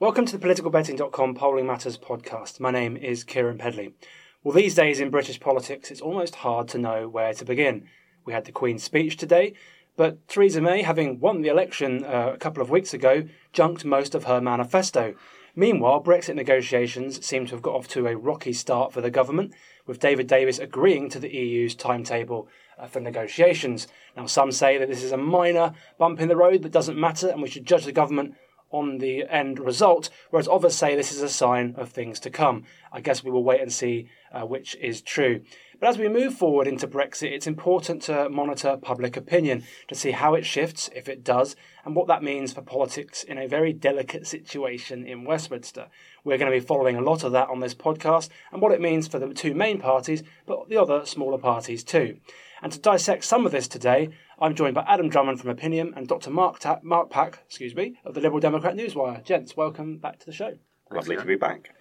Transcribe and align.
Welcome 0.00 0.26
to 0.26 0.38
the 0.38 0.46
politicalbetting.com 0.46 1.34
Polling 1.34 1.66
Matters 1.66 1.98
podcast. 1.98 2.60
My 2.60 2.70
name 2.70 2.96
is 2.96 3.24
Keiran 3.24 3.58
Pedley. 3.58 3.94
Well, 4.44 4.54
these 4.54 4.76
days 4.76 5.00
in 5.00 5.10
British 5.10 5.40
politics, 5.40 5.90
it's 5.90 6.00
almost 6.00 6.36
hard 6.36 6.68
to 6.68 6.78
know 6.78 7.08
where 7.08 7.34
to 7.34 7.44
begin. 7.44 7.88
We 8.24 8.32
had 8.32 8.44
the 8.44 8.52
Queen's 8.52 8.84
speech 8.84 9.16
today, 9.16 9.54
but 9.96 10.28
Theresa 10.28 10.60
May, 10.60 10.82
having 10.82 11.18
won 11.18 11.42
the 11.42 11.48
election 11.48 12.04
uh, 12.04 12.30
a 12.32 12.38
couple 12.38 12.62
of 12.62 12.70
weeks 12.70 12.94
ago, 12.94 13.24
junked 13.52 13.84
most 13.84 14.14
of 14.14 14.22
her 14.22 14.40
manifesto. 14.40 15.16
Meanwhile, 15.56 16.04
Brexit 16.04 16.36
negotiations 16.36 17.26
seem 17.26 17.46
to 17.46 17.56
have 17.56 17.62
got 17.62 17.74
off 17.74 17.88
to 17.88 18.06
a 18.06 18.16
rocky 18.16 18.52
start 18.52 18.92
for 18.92 19.00
the 19.00 19.10
government, 19.10 19.52
with 19.84 19.98
David 19.98 20.28
Davis 20.28 20.60
agreeing 20.60 21.08
to 21.08 21.18
the 21.18 21.34
EU's 21.34 21.74
timetable 21.74 22.46
uh, 22.78 22.86
for 22.86 23.00
negotiations. 23.00 23.88
Now, 24.16 24.26
some 24.26 24.52
say 24.52 24.78
that 24.78 24.88
this 24.88 25.02
is 25.02 25.10
a 25.10 25.16
minor 25.16 25.72
bump 25.98 26.20
in 26.20 26.28
the 26.28 26.36
road 26.36 26.62
that 26.62 26.70
doesn't 26.70 26.96
matter, 26.96 27.28
and 27.28 27.42
we 27.42 27.48
should 27.48 27.66
judge 27.66 27.84
the 27.84 27.90
government 27.90 28.36
on 28.70 28.98
the 28.98 29.24
end 29.24 29.58
result, 29.58 30.10
whereas 30.30 30.48
others 30.48 30.74
say 30.74 30.94
this 30.94 31.12
is 31.12 31.22
a 31.22 31.28
sign 31.28 31.74
of 31.76 31.90
things 31.90 32.20
to 32.20 32.30
come. 32.30 32.64
I 32.92 33.00
guess 33.00 33.24
we 33.24 33.30
will 33.30 33.44
wait 33.44 33.60
and 33.60 33.72
see 33.72 34.08
uh, 34.32 34.42
which 34.42 34.76
is 34.76 35.00
true. 35.00 35.42
But 35.80 35.90
as 35.90 35.98
we 35.98 36.08
move 36.08 36.34
forward 36.34 36.66
into 36.66 36.88
Brexit, 36.88 37.30
it's 37.30 37.46
important 37.46 38.02
to 38.02 38.28
monitor 38.28 38.76
public 38.76 39.16
opinion 39.16 39.62
to 39.86 39.94
see 39.94 40.10
how 40.10 40.34
it 40.34 40.44
shifts, 40.44 40.90
if 40.94 41.08
it 41.08 41.22
does, 41.22 41.54
and 41.84 41.94
what 41.94 42.08
that 42.08 42.22
means 42.22 42.52
for 42.52 42.62
politics 42.62 43.22
in 43.22 43.38
a 43.38 43.46
very 43.46 43.72
delicate 43.72 44.26
situation 44.26 45.06
in 45.06 45.24
Westminster. 45.24 45.86
We're 46.24 46.36
going 46.36 46.50
to 46.50 46.58
be 46.58 46.66
following 46.66 46.96
a 46.96 47.00
lot 47.00 47.22
of 47.22 47.30
that 47.32 47.48
on 47.48 47.60
this 47.60 47.74
podcast 47.74 48.28
and 48.50 48.60
what 48.60 48.72
it 48.72 48.80
means 48.80 49.06
for 49.06 49.20
the 49.20 49.32
two 49.32 49.54
main 49.54 49.78
parties, 49.78 50.24
but 50.46 50.68
the 50.68 50.76
other 50.76 51.06
smaller 51.06 51.38
parties 51.38 51.84
too. 51.84 52.18
And 52.62 52.72
to 52.72 52.78
dissect 52.78 53.24
some 53.24 53.46
of 53.46 53.52
this 53.52 53.68
today, 53.68 54.10
I'm 54.40 54.54
joined 54.54 54.74
by 54.74 54.84
Adam 54.88 55.08
Drummond 55.08 55.40
from 55.40 55.50
Opinium 55.50 55.94
and 55.96 56.08
Dr. 56.08 56.30
Mark, 56.30 56.58
Ta- 56.58 56.80
Mark 56.82 57.10
Pack, 57.10 57.40
excuse 57.46 57.74
me, 57.74 57.98
of 58.04 58.14
the 58.14 58.20
Liberal 58.20 58.40
Democrat 58.40 58.74
Newswire. 58.74 59.22
Gents, 59.24 59.56
welcome 59.56 59.98
back 59.98 60.18
to 60.18 60.26
the 60.26 60.32
show. 60.32 60.54
Lovely 60.90 61.16
to 61.16 61.24
be 61.24 61.36
back. 61.36 61.74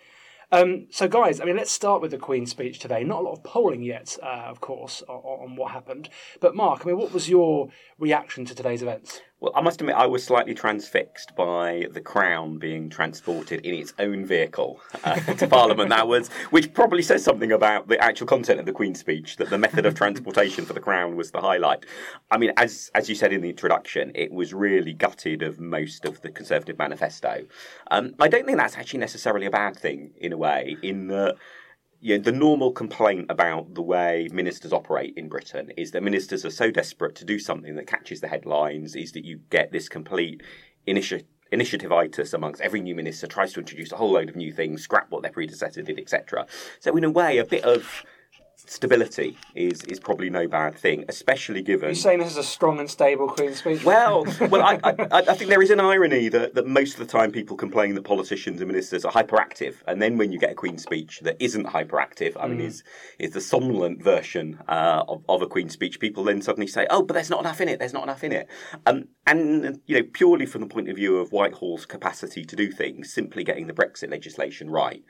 Um, 0.52 0.88
so, 0.92 1.08
guys, 1.08 1.42
I 1.42 1.46
mean, 1.46 1.58
let's 1.58 1.72
start 1.72 2.02
with 2.02 2.12
the 2.12 2.18
Queen's 2.18 2.52
speech 2.52 2.80
today. 2.80 3.04
Not 3.04 3.20
a 3.20 3.24
lot 3.24 3.34
of 3.34 3.44
polling 3.44 3.82
yet, 3.82 4.18
uh, 4.22 4.46
of 4.48 4.62
course, 4.62 5.04
on, 5.10 5.16
on, 5.16 5.56
what 5.56 5.72
happened. 5.72 6.10
But, 6.40 6.56
Mark, 6.56 6.84
I 6.84 6.90
mean, 6.90 6.98
what 6.98 7.12
was 7.12 7.28
your 7.28 7.70
reaction 7.98 8.46
to 8.46 8.56
today's 8.56 8.82
events? 8.82 9.20
Well, 9.40 9.52
I 9.56 9.62
must 9.62 9.80
admit, 9.82 9.96
I 9.96 10.08
was 10.08 10.24
slightly 10.24 10.56
transfixed 10.56 11.36
by 11.36 11.86
the 11.92 12.02
Crown 12.02 12.58
being 12.58 12.90
transported 12.90 13.64
in 13.64 13.76
its 13.76 13.94
own 14.00 14.26
vehicle 14.26 14.80
uh, 15.04 15.16
to 15.36 15.48
Parliament. 15.48 15.90
That 15.92 16.08
was, 16.08 16.30
which 16.50 16.74
probably 16.74 17.04
says 17.04 17.24
something 17.24 17.52
about 17.52 17.88
the 17.88 18.00
actual 18.00 18.26
content 18.26 18.60
of 18.60 18.66
the 18.66 18.72
Queen's 18.72 19.00
speech. 19.00 19.36
That 19.36 19.52
the 19.52 19.60
method 19.60 19.86
of 19.86 19.94
transportation 19.94 20.66
for 20.66 20.74
the 20.74 20.80
Crown 20.80 21.16
was 21.16 21.30
the 21.30 21.42
highlight. 21.42 21.86
I 22.32 22.40
mean, 22.40 22.52
as 22.58 22.90
as 22.96 23.10
you 23.10 23.14
said 23.14 23.32
in 23.32 23.42
the 23.42 23.50
introduction, 23.50 24.12
it 24.16 24.32
was 24.32 24.56
really 24.56 24.94
gutted 24.94 25.44
of 25.44 25.60
most 25.60 26.06
of 26.06 26.20
the 26.22 26.32
Conservative 26.32 26.80
manifesto. 26.80 27.46
Um, 27.92 28.16
I 28.20 28.30
don't 28.30 28.46
think 28.48 28.58
that's 28.58 28.76
actually 28.76 29.02
necessarily 29.02 29.46
a 29.46 29.52
bad 29.52 29.78
thing 29.78 30.14
in 30.18 30.34
a 30.34 30.38
way, 30.38 30.78
in 30.82 31.10
that 31.10 31.36
yeah, 32.00 32.18
the 32.18 32.32
normal 32.32 32.72
complaint 32.72 33.26
about 33.30 33.74
the 33.74 33.82
way 33.82 34.28
ministers 34.32 34.72
operate 34.72 35.14
in 35.18 35.30
Britain 35.30 35.72
is 35.78 35.92
that 35.92 36.04
ministers 36.04 36.46
are 36.46 36.52
so 36.52 36.70
desperate 36.70 37.16
to 37.16 37.26
do 37.26 37.40
something 37.40 37.76
that 37.76 37.88
catches 37.88 38.22
the 38.22 38.28
headlines, 38.28 38.96
is 38.96 39.12
that 39.14 39.26
you 39.26 39.40
get 39.50 39.72
this 39.72 39.90
complete 39.90 40.42
initiative 40.86 41.28
initiativeitis 41.54 42.34
amongst 42.34 42.60
every 42.60 42.82
new 42.82 42.94
minister 42.94 43.26
tries 43.26 43.54
to 43.54 43.60
introduce 43.62 43.92
a 43.94 43.96
whole 43.96 44.12
load 44.12 44.28
of 44.28 44.36
new 44.36 44.52
things, 44.52 44.82
scrap 44.82 45.10
what 45.10 45.22
their 45.22 45.32
predecessor 45.32 45.82
did, 45.82 45.98
etc. 45.98 46.46
So 46.82 46.98
in 46.98 47.06
a 47.06 47.10
way, 47.10 47.38
a 47.38 47.46
bit 47.46 47.64
of 47.64 48.04
stability 48.70 49.38
is 49.56 49.84
is 49.84 50.00
probably 50.00 50.30
no 50.30 50.48
bad 50.48 50.76
thing, 50.76 51.06
especially 51.10 51.62
given. 51.62 51.90
You're 51.90 51.96
saying 51.96 52.20
this 52.20 52.32
is 52.32 52.38
a 52.38 52.44
strong 52.44 52.80
and 52.80 52.90
stable 52.90 53.28
Queen's 53.28 53.58
speech. 53.58 53.84
Well, 53.84 54.26
well, 54.50 54.62
I, 54.62 54.80
I, 54.84 54.96
I, 55.12 55.36
think 55.36 55.50
there 55.50 55.62
is 55.62 55.72
an 55.72 55.80
irony 55.80 56.30
that, 56.30 56.56
that 56.56 56.68
most 56.68 56.94
of 56.94 57.00
the 57.00 57.06
time 57.06 57.32
people 57.32 57.58
complain 57.58 57.96
that 57.96 58.04
politicians 58.04 58.62
and 58.62 58.68
ministers 58.68 59.06
are 59.06 59.12
hyperactive, 59.12 59.76
and 59.88 60.02
then 60.02 60.18
when 60.18 60.32
you 60.32 60.40
get 60.40 60.52
a 60.52 60.56
Queen's 60.56 60.84
speech 60.84 61.22
that 61.22 61.38
isn't 61.40 61.68
hyperactive, 61.68 62.36
I 62.40 62.48
mean, 62.48 62.60
mm. 62.60 62.66
is 62.66 62.84
is 63.20 63.32
the 63.32 63.42
somnolent 63.42 64.02
version 64.02 64.60
uh, 64.68 65.04
of, 65.08 65.24
of 65.30 65.42
a 65.42 65.48
Queen's 65.48 65.74
speech, 65.74 66.00
people 66.00 66.24
then 66.24 66.42
suddenly 66.42 66.68
say, 66.68 66.88
"Oh, 66.90 67.02
but 67.02 67.14
there's 67.14 67.30
not 67.30 67.40
enough 67.40 67.62
in 67.62 67.70
it. 67.70 67.80
There's 67.80 67.94
not 67.94 68.04
enough 68.04 68.24
in 68.24 68.32
it," 68.32 68.48
um, 68.86 69.06
and 69.26 69.82
you 69.86 69.98
know, 69.98 70.08
purely 70.14 70.46
from 70.46 70.62
the 70.62 70.68
point 70.68 70.90
of 70.90 70.96
view 70.96 71.18
of 71.18 71.32
Whitehall's 71.32 71.86
capacity 71.86 72.44
to 72.46 72.56
do 72.56 72.72
things, 72.72 73.14
simply 73.14 73.44
getting 73.44 73.68
the 73.68 73.74
Brexit 73.74 74.12
legislation 74.12 74.70
right 74.70 75.04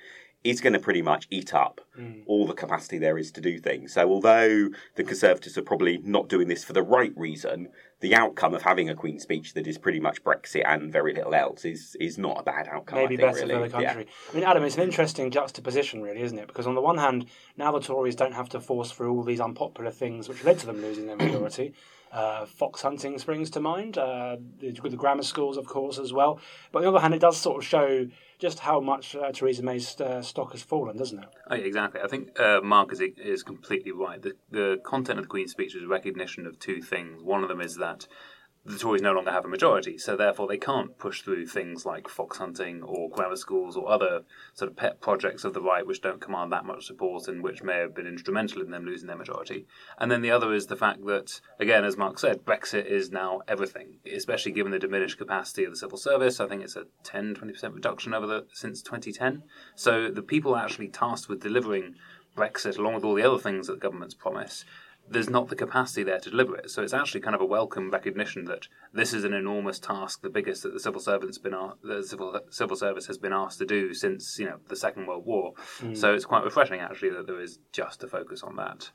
is 0.49 0.61
going 0.61 0.73
to 0.73 0.79
pretty 0.79 1.01
much 1.01 1.27
eat 1.29 1.53
up 1.53 1.81
mm. 1.97 2.23
all 2.25 2.45
the 2.47 2.53
capacity 2.53 2.97
there 2.97 3.17
is 3.17 3.31
to 3.31 3.41
do 3.41 3.59
things. 3.59 3.93
So, 3.93 4.09
although 4.09 4.69
the 4.95 5.03
Conservatives 5.03 5.57
are 5.57 5.63
probably 5.63 5.97
not 5.99 6.29
doing 6.29 6.47
this 6.47 6.63
for 6.63 6.73
the 6.73 6.83
right 6.83 7.13
reason, 7.15 7.69
the 7.99 8.13
outcome 8.13 8.53
of 8.53 8.61
having 8.61 8.89
a 8.89 8.95
Queen's 8.95 9.23
speech 9.23 9.53
that 9.53 9.65
is 9.65 9.77
pretty 9.77 9.99
much 9.99 10.23
Brexit 10.23 10.63
and 10.65 10.91
very 10.91 11.13
little 11.13 11.33
else 11.33 11.65
is 11.65 11.95
is 11.99 12.17
not 12.17 12.39
a 12.39 12.43
bad 12.43 12.67
outcome. 12.67 12.99
Maybe 12.99 13.17
think, 13.17 13.27
better 13.27 13.47
really. 13.47 13.55
for 13.55 13.61
the 13.61 13.69
country. 13.69 14.07
Yeah. 14.07 14.31
I 14.31 14.35
mean, 14.35 14.43
Adam, 14.43 14.63
it's 14.63 14.75
an 14.75 14.83
interesting 14.83 15.31
juxtaposition, 15.31 16.01
really, 16.01 16.21
isn't 16.21 16.37
it? 16.37 16.47
Because 16.47 16.67
on 16.67 16.75
the 16.75 16.81
one 16.81 16.97
hand, 16.97 17.25
now 17.57 17.71
the 17.71 17.79
Tories 17.79 18.15
don't 18.15 18.33
have 18.33 18.49
to 18.49 18.59
force 18.59 18.91
through 18.91 19.15
all 19.15 19.23
these 19.23 19.39
unpopular 19.39 19.91
things 19.91 20.29
which 20.29 20.43
led 20.43 20.59
to 20.59 20.65
them 20.67 20.81
losing 20.81 21.07
their 21.07 21.17
majority. 21.17 21.73
Uh, 22.11 22.45
fox 22.45 22.81
hunting 22.81 23.17
springs 23.19 23.49
to 23.49 23.59
mind, 23.59 23.97
uh, 23.97 24.37
the, 24.59 24.71
the 24.71 24.95
grammar 24.95 25.23
schools, 25.23 25.57
of 25.57 25.67
course, 25.67 25.99
as 25.99 26.13
well. 26.13 26.39
But 26.71 26.79
on 26.79 26.83
the 26.83 26.89
other 26.91 27.01
hand, 27.01 27.13
it 27.13 27.19
does 27.19 27.37
sort 27.37 27.57
of 27.57 27.65
show 27.65 28.07
just 28.39 28.59
how 28.59 28.79
much 28.79 29.15
uh, 29.15 29.31
Theresa 29.31 29.63
May's 29.63 29.99
uh, 29.99 30.21
stock 30.21 30.51
has 30.53 30.61
fallen, 30.61 30.97
doesn't 30.97 31.19
it? 31.19 31.29
Oh, 31.49 31.55
yeah, 31.55 31.65
exactly. 31.65 31.99
I 32.01 32.07
think 32.07 32.39
uh, 32.39 32.61
Mark 32.63 32.93
is, 32.93 33.01
is 33.17 33.43
completely 33.43 33.91
right. 33.91 34.21
The, 34.21 34.33
the 34.51 34.79
content 34.85 35.19
of 35.19 35.25
the 35.25 35.29
Queen's 35.29 35.51
speech 35.51 35.75
is 35.75 35.85
recognition 35.85 36.45
of 36.45 36.59
two 36.59 36.81
things. 36.81 37.23
One 37.23 37.43
of 37.43 37.49
them 37.49 37.61
is 37.61 37.75
that 37.75 38.07
the 38.67 38.77
Tories 38.77 39.01
no 39.01 39.13
longer 39.13 39.31
have 39.31 39.45
a 39.45 39.47
majority, 39.47 39.97
so 39.97 40.17
therefore 40.17 40.45
they 40.45 40.57
can't 40.57 40.97
push 40.97 41.21
through 41.21 41.45
things 41.47 41.85
like 41.85 42.09
fox 42.09 42.37
hunting 42.37 42.83
or 42.83 43.09
grammar 43.09 43.37
schools 43.37 43.77
or 43.77 43.89
other 43.89 44.23
sort 44.53 44.69
of 44.69 44.75
pet 44.75 44.99
projects 44.99 45.45
of 45.45 45.53
the 45.53 45.61
right 45.61 45.87
which 45.87 46.01
don't 46.01 46.19
command 46.19 46.51
that 46.51 46.65
much 46.65 46.85
support 46.85 47.29
and 47.29 47.41
which 47.41 47.63
may 47.63 47.77
have 47.77 47.95
been 47.95 48.05
instrumental 48.05 48.61
in 48.61 48.69
them 48.69 48.83
losing 48.83 49.07
their 49.07 49.15
majority. 49.15 49.65
And 49.97 50.11
then 50.11 50.21
the 50.21 50.31
other 50.31 50.53
is 50.53 50.67
the 50.67 50.75
fact 50.75 51.05
that, 51.05 51.39
again, 51.61 51.85
as 51.85 51.95
Mark 51.95 52.19
said, 52.19 52.43
Brexit 52.43 52.85
is 52.85 53.09
now 53.09 53.39
everything, 53.47 53.99
especially 54.13 54.51
given 54.51 54.73
the 54.73 54.79
diminished 54.79 55.17
capacity 55.17 55.63
of 55.63 55.71
the 55.71 55.77
civil 55.77 55.97
service. 55.97 56.41
I 56.41 56.47
think 56.47 56.61
it's 56.61 56.75
a 56.75 56.87
10 57.03 57.35
20% 57.35 57.73
reduction 57.73 58.13
over 58.13 58.27
the 58.27 58.47
since 58.51 58.81
2010. 58.81 59.43
So 59.75 60.11
the 60.11 60.21
people 60.21 60.57
actually 60.57 60.89
tasked 60.89 61.29
with 61.29 61.41
delivering 61.41 61.95
Brexit, 62.35 62.77
along 62.77 62.95
with 62.95 63.03
all 63.03 63.15
the 63.15 63.23
other 63.23 63.39
things 63.39 63.67
that 63.67 63.73
the 63.73 63.79
governments 63.79 64.13
promise, 64.13 64.65
there's 65.09 65.29
not 65.29 65.49
the 65.49 65.55
capacity 65.55 66.03
there 66.03 66.19
to 66.19 66.29
deliver 66.29 66.55
it. 66.55 66.69
So 66.69 66.83
it's 66.83 66.93
actually 66.93 67.21
kind 67.21 67.35
of 67.35 67.41
a 67.41 67.45
welcome 67.45 67.91
recognition 67.91 68.45
that 68.45 68.67
this 68.93 69.13
is 69.13 69.23
an 69.23 69.33
enormous 69.33 69.79
task, 69.79 70.21
the 70.21 70.29
biggest 70.29 70.63
that 70.63 70.73
the 70.73 70.79
civil 70.79 71.01
servant's 71.01 71.37
been 71.37 71.55
the 71.83 72.03
civil 72.03 72.39
civil 72.49 72.75
service 72.75 73.07
has 73.07 73.17
been 73.17 73.33
asked 73.33 73.59
to 73.59 73.65
do 73.65 73.93
since 73.93 74.37
you 74.39 74.45
know 74.45 74.57
the 74.67 74.75
Second 74.75 75.07
World 75.07 75.25
War. 75.25 75.53
Mm. 75.79 75.97
So 75.97 76.13
it's 76.13 76.25
quite 76.25 76.43
refreshing 76.43 76.79
actually 76.79 77.11
that 77.11 77.27
there 77.27 77.41
is 77.41 77.59
just 77.71 78.03
a 78.03 78.07
focus 78.07 78.43
on 78.43 78.55
that. 78.57 78.91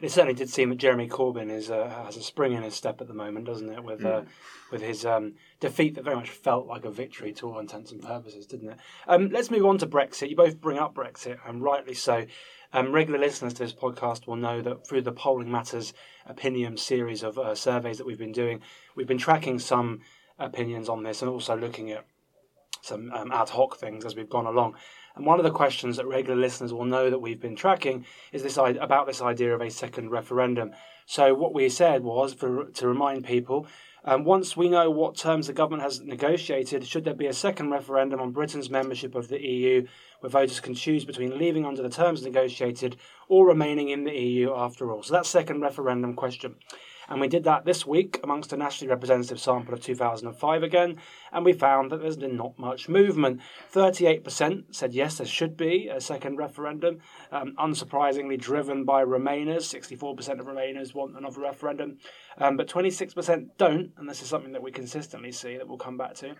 It 0.00 0.12
certainly 0.12 0.34
did 0.34 0.50
seem 0.50 0.70
that 0.70 0.78
Jeremy 0.78 1.08
Corbyn 1.08 1.50
is 1.50 1.70
uh, 1.70 1.88
has 2.04 2.16
a 2.16 2.22
spring 2.22 2.52
in 2.52 2.62
his 2.62 2.74
step 2.74 3.00
at 3.00 3.08
the 3.08 3.14
moment, 3.14 3.46
doesn't 3.46 3.70
it? 3.70 3.82
With 3.82 4.04
uh, 4.04 4.08
mm. 4.08 4.22
uh, 4.22 4.24
with 4.70 4.82
his 4.82 5.04
um, 5.04 5.34
defeat 5.60 5.94
that 5.94 6.04
very 6.04 6.16
much 6.16 6.30
felt 6.30 6.66
like 6.66 6.84
a 6.84 6.90
victory 6.90 7.32
to 7.34 7.48
all 7.48 7.58
intents 7.58 7.92
and 7.92 8.02
purposes, 8.02 8.46
didn't 8.46 8.70
it? 8.70 8.78
Um, 9.06 9.30
let's 9.30 9.50
move 9.50 9.64
on 9.64 9.78
to 9.78 9.86
Brexit. 9.86 10.30
You 10.30 10.36
both 10.36 10.60
bring 10.60 10.78
up 10.78 10.94
Brexit, 10.94 11.38
and 11.46 11.62
rightly 11.62 11.94
so. 11.94 12.26
Um, 12.74 12.90
regular 12.90 13.20
listeners 13.20 13.54
to 13.54 13.62
this 13.62 13.72
podcast 13.72 14.26
will 14.26 14.34
know 14.34 14.60
that 14.60 14.84
through 14.84 15.02
the 15.02 15.12
Polling 15.12 15.48
Matters 15.48 15.94
Opinium 16.26 16.76
series 16.76 17.22
of 17.22 17.38
uh, 17.38 17.54
surveys 17.54 17.98
that 17.98 18.04
we've 18.06 18.18
been 18.18 18.32
doing, 18.32 18.62
we've 18.96 19.06
been 19.06 19.16
tracking 19.16 19.60
some 19.60 20.00
opinions 20.40 20.88
on 20.88 21.04
this 21.04 21.22
and 21.22 21.30
also 21.30 21.56
looking 21.56 21.92
at 21.92 22.04
some 22.82 23.12
um, 23.12 23.30
ad 23.30 23.50
hoc 23.50 23.76
things 23.76 24.04
as 24.04 24.16
we've 24.16 24.28
gone 24.28 24.46
along. 24.46 24.74
And 25.14 25.24
one 25.24 25.38
of 25.38 25.44
the 25.44 25.52
questions 25.52 25.98
that 25.98 26.06
regular 26.06 26.34
listeners 26.34 26.72
will 26.72 26.84
know 26.84 27.10
that 27.10 27.20
we've 27.20 27.40
been 27.40 27.54
tracking 27.54 28.06
is 28.32 28.42
this 28.42 28.56
about 28.56 29.06
this 29.06 29.22
idea 29.22 29.54
of 29.54 29.60
a 29.60 29.70
second 29.70 30.10
referendum. 30.10 30.72
So 31.06 31.32
what 31.32 31.54
we 31.54 31.68
said 31.68 32.02
was 32.02 32.34
for, 32.34 32.64
to 32.64 32.88
remind 32.88 33.24
people 33.24 33.68
um, 34.04 34.24
once 34.24 34.56
we 34.56 34.68
know 34.68 34.90
what 34.90 35.16
terms 35.16 35.46
the 35.46 35.52
government 35.52 35.82
has 35.82 36.02
negotiated, 36.02 36.86
should 36.86 37.04
there 37.04 37.14
be 37.14 37.26
a 37.26 37.32
second 37.32 37.70
referendum 37.70 38.20
on 38.20 38.32
Britain's 38.32 38.68
membership 38.68 39.14
of 39.14 39.28
the 39.28 39.40
EU, 39.40 39.86
where 40.20 40.30
voters 40.30 40.60
can 40.60 40.74
choose 40.74 41.04
between 41.04 41.38
leaving 41.38 41.64
under 41.64 41.82
the 41.82 41.88
terms 41.88 42.22
negotiated 42.22 42.96
or 43.28 43.46
remaining 43.46 43.88
in 43.88 44.04
the 44.04 44.12
EU 44.12 44.52
after 44.54 44.92
all? 44.92 45.02
So 45.02 45.14
that's 45.14 45.28
second 45.28 45.62
referendum 45.62 46.14
question. 46.14 46.56
And 47.08 47.20
we 47.20 47.28
did 47.28 47.44
that 47.44 47.64
this 47.64 47.86
week 47.86 48.20
amongst 48.22 48.52
a 48.52 48.56
nationally 48.56 48.90
representative 48.90 49.40
sample 49.40 49.74
of 49.74 49.80
2005 49.80 50.62
again, 50.62 50.96
and 51.32 51.44
we 51.44 51.52
found 51.52 51.90
that 51.90 52.00
there's 52.00 52.16
been 52.16 52.36
not 52.36 52.58
much 52.58 52.88
movement. 52.88 53.40
38% 53.72 54.64
said 54.70 54.94
yes, 54.94 55.18
there 55.18 55.26
should 55.26 55.56
be 55.56 55.88
a 55.88 56.00
second 56.00 56.36
referendum, 56.36 57.00
um, 57.30 57.54
unsurprisingly 57.58 58.38
driven 58.38 58.84
by 58.84 59.04
Remainers. 59.04 59.68
64% 59.68 60.40
of 60.40 60.46
Remainers 60.46 60.94
want 60.94 61.16
another 61.16 61.40
referendum, 61.40 61.98
um, 62.38 62.56
but 62.56 62.68
26% 62.68 63.50
don't, 63.58 63.92
and 63.96 64.08
this 64.08 64.22
is 64.22 64.28
something 64.28 64.52
that 64.52 64.62
we 64.62 64.70
consistently 64.70 65.32
see 65.32 65.56
that 65.56 65.68
we'll 65.68 65.78
come 65.78 65.96
back 65.96 66.14
to. 66.14 66.34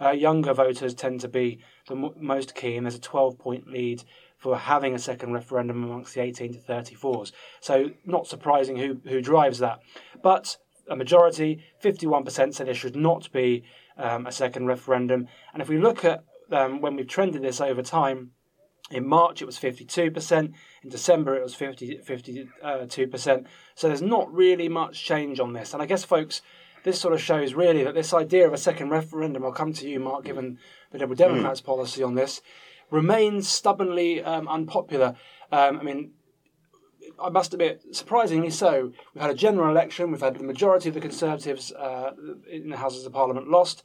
Uh, 0.00 0.10
younger 0.10 0.54
voters 0.54 0.94
tend 0.94 1.20
to 1.20 1.28
be 1.28 1.58
the 1.88 1.96
m- 1.96 2.12
most 2.20 2.54
keen. 2.54 2.84
There's 2.84 2.94
a 2.94 3.00
12 3.00 3.38
point 3.38 3.68
lead 3.68 4.04
for 4.38 4.56
having 4.56 4.94
a 4.94 4.98
second 4.98 5.32
referendum 5.32 5.84
amongst 5.84 6.14
the 6.14 6.22
18 6.22 6.54
to 6.54 6.58
34s. 6.60 7.32
So, 7.60 7.90
not 8.06 8.26
surprising 8.26 8.76
who, 8.76 9.00
who 9.04 9.20
drives 9.20 9.58
that. 9.58 9.80
But 10.22 10.56
a 10.88 10.96
majority, 10.96 11.62
51%, 11.82 12.54
say 12.54 12.64
there 12.64 12.74
should 12.74 12.96
not 12.96 13.30
be 13.32 13.64
um, 13.96 14.26
a 14.26 14.32
second 14.32 14.66
referendum. 14.66 15.26
And 15.52 15.60
if 15.60 15.68
we 15.68 15.78
look 15.78 16.04
at 16.04 16.24
um, 16.50 16.80
when 16.80 16.96
we've 16.96 17.06
trended 17.06 17.42
this 17.42 17.60
over 17.60 17.82
time, 17.82 18.30
in 18.90 19.06
March 19.06 19.42
it 19.42 19.44
was 19.44 19.58
52%, 19.58 20.52
in 20.82 20.88
December 20.88 21.36
it 21.36 21.42
was 21.42 21.54
50, 21.54 22.00
52%. 22.06 23.46
So 23.74 23.88
there's 23.88 24.00
not 24.00 24.32
really 24.32 24.68
much 24.68 25.04
change 25.04 25.40
on 25.40 25.52
this. 25.52 25.74
And 25.74 25.82
I 25.82 25.86
guess, 25.86 26.04
folks, 26.04 26.40
this 26.84 27.00
sort 27.00 27.12
of 27.12 27.20
shows 27.20 27.54
really 27.54 27.84
that 27.84 27.94
this 27.94 28.14
idea 28.14 28.46
of 28.46 28.52
a 28.52 28.58
second 28.58 28.90
referendum, 28.90 29.44
I'll 29.44 29.52
come 29.52 29.72
to 29.74 29.88
you, 29.88 30.00
Mark, 30.00 30.24
given 30.24 30.58
the 30.90 30.98
Liberal 30.98 31.16
Democrats' 31.16 31.60
mm. 31.60 31.66
policy 31.66 32.02
on 32.02 32.14
this, 32.14 32.40
remains 32.90 33.48
stubbornly 33.48 34.22
um, 34.22 34.48
unpopular. 34.48 35.16
Um, 35.52 35.80
I 35.80 35.82
mean, 35.82 36.12
I 37.22 37.30
must 37.30 37.52
admit, 37.52 37.82
surprisingly 37.92 38.50
so. 38.50 38.92
We've 39.14 39.22
had 39.22 39.30
a 39.30 39.34
general 39.34 39.70
election, 39.70 40.10
we've 40.10 40.20
had 40.20 40.36
the 40.36 40.44
majority 40.44 40.88
of 40.88 40.94
the 40.94 41.00
Conservatives 41.00 41.72
uh, 41.72 42.12
in 42.50 42.70
the 42.70 42.76
Houses 42.76 43.06
of 43.06 43.12
Parliament 43.12 43.48
lost. 43.48 43.82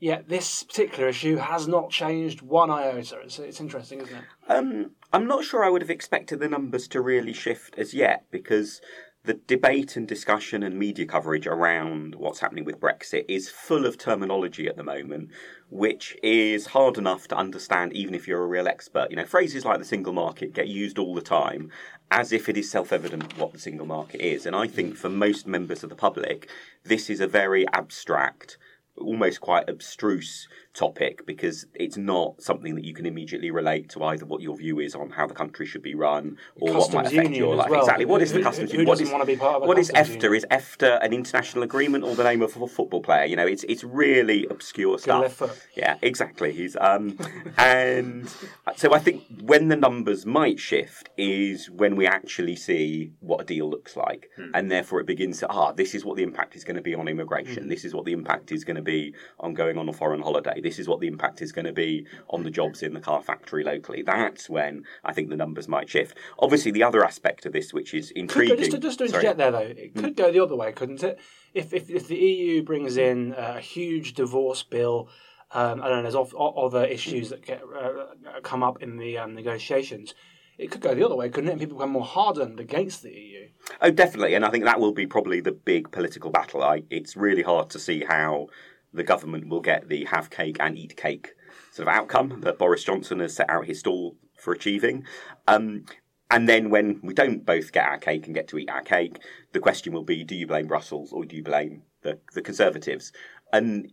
Yet 0.00 0.28
this 0.28 0.64
particular 0.64 1.08
issue 1.08 1.36
has 1.36 1.66
not 1.66 1.88
changed 1.90 2.42
one 2.42 2.70
iota. 2.70 3.20
It's, 3.24 3.38
it's 3.38 3.60
interesting, 3.60 4.00
isn't 4.00 4.14
it? 4.14 4.24
Um, 4.48 4.90
I'm 5.12 5.26
not 5.26 5.44
sure 5.44 5.64
I 5.64 5.70
would 5.70 5.82
have 5.82 5.90
expected 5.90 6.40
the 6.40 6.48
numbers 6.48 6.88
to 6.88 7.00
really 7.00 7.32
shift 7.32 7.78
as 7.78 7.94
yet 7.94 8.24
because 8.30 8.80
the 9.24 9.34
debate 9.34 9.96
and 9.96 10.06
discussion 10.06 10.62
and 10.62 10.78
media 10.78 11.06
coverage 11.06 11.46
around 11.46 12.14
what's 12.14 12.40
happening 12.40 12.64
with 12.64 12.78
Brexit 12.78 13.24
is 13.26 13.48
full 13.48 13.86
of 13.86 13.96
terminology 13.96 14.68
at 14.68 14.76
the 14.76 14.82
moment, 14.82 15.30
which 15.70 16.14
is 16.22 16.66
hard 16.66 16.98
enough 16.98 17.26
to 17.28 17.36
understand 17.36 17.94
even 17.94 18.14
if 18.14 18.28
you're 18.28 18.42
a 18.42 18.46
real 18.46 18.68
expert. 18.68 19.10
You 19.10 19.16
know, 19.16 19.24
phrases 19.24 19.64
like 19.64 19.78
the 19.78 19.84
single 19.84 20.12
market 20.12 20.52
get 20.52 20.68
used 20.68 20.98
all 20.98 21.14
the 21.14 21.22
time 21.22 21.70
as 22.10 22.32
if 22.32 22.50
it 22.50 22.58
is 22.58 22.70
self 22.70 22.92
evident 22.92 23.38
what 23.38 23.54
the 23.54 23.58
single 23.58 23.86
market 23.86 24.20
is. 24.20 24.44
And 24.44 24.54
I 24.54 24.66
think 24.66 24.94
for 24.94 25.08
most 25.08 25.46
members 25.46 25.82
of 25.82 25.88
the 25.88 25.96
public, 25.96 26.50
this 26.84 27.08
is 27.08 27.20
a 27.20 27.26
very 27.26 27.66
abstract 27.72 28.58
almost 28.96 29.40
quite 29.40 29.68
abstruse 29.68 30.48
topic 30.74 31.24
because 31.24 31.66
it's 31.74 31.96
not 31.96 32.42
something 32.42 32.74
that 32.74 32.84
you 32.84 32.92
can 32.92 33.06
immediately 33.06 33.50
relate 33.50 33.88
to 33.88 34.02
either 34.02 34.26
what 34.26 34.42
your 34.42 34.56
view 34.56 34.80
is 34.80 34.94
on 34.94 35.08
how 35.10 35.26
the 35.26 35.34
country 35.34 35.64
should 35.64 35.82
be 35.82 35.94
run 35.94 36.36
or 36.56 36.72
customs 36.72 36.94
what 36.94 37.04
might 37.04 37.12
affect 37.12 37.34
your 37.34 37.54
life. 37.54 37.70
Well. 37.70 37.80
Exactly. 37.80 38.04
What 38.04 38.22
is 38.22 38.32
the 38.32 38.42
customs 38.42 38.72
union? 38.72 38.88
What 38.88 39.00
is, 39.00 39.10
want 39.10 39.22
to 39.22 39.26
be 39.26 39.36
part 39.36 39.62
of 39.62 39.68
what 39.68 39.78
is 39.78 39.90
EFTA? 39.92 40.36
Is 40.36 40.44
EFTA 40.50 41.02
an 41.02 41.12
international 41.12 41.62
agreement 41.62 42.04
or 42.04 42.14
the 42.16 42.24
name 42.24 42.42
of 42.42 42.56
a 42.56 42.66
football 42.66 43.00
player? 43.00 43.24
You 43.24 43.36
know, 43.36 43.46
it's 43.46 43.64
it's 43.64 43.84
really 43.84 44.46
obscure 44.50 44.98
stuff. 44.98 45.40
Yeah, 45.74 45.96
exactly. 46.02 46.52
He's 46.52 46.76
um, 46.80 47.18
and 47.56 48.28
so 48.76 48.92
I 48.92 48.98
think 48.98 49.22
when 49.42 49.68
the 49.68 49.76
numbers 49.76 50.26
might 50.26 50.58
shift 50.58 51.08
is 51.16 51.70
when 51.70 51.94
we 51.94 52.06
actually 52.06 52.56
see 52.56 53.12
what 53.20 53.40
a 53.40 53.44
deal 53.44 53.70
looks 53.70 53.96
like, 53.96 54.30
hmm. 54.36 54.50
and 54.54 54.70
therefore 54.70 55.00
it 55.00 55.06
begins 55.06 55.38
to 55.38 55.48
ah, 55.48 55.72
this 55.72 55.94
is 55.94 56.04
what 56.04 56.16
the 56.16 56.24
impact 56.24 56.56
is 56.56 56.64
going 56.64 56.76
to 56.76 56.82
be 56.82 56.94
on 56.94 57.06
immigration. 57.06 57.64
Hmm. 57.64 57.68
This 57.68 57.84
is 57.84 57.94
what 57.94 58.04
the 58.04 58.12
impact 58.12 58.50
is 58.50 58.64
going 58.64 58.76
to 58.76 58.82
be 58.82 59.14
on 59.38 59.54
going 59.54 59.78
on 59.78 59.88
a 59.88 59.92
foreign 59.92 60.20
holiday. 60.20 60.60
This 60.64 60.80
is 60.80 60.88
what 60.88 60.98
the 60.98 61.06
impact 61.06 61.40
is 61.42 61.52
going 61.52 61.66
to 61.66 61.72
be 61.72 62.06
on 62.28 62.42
the 62.42 62.50
jobs 62.50 62.82
in 62.82 62.94
the 62.94 63.00
car 63.00 63.22
factory 63.22 63.62
locally. 63.62 64.02
That's 64.02 64.50
when 64.50 64.84
I 65.04 65.12
think 65.12 65.28
the 65.28 65.36
numbers 65.36 65.68
might 65.68 65.88
shift. 65.88 66.18
Obviously, 66.40 66.72
the 66.72 66.82
other 66.82 67.04
aspect 67.04 67.46
of 67.46 67.52
this, 67.52 67.72
which 67.72 67.94
is 67.94 68.10
intriguing. 68.10 68.56
Go, 68.56 68.60
just 68.60 68.72
to, 68.72 68.78
just 68.78 68.98
to 68.98 69.04
interject 69.04 69.38
there, 69.38 69.52
though, 69.52 69.58
it 69.58 69.94
could 69.94 70.14
mm. 70.14 70.16
go 70.16 70.32
the 70.32 70.42
other 70.42 70.56
way, 70.56 70.72
couldn't 70.72 71.04
it? 71.04 71.20
If, 71.52 71.72
if, 71.72 71.88
if 71.88 72.08
the 72.08 72.16
EU 72.16 72.62
brings 72.64 72.96
in 72.96 73.34
a 73.36 73.60
huge 73.60 74.14
divorce 74.14 74.64
bill, 74.64 75.08
um, 75.52 75.80
I 75.82 75.88
don't 75.88 76.02
know, 76.02 76.10
there's 76.10 76.34
other 76.36 76.84
issues 76.84 77.30
that 77.30 77.46
get 77.46 77.62
uh, 77.62 78.40
come 78.42 78.64
up 78.64 78.82
in 78.82 78.96
the 78.96 79.18
um, 79.18 79.34
negotiations 79.34 80.14
it 80.58 80.70
could 80.70 80.80
go 80.80 80.94
the 80.94 81.04
other 81.04 81.16
way, 81.16 81.28
couldn't 81.28 81.48
it? 81.48 81.52
And 81.52 81.60
people 81.60 81.78
become 81.78 81.90
more 81.90 82.04
hardened 82.04 82.60
against 82.60 83.02
the 83.02 83.10
EU. 83.10 83.48
Oh, 83.80 83.90
definitely. 83.90 84.34
And 84.34 84.44
I 84.44 84.50
think 84.50 84.64
that 84.64 84.78
will 84.78 84.92
be 84.92 85.06
probably 85.06 85.40
the 85.40 85.52
big 85.52 85.90
political 85.90 86.30
battle. 86.30 86.62
I, 86.62 86.84
it's 86.90 87.16
really 87.16 87.42
hard 87.42 87.70
to 87.70 87.78
see 87.78 88.04
how 88.04 88.48
the 88.94 89.02
government 89.02 89.48
will 89.48 89.60
get 89.60 89.88
the 89.88 90.04
have 90.04 90.30
cake 90.30 90.56
and 90.60 90.78
eat 90.78 90.96
cake 90.96 91.34
sort 91.72 91.88
of 91.88 91.94
outcome 91.94 92.40
that 92.42 92.58
Boris 92.58 92.84
Johnson 92.84 93.18
has 93.18 93.34
set 93.34 93.50
out 93.50 93.66
his 93.66 93.80
stall 93.80 94.16
for 94.38 94.52
achieving. 94.52 95.04
Um, 95.48 95.84
and 96.30 96.48
then 96.48 96.70
when 96.70 97.00
we 97.02 97.12
don't 97.12 97.44
both 97.44 97.72
get 97.72 97.86
our 97.86 97.98
cake 97.98 98.26
and 98.26 98.34
get 98.34 98.48
to 98.48 98.58
eat 98.58 98.70
our 98.70 98.82
cake, 98.82 99.18
the 99.52 99.60
question 99.60 99.92
will 99.92 100.04
be 100.04 100.24
do 100.24 100.34
you 100.34 100.46
blame 100.46 100.66
Brussels 100.66 101.12
or 101.12 101.24
do 101.24 101.36
you 101.36 101.42
blame 101.42 101.82
the, 102.02 102.18
the 102.32 102.42
Conservatives? 102.42 103.12
And 103.52 103.92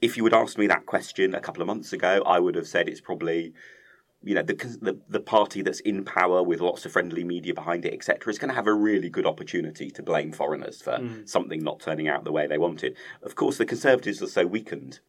if 0.00 0.16
you 0.16 0.22
would 0.22 0.34
ask 0.34 0.56
me 0.56 0.66
that 0.68 0.86
question 0.86 1.34
a 1.34 1.40
couple 1.40 1.60
of 1.60 1.66
months 1.66 1.92
ago, 1.92 2.22
I 2.24 2.38
would 2.38 2.54
have 2.54 2.68
said 2.68 2.88
it's 2.88 3.00
probably 3.00 3.52
you 4.22 4.34
know 4.34 4.42
the, 4.42 4.54
the, 4.80 4.98
the 5.08 5.20
party 5.20 5.62
that's 5.62 5.80
in 5.80 6.04
power 6.04 6.42
with 6.42 6.60
lots 6.60 6.84
of 6.84 6.92
friendly 6.92 7.24
media 7.24 7.54
behind 7.54 7.84
it, 7.84 7.94
etc., 7.94 8.30
is 8.30 8.38
going 8.38 8.48
to 8.48 8.54
have 8.54 8.66
a 8.66 8.74
really 8.74 9.08
good 9.08 9.26
opportunity 9.26 9.90
to 9.90 10.02
blame 10.02 10.32
foreigners 10.32 10.82
for 10.82 10.92
mm. 10.92 11.28
something 11.28 11.62
not 11.62 11.80
turning 11.80 12.08
out 12.08 12.24
the 12.24 12.32
way 12.32 12.46
they 12.46 12.58
wanted. 12.58 12.96
Of 13.22 13.36
course, 13.36 13.58
the 13.58 13.66
Conservatives 13.66 14.22
are 14.22 14.26
so 14.26 14.46
weakened 14.46 15.00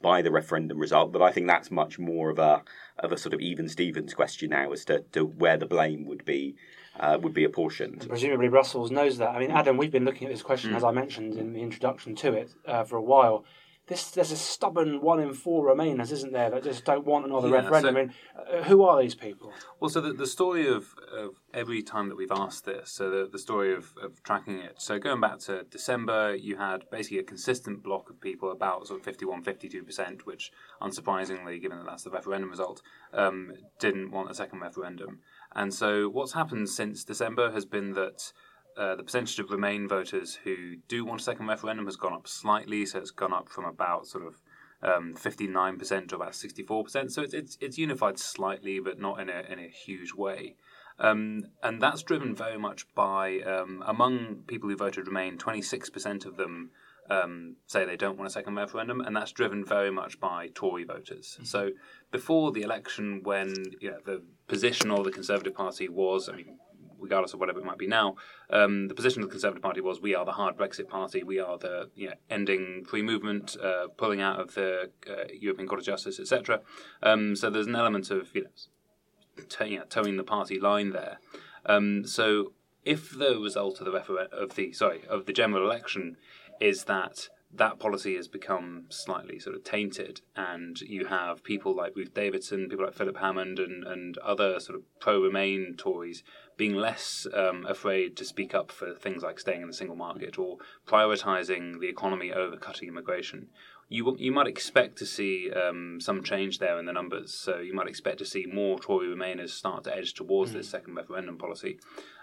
by 0.00 0.20
the 0.20 0.30
referendum 0.30 0.78
result 0.78 1.12
that 1.12 1.22
I 1.22 1.32
think 1.32 1.46
that's 1.46 1.70
much 1.70 1.98
more 1.98 2.30
of 2.30 2.38
a 2.38 2.62
of 2.98 3.12
a 3.12 3.16
sort 3.16 3.34
of 3.34 3.40
even 3.40 3.68
Stevens 3.68 4.14
question 4.14 4.50
now 4.50 4.72
as 4.72 4.84
to, 4.86 5.00
to 5.12 5.24
where 5.24 5.56
the 5.56 5.66
blame 5.66 6.04
would 6.06 6.24
be 6.24 6.54
uh, 7.00 7.18
would 7.20 7.34
be 7.34 7.44
apportioned. 7.44 8.06
Presumably, 8.08 8.48
Brussels 8.48 8.90
knows 8.90 9.18
that. 9.18 9.30
I 9.30 9.38
mean, 9.38 9.50
Adam, 9.50 9.76
we've 9.76 9.90
been 9.90 10.04
looking 10.04 10.26
at 10.26 10.32
this 10.32 10.42
question 10.42 10.72
mm. 10.72 10.76
as 10.76 10.84
I 10.84 10.90
mentioned 10.92 11.34
in 11.34 11.52
the 11.52 11.62
introduction 11.62 12.14
to 12.16 12.34
it 12.34 12.52
uh, 12.66 12.84
for 12.84 12.96
a 12.96 13.02
while 13.02 13.44
this 13.92 14.10
there's 14.10 14.32
a 14.32 14.36
stubborn 14.36 15.00
one 15.00 15.20
in 15.20 15.34
four 15.34 15.66
Remainers, 15.66 16.10
isn't 16.12 16.32
there, 16.32 16.50
that 16.50 16.64
just 16.64 16.84
don't 16.84 17.04
want 17.04 17.26
another 17.26 17.48
yeah, 17.48 17.56
referendum. 17.56 17.94
So, 17.94 18.00
I 18.00 18.02
mean, 18.02 18.14
uh, 18.60 18.62
who 18.64 18.82
are 18.84 19.00
these 19.00 19.14
people? 19.14 19.52
Well, 19.80 19.90
so 19.90 20.00
the, 20.00 20.12
the 20.12 20.26
story 20.26 20.66
of, 20.66 20.94
of 21.14 21.36
every 21.52 21.82
time 21.82 22.08
that 22.08 22.16
we've 22.16 22.32
asked 22.32 22.64
this, 22.64 22.90
so 22.90 23.10
the, 23.10 23.28
the 23.30 23.38
story 23.38 23.74
of, 23.74 23.92
of 24.02 24.22
tracking 24.22 24.58
it. 24.58 24.76
So 24.78 24.98
going 24.98 25.20
back 25.20 25.38
to 25.40 25.64
December, 25.64 26.34
you 26.34 26.56
had 26.56 26.88
basically 26.90 27.18
a 27.18 27.22
consistent 27.24 27.82
block 27.82 28.08
of 28.08 28.20
people, 28.20 28.50
about 28.50 28.86
sort 28.86 29.00
of 29.00 29.04
51, 29.04 29.44
52%, 29.44 30.22
which 30.22 30.52
unsurprisingly, 30.80 31.60
given 31.60 31.78
that 31.78 31.86
that's 31.86 32.04
the 32.04 32.10
referendum 32.10 32.50
result, 32.50 32.80
um, 33.12 33.52
didn't 33.78 34.10
want 34.10 34.30
a 34.30 34.34
second 34.34 34.60
referendum. 34.60 35.20
And 35.54 35.74
so 35.74 36.08
what's 36.08 36.32
happened 36.32 36.70
since 36.70 37.04
December 37.04 37.52
has 37.52 37.66
been 37.66 37.92
that 37.92 38.32
uh, 38.76 38.96
the 38.96 39.02
percentage 39.02 39.38
of 39.38 39.50
Remain 39.50 39.88
voters 39.88 40.38
who 40.44 40.76
do 40.88 41.04
want 41.04 41.20
a 41.20 41.24
second 41.24 41.46
referendum 41.46 41.86
has 41.86 41.96
gone 41.96 42.12
up 42.12 42.26
slightly, 42.26 42.86
so 42.86 42.98
it's 42.98 43.10
gone 43.10 43.32
up 43.32 43.48
from 43.48 43.64
about 43.64 44.06
sort 44.06 44.26
of 44.26 44.40
um, 44.82 45.14
59% 45.14 46.08
to 46.08 46.16
about 46.16 46.32
64%. 46.32 47.10
So 47.10 47.22
it's, 47.22 47.34
it's, 47.34 47.58
it's 47.60 47.78
unified 47.78 48.18
slightly, 48.18 48.80
but 48.80 48.98
not 48.98 49.20
in 49.20 49.28
a, 49.28 49.42
in 49.48 49.58
a 49.58 49.68
huge 49.68 50.14
way. 50.14 50.56
Um, 50.98 51.44
and 51.62 51.80
that's 51.80 52.02
driven 52.02 52.34
very 52.34 52.58
much 52.58 52.86
by, 52.94 53.40
um, 53.40 53.82
among 53.86 54.44
people 54.46 54.68
who 54.68 54.76
voted 54.76 55.06
Remain, 55.06 55.38
26% 55.38 56.26
of 56.26 56.36
them 56.36 56.70
um, 57.10 57.56
say 57.66 57.84
they 57.84 57.96
don't 57.96 58.16
want 58.16 58.28
a 58.28 58.32
second 58.32 58.56
referendum, 58.56 59.00
and 59.00 59.14
that's 59.14 59.32
driven 59.32 59.64
very 59.64 59.90
much 59.90 60.20
by 60.20 60.48
Tory 60.54 60.84
voters. 60.84 61.34
Mm-hmm. 61.34 61.44
So 61.44 61.70
before 62.10 62.52
the 62.52 62.62
election, 62.62 63.20
when 63.22 63.54
you 63.80 63.90
know, 63.90 63.98
the 64.04 64.22
position 64.46 64.90
of 64.90 65.04
the 65.04 65.10
Conservative 65.10 65.54
Party 65.54 65.88
was, 65.88 66.28
I 66.28 66.36
mean, 66.36 66.58
regardless 67.02 67.34
of 67.34 67.40
whatever 67.40 67.58
it 67.58 67.64
might 67.64 67.78
be 67.78 67.86
now, 67.86 68.16
um, 68.50 68.88
the 68.88 68.94
position 68.94 69.22
of 69.22 69.28
the 69.28 69.32
Conservative 69.32 69.62
Party 69.62 69.80
was 69.80 70.00
we 70.00 70.14
are 70.14 70.24
the 70.24 70.32
hard 70.32 70.56
Brexit 70.56 70.88
party, 70.88 71.22
we 71.22 71.38
are 71.38 71.58
the 71.58 71.90
you 71.94 72.08
know, 72.08 72.14
ending 72.30 72.84
free 72.84 73.02
movement, 73.02 73.56
uh, 73.62 73.88
pulling 73.96 74.20
out 74.20 74.40
of 74.40 74.54
the 74.54 74.90
uh, 75.08 75.24
European 75.38 75.68
Court 75.68 75.80
of 75.80 75.86
Justice, 75.86 76.18
etc. 76.18 76.60
Um, 77.02 77.36
so 77.36 77.50
there's 77.50 77.66
an 77.66 77.76
element 77.76 78.10
of 78.10 78.34
you 78.34 78.44
know, 78.44 79.44
t- 79.48 79.80
toeing 79.88 80.16
the 80.16 80.24
party 80.24 80.58
line 80.58 80.90
there. 80.90 81.18
Um, 81.66 82.06
so 82.06 82.52
if 82.84 83.16
the 83.16 83.38
result 83.38 83.80
of 83.80 83.86
the 83.86 83.92
refer- 83.92 84.28
of 84.32 84.54
the 84.54 84.72
sorry 84.72 85.02
of 85.08 85.26
the 85.26 85.32
general 85.32 85.64
election 85.64 86.16
is 86.60 86.84
that 86.84 87.28
that 87.54 87.78
policy 87.78 88.16
has 88.16 88.28
become 88.28 88.86
slightly 88.88 89.38
sort 89.38 89.54
of 89.54 89.62
tainted, 89.62 90.22
and 90.34 90.80
you 90.80 91.06
have 91.06 91.44
people 91.44 91.76
like 91.76 91.94
Ruth 91.94 92.14
Davidson, 92.14 92.68
people 92.70 92.86
like 92.86 92.94
Philip 92.94 93.18
Hammond, 93.18 93.58
and, 93.58 93.84
and 93.84 94.16
other 94.18 94.58
sort 94.58 94.76
of 94.76 94.84
pro 95.00 95.20
Remain 95.20 95.74
Tories 95.76 96.22
being 96.56 96.74
less 96.74 97.26
um, 97.34 97.66
afraid 97.66 98.16
to 98.16 98.24
speak 98.24 98.54
up 98.54 98.70
for 98.70 98.94
things 98.94 99.22
like 99.22 99.38
staying 99.38 99.62
in 99.62 99.68
the 99.68 99.74
single 99.74 99.96
market 99.96 100.38
or 100.38 100.56
prioritising 100.86 101.80
the 101.80 101.88
economy 101.88 102.32
over 102.32 102.56
cutting 102.56 102.88
immigration. 102.88 103.48
You, 103.88 104.16
you 104.18 104.32
might 104.32 104.46
expect 104.46 104.96
to 104.98 105.06
see 105.06 105.50
um, 105.50 106.00
some 106.00 106.22
change 106.22 106.58
there 106.58 106.78
in 106.78 106.86
the 106.86 106.92
numbers. 106.92 107.34
So 107.34 107.58
you 107.58 107.74
might 107.74 107.88
expect 107.88 108.18
to 108.18 108.24
see 108.24 108.46
more 108.46 108.78
Tory 108.78 109.08
Remainers 109.08 109.50
start 109.50 109.84
to 109.84 109.94
edge 109.94 110.14
towards 110.14 110.52
mm. 110.52 110.54
this 110.54 110.70
second 110.70 110.94
referendum 110.94 111.36
policy. 111.36 111.78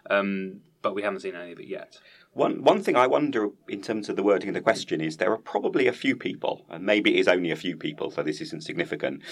Um, 0.10 0.62
but 0.82 0.96
we 0.96 1.04
haven't 1.04 1.20
seen 1.20 1.36
any 1.36 1.52
of 1.52 1.60
it 1.60 1.68
yet. 1.68 2.00
One 2.39 2.63
one 2.63 2.81
thing 2.81 2.96
I 2.96 3.05
wonder 3.05 3.50
in 3.67 3.81
terms 3.81 4.08
of 4.08 4.15
the 4.15 4.24
wording 4.24 4.48
of 4.48 4.55
the 4.55 4.62
question 4.62 5.01
is 5.01 5.17
there 5.17 5.34
are 5.34 5.38
probably 5.38 5.88
a 5.88 5.91
few 5.91 6.15
people, 6.15 6.65
and 6.69 6.86
maybe 6.86 7.13
it 7.13 7.19
is 7.19 7.27
only 7.27 7.51
a 7.51 7.58
few 7.58 7.75
people, 7.75 8.12
so 8.12 8.24
this 8.24 8.39
isn't 8.39 8.63
significant, 8.63 9.24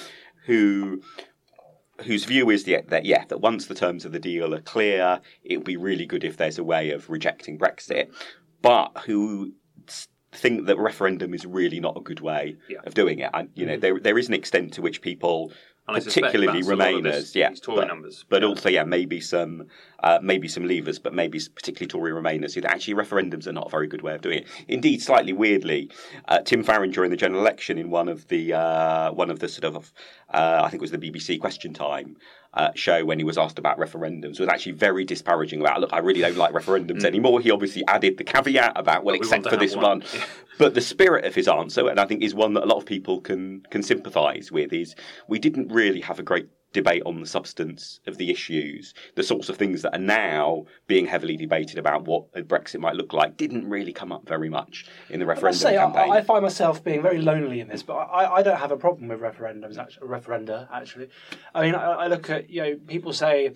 who 0.45 1.01
whose 2.01 2.25
view 2.25 2.49
is 2.49 2.65
that, 2.65 2.89
that 2.89 3.05
yeah 3.05 3.23
that 3.29 3.39
once 3.39 3.67
the 3.67 3.73
terms 3.73 4.03
of 4.03 4.11
the 4.11 4.19
deal 4.19 4.53
are 4.53 4.59
clear, 4.59 5.21
it 5.45 5.55
would 5.55 5.65
be 5.65 5.77
really 5.77 6.05
good 6.05 6.25
if 6.25 6.35
there's 6.35 6.57
a 6.57 6.65
way 6.65 6.91
of 6.91 7.09
rejecting 7.09 7.57
Brexit, 7.57 8.09
but 8.61 8.91
who 9.05 9.53
think 10.33 10.65
that 10.65 10.77
referendum 10.77 11.33
is 11.33 11.45
really 11.45 11.79
not 11.79 11.95
a 11.97 12.01
good 12.01 12.19
way 12.19 12.57
yeah. 12.69 12.79
of 12.85 12.93
doing 12.93 13.19
it. 13.19 13.29
And 13.33 13.49
you 13.55 13.65
know, 13.65 13.73
mm-hmm. 13.73 13.81
there 13.81 13.99
there 14.01 14.17
is 14.17 14.27
an 14.27 14.33
extent 14.33 14.73
to 14.73 14.81
which 14.81 15.01
people 15.01 15.53
And 15.87 16.03
particularly 16.03 16.47
that's 16.47 16.67
a 16.67 16.75
lot 16.75 16.93
of 16.93 17.03
Remainers, 17.03 17.35
yeah, 17.35 17.51
Tory 17.61 17.77
but, 17.77 17.87
numbers. 17.87 18.25
but 18.27 18.43
also 18.43 18.67
yeah, 18.67 18.83
maybe 18.83 19.21
some 19.21 19.67
uh, 20.03 20.19
maybe 20.21 20.47
some 20.47 20.63
Leavers, 20.63 21.01
but 21.01 21.13
maybe 21.13 21.39
particularly 21.55 21.87
Tory 21.87 22.11
Remainers. 22.11 22.53
who 22.53 22.61
Actually, 22.61 22.93
referendums 22.95 23.47
are 23.47 23.53
not 23.53 23.67
a 23.67 23.69
very 23.69 23.87
good 23.87 24.01
way 24.01 24.15
of 24.15 24.21
doing 24.21 24.39
it. 24.39 24.47
Indeed, 24.67 25.01
slightly 25.01 25.33
weirdly, 25.33 25.89
uh, 26.27 26.39
Tim 26.39 26.63
Farron 26.63 26.91
during 26.91 27.11
the 27.11 27.17
general 27.17 27.41
election 27.41 27.77
in 27.77 27.89
one 27.89 28.07
of 28.07 28.27
the 28.27 28.53
uh, 28.53 29.11
one 29.11 29.29
of 29.29 29.39
the 29.39 29.47
sort 29.47 29.75
of 29.75 29.93
uh, 30.33 30.61
I 30.63 30.69
think 30.69 30.81
it 30.81 30.81
was 30.81 30.91
the 30.91 30.97
BBC 30.97 31.39
Question 31.39 31.73
Time. 31.73 32.17
Uh, 32.53 32.71
show 32.73 33.05
when 33.05 33.19
he 33.19 33.25
was 33.25 33.37
asked 33.37 33.59
about 33.59 33.77
referendums 33.77 34.39
was 34.39 34.47
actually 34.49 34.71
very 34.71 35.03
disparaging 35.03 35.59
about 35.59 35.79
look 35.79 35.93
I 35.93 35.99
really 35.99 36.21
don't 36.21 36.37
like 36.37 36.53
referendums 36.53 37.03
anymore 37.03 37.39
he 37.39 37.51
obviously 37.51 37.83
added 37.87 38.17
the 38.17 38.23
caveat 38.23 38.71
about 38.75 39.03
well 39.03 39.15
But 39.15 39.21
except 39.21 39.49
for 39.49 39.57
this 39.57 39.75
one, 39.75 39.99
one. 39.99 40.03
but 40.57 40.73
the 40.73 40.81
spirit 40.81 41.25
of 41.25 41.35
his 41.35 41.47
answer, 41.47 41.87
and 41.87 41.99
I 41.99 42.05
think 42.05 42.23
is 42.23 42.33
one 42.33 42.53
that 42.53 42.63
a 42.63 42.65
lot 42.65 42.77
of 42.77 42.85
people 42.85 43.21
can 43.21 43.61
can 43.69 43.83
sympathise 43.83 44.51
with, 44.51 44.73
is 44.73 44.95
we 45.27 45.39
didn't 45.39 45.71
really 45.71 46.01
have 46.01 46.19
a 46.19 46.23
great 46.23 46.47
debate 46.77 47.01
on 47.07 47.19
the 47.19 47.25
substance 47.25 47.99
of 48.05 48.17
the 48.17 48.29
issues, 48.29 48.93
the 49.15 49.23
sorts 49.23 49.49
of 49.49 49.57
things 49.57 49.81
that 49.81 49.95
are 49.95 50.07
now 50.21 50.63
being 50.85 51.07
heavily 51.07 51.35
debated 51.35 51.79
about 51.79 52.05
what 52.05 52.25
a 52.35 52.43
Brexit 52.43 52.79
might 52.79 52.95
look 52.95 53.13
like, 53.13 53.35
didn't 53.35 53.67
really 53.67 53.91
come 53.91 54.11
up 54.11 54.27
very 54.27 54.47
much 54.47 54.85
in 55.09 55.19
the 55.19 55.25
I 55.25 55.29
referendum 55.29 55.59
say, 55.59 55.75
campaign. 55.75 56.11
I, 56.11 56.17
I 56.17 56.21
find 56.21 56.43
myself 56.43 56.83
being 56.83 57.01
very 57.01 57.19
lonely 57.19 57.61
in 57.61 57.67
this, 57.67 57.81
but 57.81 57.95
I, 57.95 58.35
I 58.35 58.43
don't 58.43 58.59
have 58.59 58.71
a 58.71 58.77
problem 58.77 59.07
with 59.07 59.19
referendums, 59.21 59.79
actually, 59.79 60.07
referenda, 60.07 60.67
actually. 60.71 61.09
I 61.55 61.63
mean, 61.63 61.73
I, 61.73 62.03
I 62.03 62.07
look 62.07 62.29
at, 62.29 62.47
you 62.47 62.61
know, 62.61 62.75
people 62.85 63.11
say 63.11 63.53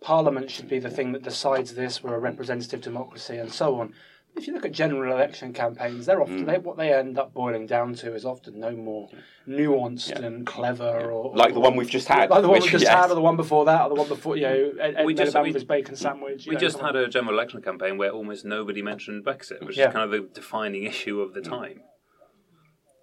Parliament 0.00 0.50
should 0.50 0.68
be 0.68 0.78
the 0.78 0.90
thing 0.90 1.12
that 1.12 1.22
decides 1.22 1.74
this, 1.74 2.02
we're 2.02 2.14
a 2.14 2.18
representative 2.18 2.80
democracy, 2.80 3.36
and 3.36 3.52
so 3.52 3.78
on. 3.80 3.92
If 4.36 4.48
you 4.48 4.52
look 4.52 4.64
at 4.64 4.72
general 4.72 5.12
election 5.14 5.52
campaigns, 5.52 6.06
they're 6.06 6.20
often 6.20 6.44
they, 6.44 6.58
what 6.58 6.76
they 6.76 6.92
end 6.92 7.18
up 7.18 7.32
boiling 7.32 7.66
down 7.66 7.94
to 7.94 8.14
is 8.14 8.24
often 8.24 8.58
no 8.58 8.72
more 8.72 9.08
nuanced 9.46 10.10
and 10.10 10.44
clever, 10.44 11.10
or 11.12 11.36
Like 11.36 11.54
the 11.54 11.60
one 11.60 11.76
we've 11.76 11.88
just 11.88 12.08
had, 12.08 12.30
like 12.30 12.42
the 12.42 12.48
one 12.48 12.56
which- 12.58 12.64
we 12.64 12.70
just 12.70 12.84
yes. 12.84 12.92
had, 12.92 13.10
or 13.12 13.14
the 13.14 13.20
one 13.20 13.36
before 13.36 13.64
that, 13.66 13.82
or 13.82 13.88
the 13.90 13.94
one 13.94 14.08
before 14.08 14.36
you 14.36 14.42
know, 14.42 14.72
Ed, 14.80 14.94
Ed 14.96 15.06
We 15.06 15.14
just- 15.14 15.34
Miliband 15.36 15.42
we- 15.44 15.52
with 15.52 15.68
bacon 15.68 15.94
sandwich. 15.94 16.46
We 16.48 16.54
know, 16.54 16.60
just 16.60 16.78
something- 16.78 16.96
had 16.96 17.04
a 17.04 17.08
general 17.08 17.34
election 17.34 17.62
campaign 17.62 17.96
where 17.96 18.10
almost 18.10 18.44
nobody 18.44 18.82
mentioned 18.82 19.24
Brexit, 19.24 19.64
which 19.64 19.76
Yeah. 19.76 19.88
is 19.88 19.92
kind 19.94 20.04
of 20.04 20.10
the 20.10 20.28
defining 20.34 20.82
issue 20.92 21.20
of 21.20 21.32
the 21.32 21.40
time. 21.40 21.82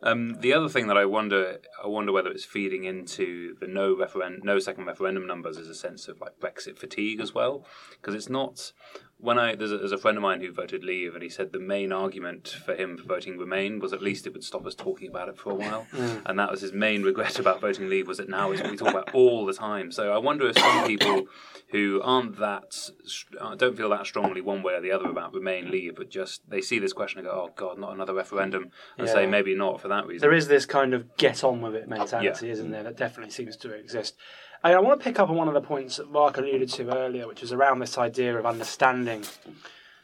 Um, 0.04 0.40
the 0.42 0.52
other 0.52 0.68
thing 0.68 0.88
that 0.88 0.98
I 0.98 1.06
wonder, 1.06 1.60
I 1.84 1.86
wonder 1.88 2.12
whether 2.12 2.32
it's 2.32 2.44
feeding 2.44 2.86
into 2.86 3.56
the 3.62 3.68
no 3.68 3.96
referen- 3.96 4.44
no 4.44 4.58
second 4.58 4.86
referendum 4.88 5.28
numbers 5.28 5.58
is 5.58 5.70
a 5.70 5.76
sense 5.76 6.08
of 6.08 6.20
like 6.20 6.40
Brexit 6.40 6.78
fatigue 6.80 7.22
as 7.22 7.36
well, 7.36 7.66
because 8.02 8.16
it's 8.16 8.28
not. 8.30 8.74
When 9.22 9.38
I 9.38 9.56
there's 9.56 9.72
a, 9.72 9.78
there's 9.78 9.92
a 9.92 9.98
friend 9.98 10.18
of 10.18 10.24
mine 10.24 10.42
who 10.42 10.52
voted 10.52 10.84
Leave, 10.84 11.14
and 11.14 11.24
he 11.24 11.30
said 11.30 11.52
the 11.52 11.60
main 11.60 11.92
argument 11.92 12.48
for 12.66 12.76
him 12.76 12.98
for 12.98 13.04
voting 13.04 13.38
Remain 13.38 13.80
was 13.80 13.94
at 13.94 14.02
least 14.02 14.26
it 14.28 14.34
would 14.34 14.44
stop 14.44 14.66
us 14.66 14.76
talking 14.76 15.08
about 15.08 15.30
it 15.30 15.38
for 15.38 15.52
a 15.52 15.56
while, 15.56 15.88
and 16.26 16.40
that 16.40 16.50
was 16.50 16.62
his 16.62 16.74
main 16.74 17.04
regret 17.04 17.40
about 17.40 17.62
voting 17.62 17.88
Leave 17.90 18.08
was 18.08 18.18
that 18.18 18.30
now 18.30 18.52
it's 18.52 18.62
what 18.62 18.72
we 18.72 18.78
talk 18.78 18.90
about 18.90 19.14
all 19.14 19.46
the 19.46 19.54
time. 19.54 19.92
So 19.92 20.12
I 20.12 20.18
wonder 20.18 20.48
if 20.48 20.58
some 20.58 20.88
people 20.88 21.28
who 21.70 22.02
aren't 22.04 22.38
that 22.40 22.90
uh, 23.40 23.56
don't 23.56 23.78
feel 23.78 23.90
that 23.90 24.06
strongly 24.06 24.42
one 24.42 24.62
way 24.64 24.74
or 24.74 24.82
the 24.82 24.92
other 24.92 25.10
about 25.10 25.34
Remain 25.34 25.72
Leave, 25.72 25.96
but 25.96 26.10
just 26.10 26.42
they 26.50 26.62
see 26.62 26.80
this 26.80 26.94
question 26.94 27.20
and 27.20 27.28
go, 27.28 27.32
oh 27.34 27.52
God, 27.56 27.78
not 27.78 27.94
another 27.94 28.14
referendum, 28.14 28.72
and 28.98 29.08
say 29.08 29.26
maybe 29.26 29.56
not 29.56 29.80
for 29.80 29.88
that 29.88 30.08
reason. 30.08 30.28
There 30.28 30.36
is 30.36 30.48
this 30.48 30.66
kind 30.66 30.94
of 30.94 31.16
get 31.18 31.44
on 31.44 31.62
with 31.62 31.76
it 31.76 31.88
mentality, 31.88 32.50
isn't 32.50 32.72
there? 32.72 32.84
That 32.84 32.98
definitely 32.98 33.32
seems 33.32 33.56
to 33.58 33.74
exist. 33.74 34.16
And 34.64 34.76
I 34.76 34.80
want 34.80 35.00
to 35.00 35.04
pick 35.04 35.20
up 35.20 35.30
on 35.30 35.36
one 35.36 35.48
of 35.48 35.56
the 35.56 35.62
points 35.62 35.98
that 35.98 36.12
Mark 36.12 36.38
alluded 36.38 36.70
to 36.70 36.96
earlier, 36.96 37.28
which 37.28 37.42
is 37.42 37.52
around 37.52 37.80
this 37.80 37.98
idea 37.98 38.38
of 38.38 38.46
understanding 38.46 39.24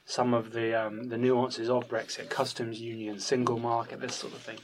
some 0.06 0.34
of 0.34 0.52
the 0.52 0.74
um, 0.74 1.10
the 1.10 1.18
nuances 1.18 1.70
of 1.70 1.88
Brexit, 1.88 2.30
customs 2.30 2.82
union, 2.82 3.20
single 3.20 3.60
market, 3.60 4.00
this 4.00 4.16
sort 4.16 4.34
of 4.34 4.40
thing. 4.40 4.58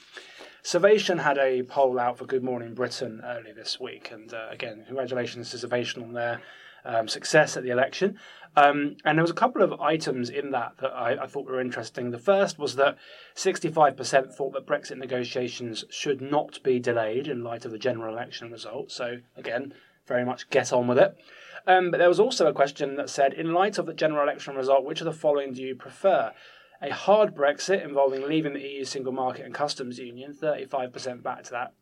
Survation 0.63 1.19
had 1.19 1.37
a 1.37 1.61
poll 1.63 1.99
out 1.99 2.17
for 2.17 2.25
Good 2.25 2.43
Morning 2.43 2.73
Britain 2.73 3.21
earlier 3.23 3.53
this 3.53 3.79
week, 3.79 4.09
and 4.11 4.33
uh, 4.33 4.47
again, 4.49 4.83
congratulations 4.87 5.51
to 5.51 5.59
Survation 5.59 6.01
on 6.01 6.13
their 6.13 6.41
um, 6.85 7.07
success 7.07 7.55
at 7.55 7.63
the 7.63 7.69
election. 7.69 8.17
Um, 8.55 8.97
and 9.03 9.17
there 9.17 9.23
was 9.23 9.31
a 9.31 9.35
couple 9.35 9.63
of 9.63 9.79
items 9.81 10.29
in 10.29 10.51
that 10.51 10.77
that 10.79 10.91
I, 10.91 11.23
I 11.23 11.27
thought 11.27 11.45
were 11.45 11.59
interesting. 11.59 12.11
The 12.11 12.19
first 12.19 12.59
was 12.59 12.75
that 12.75 12.97
65% 13.35 14.31
thought 14.31 14.53
that 14.53 14.67
Brexit 14.67 14.97
negotiations 14.97 15.85
should 15.89 16.21
not 16.21 16.61
be 16.63 16.79
delayed 16.79 17.27
in 17.27 17.43
light 17.43 17.65
of 17.65 17.71
the 17.71 17.79
general 17.79 18.13
election 18.13 18.51
result. 18.51 18.91
So 18.91 19.17
again, 19.35 19.73
very 20.05 20.23
much 20.23 20.49
get 20.49 20.71
on 20.71 20.87
with 20.87 20.99
it. 20.99 21.17
Um, 21.65 21.91
but 21.91 21.97
there 21.97 22.09
was 22.09 22.19
also 22.19 22.47
a 22.47 22.53
question 22.53 22.95
that 22.97 23.09
said, 23.09 23.33
in 23.33 23.53
light 23.53 23.77
of 23.77 23.85
the 23.85 23.93
general 23.93 24.23
election 24.23 24.55
result, 24.55 24.83
which 24.83 25.01
of 25.01 25.05
the 25.05 25.13
following 25.13 25.53
do 25.53 25.61
you 25.61 25.75
prefer? 25.75 26.33
A 26.81 26.93
hard 26.93 27.33
Brexit 27.33 27.83
involving 27.83 28.27
leaving 28.27 28.53
the 28.53 28.59
EU 28.59 28.83
single 28.83 29.13
market 29.13 29.45
and 29.45 29.53
customs 29.53 29.97
union, 29.97 30.33
35% 30.33 31.23
back 31.23 31.43
to 31.43 31.51
that, 31.51 31.73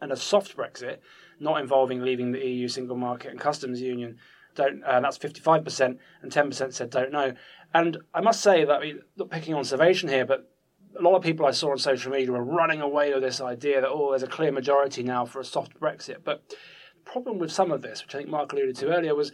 and 0.00 0.10
a 0.10 0.16
soft 0.16 0.56
Brexit, 0.56 0.96
not 1.38 1.60
involving 1.60 2.00
leaving 2.00 2.32
the 2.32 2.44
EU 2.44 2.66
single 2.66 2.96
market 2.96 3.30
and 3.30 3.38
customs 3.38 3.80
union, 3.80 4.18
don't. 4.54 4.82
Uh, 4.82 5.00
that's 5.00 5.18
55%, 5.18 5.98
and 6.22 6.32
10% 6.32 6.72
said 6.72 6.90
don't 6.90 7.12
know. 7.12 7.32
And 7.72 7.98
I 8.14 8.20
must 8.20 8.40
say 8.40 8.64
that 8.64 8.80
I 8.80 8.80
mean, 8.80 9.00
not 9.16 9.30
picking 9.30 9.54
on 9.54 9.64
Survation 9.64 10.08
here, 10.08 10.24
but 10.24 10.50
a 10.98 11.02
lot 11.02 11.16
of 11.16 11.22
people 11.22 11.46
I 11.46 11.50
saw 11.50 11.70
on 11.72 11.78
social 11.78 12.12
media 12.12 12.30
were 12.30 12.44
running 12.44 12.80
away 12.80 13.12
with 13.12 13.22
this 13.22 13.40
idea 13.40 13.80
that 13.80 13.90
oh, 13.90 14.10
there's 14.10 14.22
a 14.22 14.28
clear 14.28 14.52
majority 14.52 15.02
now 15.02 15.24
for 15.24 15.40
a 15.40 15.44
soft 15.44 15.78
Brexit. 15.80 16.18
But 16.24 16.48
the 16.48 17.10
problem 17.10 17.38
with 17.38 17.50
some 17.50 17.70
of 17.70 17.82
this, 17.82 18.02
which 18.02 18.14
I 18.14 18.18
think 18.18 18.30
Mark 18.30 18.52
alluded 18.52 18.76
to 18.76 18.94
earlier, 18.94 19.14
was 19.14 19.32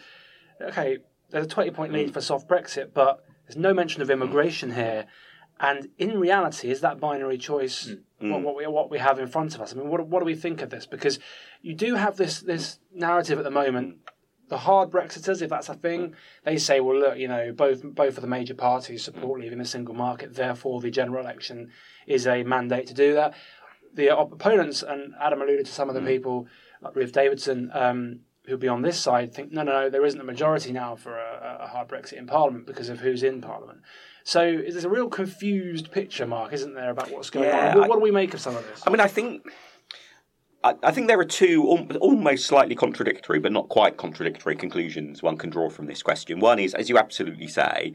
okay, 0.61 0.99
there's 1.31 1.47
a 1.47 1.49
20 1.49 1.71
point 1.71 1.93
lead 1.93 2.11
mm. 2.11 2.13
for 2.13 2.21
soft 2.21 2.49
Brexit, 2.49 2.93
but 2.95 3.25
there's 3.47 3.57
no 3.57 3.75
mention 3.75 4.03
of 4.03 4.11
immigration 4.11 4.75
here. 4.75 5.07
And 5.59 5.89
in 5.99 6.19
reality, 6.19 6.71
is 6.71 6.81
that 6.81 6.99
binary 6.99 7.37
choice 7.37 7.89
mm. 7.89 8.31
what, 8.31 8.41
mm. 8.41 8.43
what 8.43 8.57
we 8.57 8.67
what 8.67 8.91
we 8.91 8.99
have 8.99 9.19
in 9.19 9.27
front 9.27 9.55
of 9.55 9.61
us? 9.61 9.73
I 9.73 9.77
mean, 9.77 9.89
what 9.89 10.07
what 10.07 10.21
do 10.21 10.25
we 10.25 10.35
think 10.35 10.63
of 10.63 10.71
this? 10.71 10.87
Because 10.87 11.19
you 11.61 11.75
do 11.75 11.97
have 11.97 12.17
this 12.17 12.41
this 12.41 12.79
narrative 12.95 13.39
at 13.39 13.45
the 13.45 13.51
moment. 13.51 13.97
The 14.51 14.59
hard 14.59 14.91
Brexiters, 14.91 15.43
if 15.43 15.49
that's 15.49 15.69
a 15.69 15.75
thing, 15.75 16.15
they 16.45 16.59
say, 16.59 16.81
well, 16.81 16.99
look, 16.99 17.17
you 17.17 17.29
know, 17.29 17.53
both 17.53 17.83
both 17.85 18.17
of 18.17 18.21
the 18.23 18.27
major 18.27 18.55
parties 18.55 19.05
support 19.05 19.41
leaving 19.41 19.59
the 19.59 19.65
single 19.65 19.95
market. 19.95 20.35
Therefore, 20.35 20.81
the 20.81 20.91
general 20.91 21.23
election 21.25 21.71
is 22.09 22.27
a 22.27 22.43
mandate 22.43 22.89
to 22.89 22.95
do 22.95 23.15
that. 23.15 23.35
The 23.95 24.17
opponents, 24.17 24.83
and 24.83 25.15
Adam 25.21 25.41
alluded 25.41 25.67
to 25.67 25.73
some 25.73 25.89
of 25.89 25.95
the 25.95 26.01
people, 26.03 26.49
like 26.83 26.97
Ruth 26.97 27.13
Davidson, 27.13 27.71
um, 27.73 28.21
who'll 28.47 28.59
be 28.59 28.67
on 28.67 28.83
this 28.83 28.99
side, 28.99 29.33
think, 29.33 29.53
no, 29.53 29.63
no, 29.63 29.73
no, 29.73 29.91
there 29.91 30.05
isn't 30.05 30.21
a 30.21 30.25
majority 30.25 30.73
now 30.73 30.97
for 30.97 31.17
a, 31.17 31.59
a 31.63 31.67
hard 31.69 31.87
Brexit 31.87 32.15
in 32.15 32.27
Parliament 32.27 32.67
because 32.67 32.89
of 32.89 32.99
who's 32.99 33.23
in 33.23 33.41
Parliament. 33.41 33.81
So 34.25 34.41
there's 34.69 34.85
a 34.85 34.89
real 34.91 35.09
confused 35.09 35.93
picture, 35.93 36.27
Mark, 36.27 36.53
isn't 36.53 36.75
there, 36.75 36.91
about 36.91 37.13
what's 37.13 37.31
going 37.31 37.47
Yeah, 37.47 37.71
on? 37.71 37.77
What, 37.79 37.85
I- 37.85 37.89
what 37.89 37.97
do 37.97 38.03
we 38.03 38.11
make 38.11 38.35
of 38.35 38.41
some 38.41 38.57
of 38.57 38.65
this? 38.67 38.83
I 38.85 38.91
mean, 38.91 38.99
I 39.01 39.07
think. 39.07 39.47
I 40.63 40.91
think 40.91 41.09
there 41.09 41.19
are 41.19 41.25
two 41.25 41.67
almost 42.01 42.45
slightly 42.45 42.75
contradictory, 42.75 43.39
but 43.39 43.51
not 43.51 43.71
quite 43.71 43.97
contradictory 43.97 44.57
conclusions 44.57 45.23
one 45.23 45.39
can 45.39 45.49
draw 45.49 45.71
from 45.71 45.87
this 45.87 46.03
question. 46.03 46.39
One 46.39 46.59
is, 46.59 46.75
as 46.75 46.91
you 46.91 46.99
absolutely 46.99 47.49
say, 47.49 47.95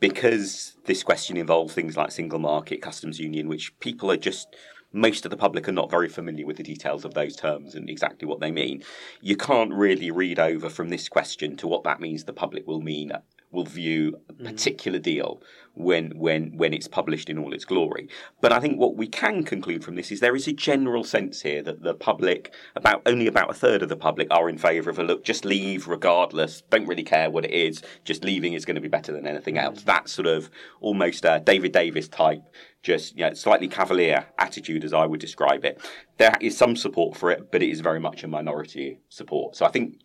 because 0.00 0.78
this 0.86 1.02
question 1.02 1.36
involves 1.36 1.74
things 1.74 1.98
like 1.98 2.10
single 2.10 2.38
market, 2.38 2.80
customs 2.80 3.20
union, 3.20 3.46
which 3.46 3.78
people 3.80 4.10
are 4.10 4.16
just 4.16 4.56
most 4.90 5.26
of 5.26 5.30
the 5.30 5.36
public 5.36 5.68
are 5.68 5.72
not 5.72 5.90
very 5.90 6.08
familiar 6.08 6.46
with 6.46 6.56
the 6.56 6.62
details 6.62 7.04
of 7.04 7.12
those 7.12 7.36
terms 7.36 7.74
and 7.74 7.90
exactly 7.90 8.26
what 8.26 8.40
they 8.40 8.50
mean. 8.50 8.82
You 9.20 9.36
can't 9.36 9.74
really 9.74 10.10
read 10.10 10.38
over 10.38 10.70
from 10.70 10.88
this 10.88 11.10
question 11.10 11.56
to 11.58 11.66
what 11.66 11.84
that 11.84 12.00
means 12.00 12.24
the 12.24 12.32
public 12.32 12.66
will 12.66 12.80
mean 12.80 13.12
will 13.50 13.64
view 13.64 14.20
a 14.28 14.32
particular 14.32 14.98
deal 14.98 15.42
when 15.78 16.10
when 16.18 16.56
when 16.56 16.74
it's 16.74 16.88
published 16.88 17.30
in 17.30 17.38
all 17.38 17.54
its 17.54 17.64
glory. 17.64 18.08
But 18.40 18.52
I 18.52 18.58
think 18.58 18.78
what 18.78 18.96
we 18.96 19.06
can 19.06 19.44
conclude 19.44 19.84
from 19.84 19.94
this 19.94 20.10
is 20.10 20.20
there 20.20 20.34
is 20.34 20.48
a 20.48 20.52
general 20.52 21.04
sense 21.04 21.42
here 21.42 21.62
that 21.62 21.82
the 21.82 21.94
public, 21.94 22.52
about 22.74 23.02
only 23.06 23.26
about 23.26 23.50
a 23.50 23.54
third 23.54 23.82
of 23.82 23.88
the 23.88 23.96
public, 23.96 24.28
are 24.30 24.48
in 24.48 24.58
favour 24.58 24.90
of 24.90 24.98
a 24.98 25.04
look, 25.04 25.24
just 25.24 25.44
leave 25.44 25.86
regardless, 25.86 26.62
don't 26.68 26.88
really 26.88 27.04
care 27.04 27.30
what 27.30 27.44
it 27.44 27.52
is, 27.52 27.82
just 28.04 28.24
leaving 28.24 28.54
is 28.54 28.64
going 28.64 28.74
to 28.74 28.80
be 28.80 28.88
better 28.88 29.12
than 29.12 29.26
anything 29.26 29.56
else. 29.56 29.82
That 29.84 30.08
sort 30.08 30.26
of 30.26 30.50
almost 30.80 31.24
uh, 31.24 31.38
David 31.38 31.72
Davis 31.72 32.08
type, 32.08 32.42
just 32.82 33.16
you 33.16 33.24
know, 33.24 33.34
slightly 33.34 33.68
cavalier 33.68 34.26
attitude, 34.38 34.84
as 34.84 34.92
I 34.92 35.06
would 35.06 35.20
describe 35.20 35.64
it. 35.64 35.80
There 36.16 36.34
is 36.40 36.56
some 36.56 36.74
support 36.74 37.16
for 37.16 37.30
it, 37.30 37.52
but 37.52 37.62
it 37.62 37.70
is 37.70 37.80
very 37.80 38.00
much 38.00 38.24
a 38.24 38.28
minority 38.28 38.98
support. 39.08 39.54
So 39.54 39.64
I 39.64 39.70
think 39.70 40.00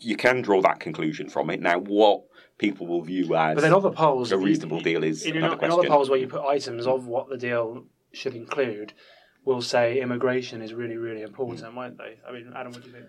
you 0.00 0.16
can 0.16 0.40
draw 0.40 0.62
that 0.62 0.78
conclusion 0.78 1.28
from 1.28 1.50
it. 1.50 1.60
Now, 1.60 1.78
what 1.80 2.22
people 2.58 2.86
will 2.86 3.02
view 3.02 3.34
as 3.36 3.54
But 3.54 3.60
then 3.60 3.74
other 3.74 3.90
polls, 3.90 4.32
a 4.32 4.38
reasonable 4.38 4.80
deal 4.80 5.04
is 5.04 5.24
in, 5.24 5.36
in, 5.36 5.44
another 5.44 5.64
in 5.64 5.70
other 5.70 5.88
polls 5.88 6.08
where 6.08 6.18
you 6.18 6.28
put 6.28 6.42
items 6.44 6.86
of 6.86 7.06
what 7.06 7.28
the 7.28 7.36
deal 7.36 7.84
should 8.12 8.34
include, 8.34 8.92
will 9.44 9.62
say 9.62 10.00
immigration 10.00 10.62
is 10.62 10.74
really, 10.74 10.96
really 10.96 11.22
important, 11.22 11.60
hmm. 11.60 11.76
won't 11.76 11.98
they? 11.98 12.18
I 12.26 12.32
mean, 12.32 12.52
Adam, 12.54 12.72
what 12.72 12.82
do 12.82 12.88
you 12.88 12.94
think? 12.94 13.06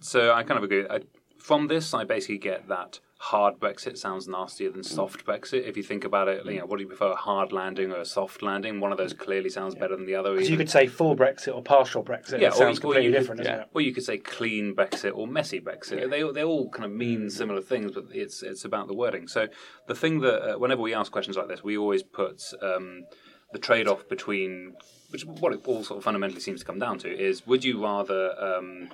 So 0.00 0.32
I 0.32 0.42
kind 0.42 0.58
of 0.58 0.64
agree. 0.64 0.86
I, 0.88 1.00
from 1.38 1.68
this, 1.68 1.94
I 1.94 2.04
basically 2.04 2.38
get 2.38 2.68
that 2.68 3.00
hard 3.22 3.60
Brexit 3.60 3.96
sounds 3.96 4.26
nastier 4.26 4.68
than 4.72 4.82
soft 4.82 5.24
Brexit. 5.24 5.68
If 5.68 5.76
you 5.76 5.84
think 5.84 6.02
about 6.02 6.26
it, 6.26 6.44
you 6.44 6.58
know, 6.58 6.66
what 6.66 6.78
do 6.78 6.82
you 6.82 6.88
prefer, 6.88 7.12
a 7.12 7.16
hard 7.16 7.52
landing 7.52 7.92
or 7.92 7.98
a 7.98 8.04
soft 8.04 8.42
landing? 8.42 8.80
One 8.80 8.90
of 8.90 8.98
those 8.98 9.12
clearly 9.12 9.48
sounds 9.48 9.76
better 9.76 9.94
than 9.94 10.06
the 10.06 10.16
other. 10.16 10.32
Because 10.34 10.50
you 10.50 10.56
could 10.56 10.68
say 10.68 10.88
full 10.88 11.14
Brexit 11.14 11.54
or 11.54 11.62
partial 11.62 12.02
Brexit. 12.02 12.40
Yeah, 12.40 12.48
it 12.48 12.54
sounds 12.54 12.78
or 12.78 12.80
completely 12.80 13.12
different, 13.12 13.42
isn't 13.42 13.52
yeah. 13.52 13.60
it? 13.60 13.68
Or 13.74 13.80
you 13.80 13.94
could 13.94 14.02
say 14.02 14.18
clean 14.18 14.74
Brexit 14.74 15.16
or 15.16 15.28
messy 15.28 15.60
Brexit. 15.60 16.10
They 16.10 16.24
they 16.32 16.42
all 16.42 16.68
kind 16.70 16.84
of 16.84 16.90
mean 16.90 17.30
similar 17.30 17.60
things, 17.60 17.92
but 17.92 18.06
it's 18.10 18.42
it's 18.42 18.64
about 18.64 18.88
the 18.88 18.94
wording. 18.94 19.28
So 19.28 19.46
the 19.86 19.94
thing 19.94 20.18
that 20.22 20.54
uh, 20.54 20.58
whenever 20.58 20.82
we 20.82 20.92
ask 20.92 21.12
questions 21.12 21.36
like 21.36 21.46
this, 21.46 21.62
we 21.62 21.78
always 21.78 22.02
put 22.02 22.42
um, 22.60 23.04
the 23.52 23.60
trade 23.60 23.86
off 23.86 24.08
between 24.08 24.74
which 25.10 25.24
what 25.24 25.52
it 25.52 25.60
all 25.64 25.84
sort 25.84 25.98
of 25.98 26.04
fundamentally 26.04 26.40
seems 26.40 26.58
to 26.60 26.66
come 26.66 26.80
down 26.80 26.98
to 26.98 27.08
is 27.08 27.46
would 27.46 27.62
you 27.62 27.80
rather 27.80 28.32
um, 28.40 28.88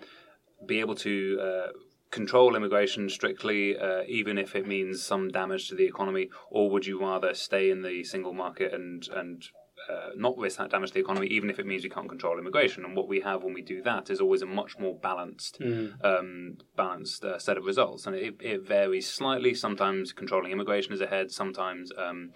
be 0.66 0.80
able 0.80 0.96
to 0.96 1.40
uh, 1.40 1.68
control 2.10 2.56
immigration 2.56 3.08
strictly, 3.08 3.76
uh, 3.78 4.02
even 4.06 4.38
if 4.38 4.54
it 4.56 4.66
means 4.66 5.02
some 5.02 5.28
damage 5.28 5.68
to 5.68 5.74
the 5.74 5.84
economy, 5.84 6.28
or 6.50 6.70
would 6.70 6.86
you 6.86 7.00
rather 7.00 7.34
stay 7.34 7.70
in 7.70 7.82
the 7.82 8.04
single 8.04 8.32
market 8.32 8.72
and 8.72 9.08
and 9.14 9.44
uh, 9.88 10.10
not 10.16 10.36
risk 10.36 10.58
that 10.58 10.70
damage 10.70 10.90
to 10.90 10.94
the 10.94 11.00
economy, 11.00 11.26
even 11.28 11.48
if 11.48 11.58
it 11.58 11.64
means 11.64 11.82
we 11.82 11.88
can't 11.88 12.08
control 12.08 12.38
immigration. 12.38 12.84
And 12.84 12.94
what 12.96 13.08
we 13.08 13.20
have 13.20 13.42
when 13.42 13.54
we 13.54 13.62
do 13.62 13.80
that 13.82 14.10
is 14.10 14.20
always 14.20 14.42
a 14.42 14.46
much 14.46 14.78
more 14.78 14.94
balanced, 14.94 15.58
Mm. 15.60 16.04
um, 16.04 16.58
balanced 16.76 17.24
uh, 17.24 17.38
set 17.38 17.56
of 17.56 17.64
results, 17.64 18.06
and 18.06 18.14
it, 18.16 18.34
it 18.40 18.62
varies 18.66 19.06
slightly. 19.08 19.54
Sometimes 19.54 20.12
controlling 20.12 20.52
immigration 20.52 20.92
is 20.92 21.00
ahead. 21.00 21.30
Sometimes 21.30 21.90
um, 21.96 22.32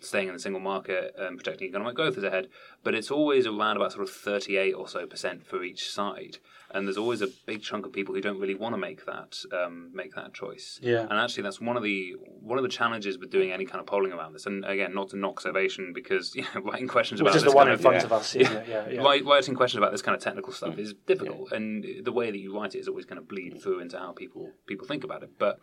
staying 0.00 0.28
in 0.28 0.34
the 0.34 0.40
single 0.40 0.60
market 0.60 1.14
and 1.18 1.36
protecting 1.36 1.68
economic 1.68 1.94
growth 1.94 2.16
is 2.16 2.24
ahead. 2.24 2.48
But 2.82 2.94
it's 2.94 3.10
always 3.10 3.46
around 3.46 3.76
about 3.76 3.92
sort 3.92 4.02
of 4.02 4.10
thirty-eight 4.10 4.72
or 4.74 4.88
so 4.88 5.06
percent 5.06 5.46
for 5.46 5.62
each 5.62 5.90
side. 5.90 6.38
And 6.72 6.86
there's 6.86 6.96
always 6.98 7.20
a 7.20 7.26
big 7.46 7.62
chunk 7.62 7.84
of 7.84 7.92
people 7.92 8.14
who 8.14 8.20
don't 8.20 8.38
really 8.38 8.54
want 8.54 8.74
to 8.74 8.78
make 8.78 9.04
that 9.06 9.38
um, 9.52 9.90
make 9.92 10.14
that 10.14 10.32
choice. 10.32 10.78
Yeah. 10.82 11.00
And 11.02 11.14
actually, 11.14 11.42
that's 11.42 11.60
one 11.60 11.76
of 11.76 11.82
the 11.82 12.14
one 12.40 12.58
of 12.58 12.62
the 12.62 12.68
challenges 12.68 13.18
with 13.18 13.30
doing 13.30 13.50
any 13.50 13.64
kind 13.64 13.80
of 13.80 13.86
polling 13.86 14.12
around 14.12 14.34
this. 14.34 14.46
And 14.46 14.64
again, 14.64 14.94
not 14.94 15.10
to 15.10 15.16
knock 15.16 15.40
Survation 15.40 15.92
because 15.92 16.34
you 16.36 16.42
know, 16.54 16.60
writing 16.62 16.88
questions 16.88 17.20
Which 17.20 17.30
about 17.30 17.36
is 17.36 17.42
this 17.42 17.52
the 17.52 17.56
one 17.56 17.66
kind 17.66 17.72
in 17.72 17.74
of, 17.74 17.80
front 17.82 17.96
yeah. 17.98 18.04
of 18.04 18.12
us, 18.12 18.34
isn't? 18.36 18.68
Yeah, 18.68 18.88
yeah. 18.88 19.02
Writing 19.02 19.54
questions 19.54 19.78
about 19.78 19.92
this 19.92 20.02
kind 20.02 20.16
of 20.16 20.22
technical 20.22 20.52
stuff 20.52 20.70
Mm. 20.70 20.78
is 20.78 20.94
difficult, 21.06 21.50
and 21.52 21.84
the 22.04 22.12
way 22.12 22.30
that 22.30 22.38
you 22.38 22.54
write 22.56 22.76
it 22.76 22.78
is 22.78 22.86
always 22.86 23.04
going 23.04 23.20
to 23.20 23.26
bleed 23.26 23.60
through 23.60 23.80
into 23.80 23.98
how 23.98 24.12
people 24.12 24.52
people 24.66 24.86
think 24.86 25.02
about 25.02 25.22
it. 25.24 25.30
But 25.38 25.58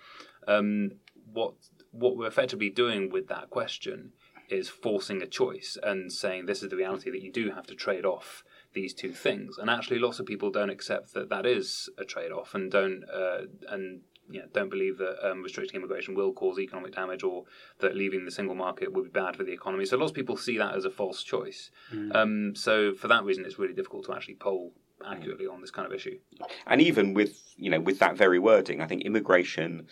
um, 0.48 0.92
what 1.32 1.54
what 1.92 2.18
we're 2.18 2.28
effectively 2.28 2.70
doing 2.70 3.10
with 3.10 3.28
that 3.30 3.50
question 3.50 4.12
is 4.50 4.70
forcing 4.70 5.22
a 5.22 5.28
choice 5.28 5.78
and 5.82 6.12
saying 6.12 6.46
this 6.46 6.64
is 6.64 6.70
the 6.70 6.76
reality 6.76 7.12
that 7.12 7.22
you 7.22 7.32
do 7.32 7.52
have 7.52 7.68
to 7.68 7.76
trade 7.76 8.06
off 8.06 8.44
these 8.74 8.94
two 8.94 9.12
things. 9.12 9.58
And 9.58 9.70
actually, 9.70 10.00
lots 10.00 10.20
of 10.20 10.26
people 10.26 10.52
don't 10.52 10.70
accept 10.70 11.14
that 11.14 11.30
that 11.30 11.46
is 11.46 11.90
a 11.98 12.06
trade 12.06 12.32
off, 12.32 12.54
and 12.54 12.72
don't 12.72 13.04
uh, 13.14 13.42
and 13.70 14.02
you 14.30 14.42
know, 14.42 14.48
don't 14.54 14.70
believe 14.70 14.98
that 14.98 15.26
um, 15.26 15.42
restricting 15.42 15.78
immigration 15.78 16.14
will 16.14 16.34
cause 16.34 16.60
economic 16.60 16.94
damage 16.94 17.24
or 17.24 17.46
that 17.80 17.96
leaving 17.96 18.26
the 18.26 18.32
single 18.32 18.56
market 18.56 18.92
will 18.92 19.04
be 19.04 19.10
bad 19.10 19.36
for 19.36 19.44
the 19.44 19.54
economy. 19.54 19.86
So 19.86 19.98
lots 19.98 20.12
of 20.12 20.16
people 20.16 20.38
see 20.38 20.58
that 20.58 20.76
as 20.76 20.86
a 20.86 20.90
false 20.90 21.24
choice. 21.24 21.72
Um, 22.14 22.56
so 22.56 22.94
for 22.94 23.08
that 23.08 23.24
reason, 23.24 23.46
it's 23.46 23.60
really 23.60 23.74
difficult 23.74 24.06
to 24.06 24.14
actually 24.14 24.36
poll 24.36 24.74
accurately 25.06 25.48
on 25.48 25.62
this 25.62 25.72
kind 25.72 25.86
of 25.86 25.94
issue. 25.94 26.18
And 26.66 26.82
even 26.82 27.14
with 27.14 27.54
you 27.56 27.70
know 27.70 27.80
with 27.80 28.00
that 28.00 28.18
very 28.18 28.40
wording, 28.40 28.82
I 28.82 28.88
think 28.88 29.04
immigration 29.04 29.88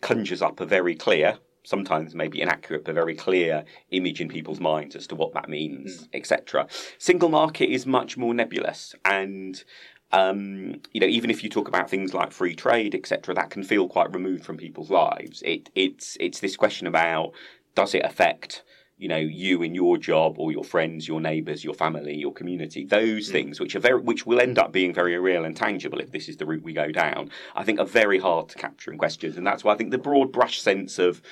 conjures 0.00 0.42
up 0.42 0.60
a 0.60 0.66
very 0.66 0.94
clear, 0.94 1.38
sometimes 1.62 2.14
maybe 2.14 2.40
inaccurate, 2.40 2.84
but 2.84 2.94
very 2.94 3.14
clear 3.14 3.64
image 3.90 4.20
in 4.20 4.28
people's 4.28 4.60
minds 4.60 4.96
as 4.96 5.06
to 5.08 5.14
what 5.14 5.34
that 5.34 5.48
means, 5.48 6.08
etc. 6.12 6.66
Single 6.98 7.28
market 7.28 7.70
is 7.70 7.86
much 7.86 8.16
more 8.16 8.34
nebulous, 8.34 8.94
and 9.04 9.62
um, 10.12 10.80
you 10.92 11.00
know 11.00 11.06
even 11.06 11.30
if 11.30 11.42
you 11.44 11.50
talk 11.50 11.68
about 11.68 11.90
things 11.90 12.14
like 12.14 12.32
free 12.32 12.54
trade, 12.54 12.94
etc., 12.94 13.34
that 13.34 13.50
can 13.50 13.62
feel 13.62 13.88
quite 13.88 14.12
removed 14.12 14.44
from 14.44 14.56
people's 14.56 14.90
lives. 14.90 15.42
It 15.44 15.70
it's 15.74 16.16
it's 16.20 16.40
this 16.40 16.56
question 16.56 16.86
about 16.86 17.32
does 17.74 17.94
it 17.94 18.04
affect 18.04 18.62
you 19.00 19.08
know 19.08 19.16
you 19.16 19.62
in 19.62 19.74
your 19.74 19.96
job 19.96 20.38
or 20.38 20.52
your 20.52 20.62
friends 20.62 21.08
your 21.08 21.20
neighbors 21.20 21.64
your 21.64 21.74
family 21.74 22.14
your 22.14 22.32
community 22.32 22.84
those 22.84 23.30
things 23.30 23.58
which 23.58 23.74
are 23.74 23.80
very 23.80 24.00
which 24.00 24.26
will 24.26 24.40
end 24.40 24.58
up 24.58 24.70
being 24.72 24.92
very 24.92 25.18
real 25.18 25.44
and 25.44 25.56
tangible 25.56 25.98
if 25.98 26.12
this 26.12 26.28
is 26.28 26.36
the 26.36 26.46
route 26.46 26.62
we 26.62 26.72
go 26.72 26.92
down 26.92 27.30
i 27.56 27.64
think 27.64 27.80
are 27.80 27.86
very 27.86 28.18
hard 28.18 28.48
to 28.48 28.58
capture 28.58 28.92
in 28.92 28.98
questions. 28.98 29.36
And 29.36 29.46
that's 29.46 29.64
why 29.64 29.72
i 29.72 29.76
think 29.76 29.90
the 29.90 29.98
broad 29.98 30.30
brush 30.30 30.60
sense 30.60 30.98
of 30.98 31.22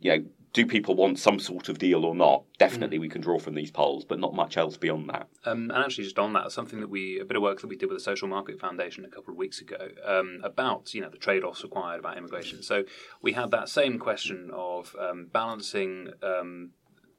you 0.00 0.10
know 0.10 0.24
do 0.52 0.66
people 0.66 0.94
want 0.94 1.18
some 1.18 1.38
sort 1.38 1.68
of 1.68 1.78
deal 1.78 2.04
or 2.04 2.14
not? 2.14 2.44
Definitely 2.58 2.98
we 2.98 3.08
can 3.08 3.22
draw 3.22 3.38
from 3.38 3.54
these 3.54 3.70
polls 3.70 4.04
but 4.04 4.18
not 4.18 4.34
much 4.34 4.56
else 4.56 4.76
beyond 4.76 5.08
that. 5.08 5.28
Um, 5.44 5.70
and 5.70 5.84
actually, 5.84 6.04
just 6.04 6.18
on 6.18 6.34
that, 6.34 6.52
something 6.52 6.80
that 6.80 6.90
we 6.90 7.18
a 7.18 7.24
bit 7.24 7.36
of 7.36 7.42
work 7.42 7.60
that 7.62 7.68
we 7.68 7.76
did 7.76 7.88
with 7.88 7.96
the 7.96 8.04
Social 8.04 8.28
Market 8.28 8.60
Foundation 8.60 9.04
a 9.04 9.08
couple 9.08 9.32
of 9.32 9.38
weeks 9.38 9.60
ago 9.60 9.88
um, 10.04 10.40
about 10.44 10.92
you 10.92 11.00
know 11.00 11.08
the 11.08 11.16
trade 11.16 11.42
offs 11.42 11.62
required 11.62 12.00
about 12.00 12.18
immigration. 12.18 12.62
So 12.62 12.84
we 13.22 13.32
had 13.32 13.50
that 13.52 13.68
same 13.68 13.98
question 13.98 14.50
of 14.52 14.94
um, 15.00 15.28
balancing 15.32 16.10
um, 16.22 16.70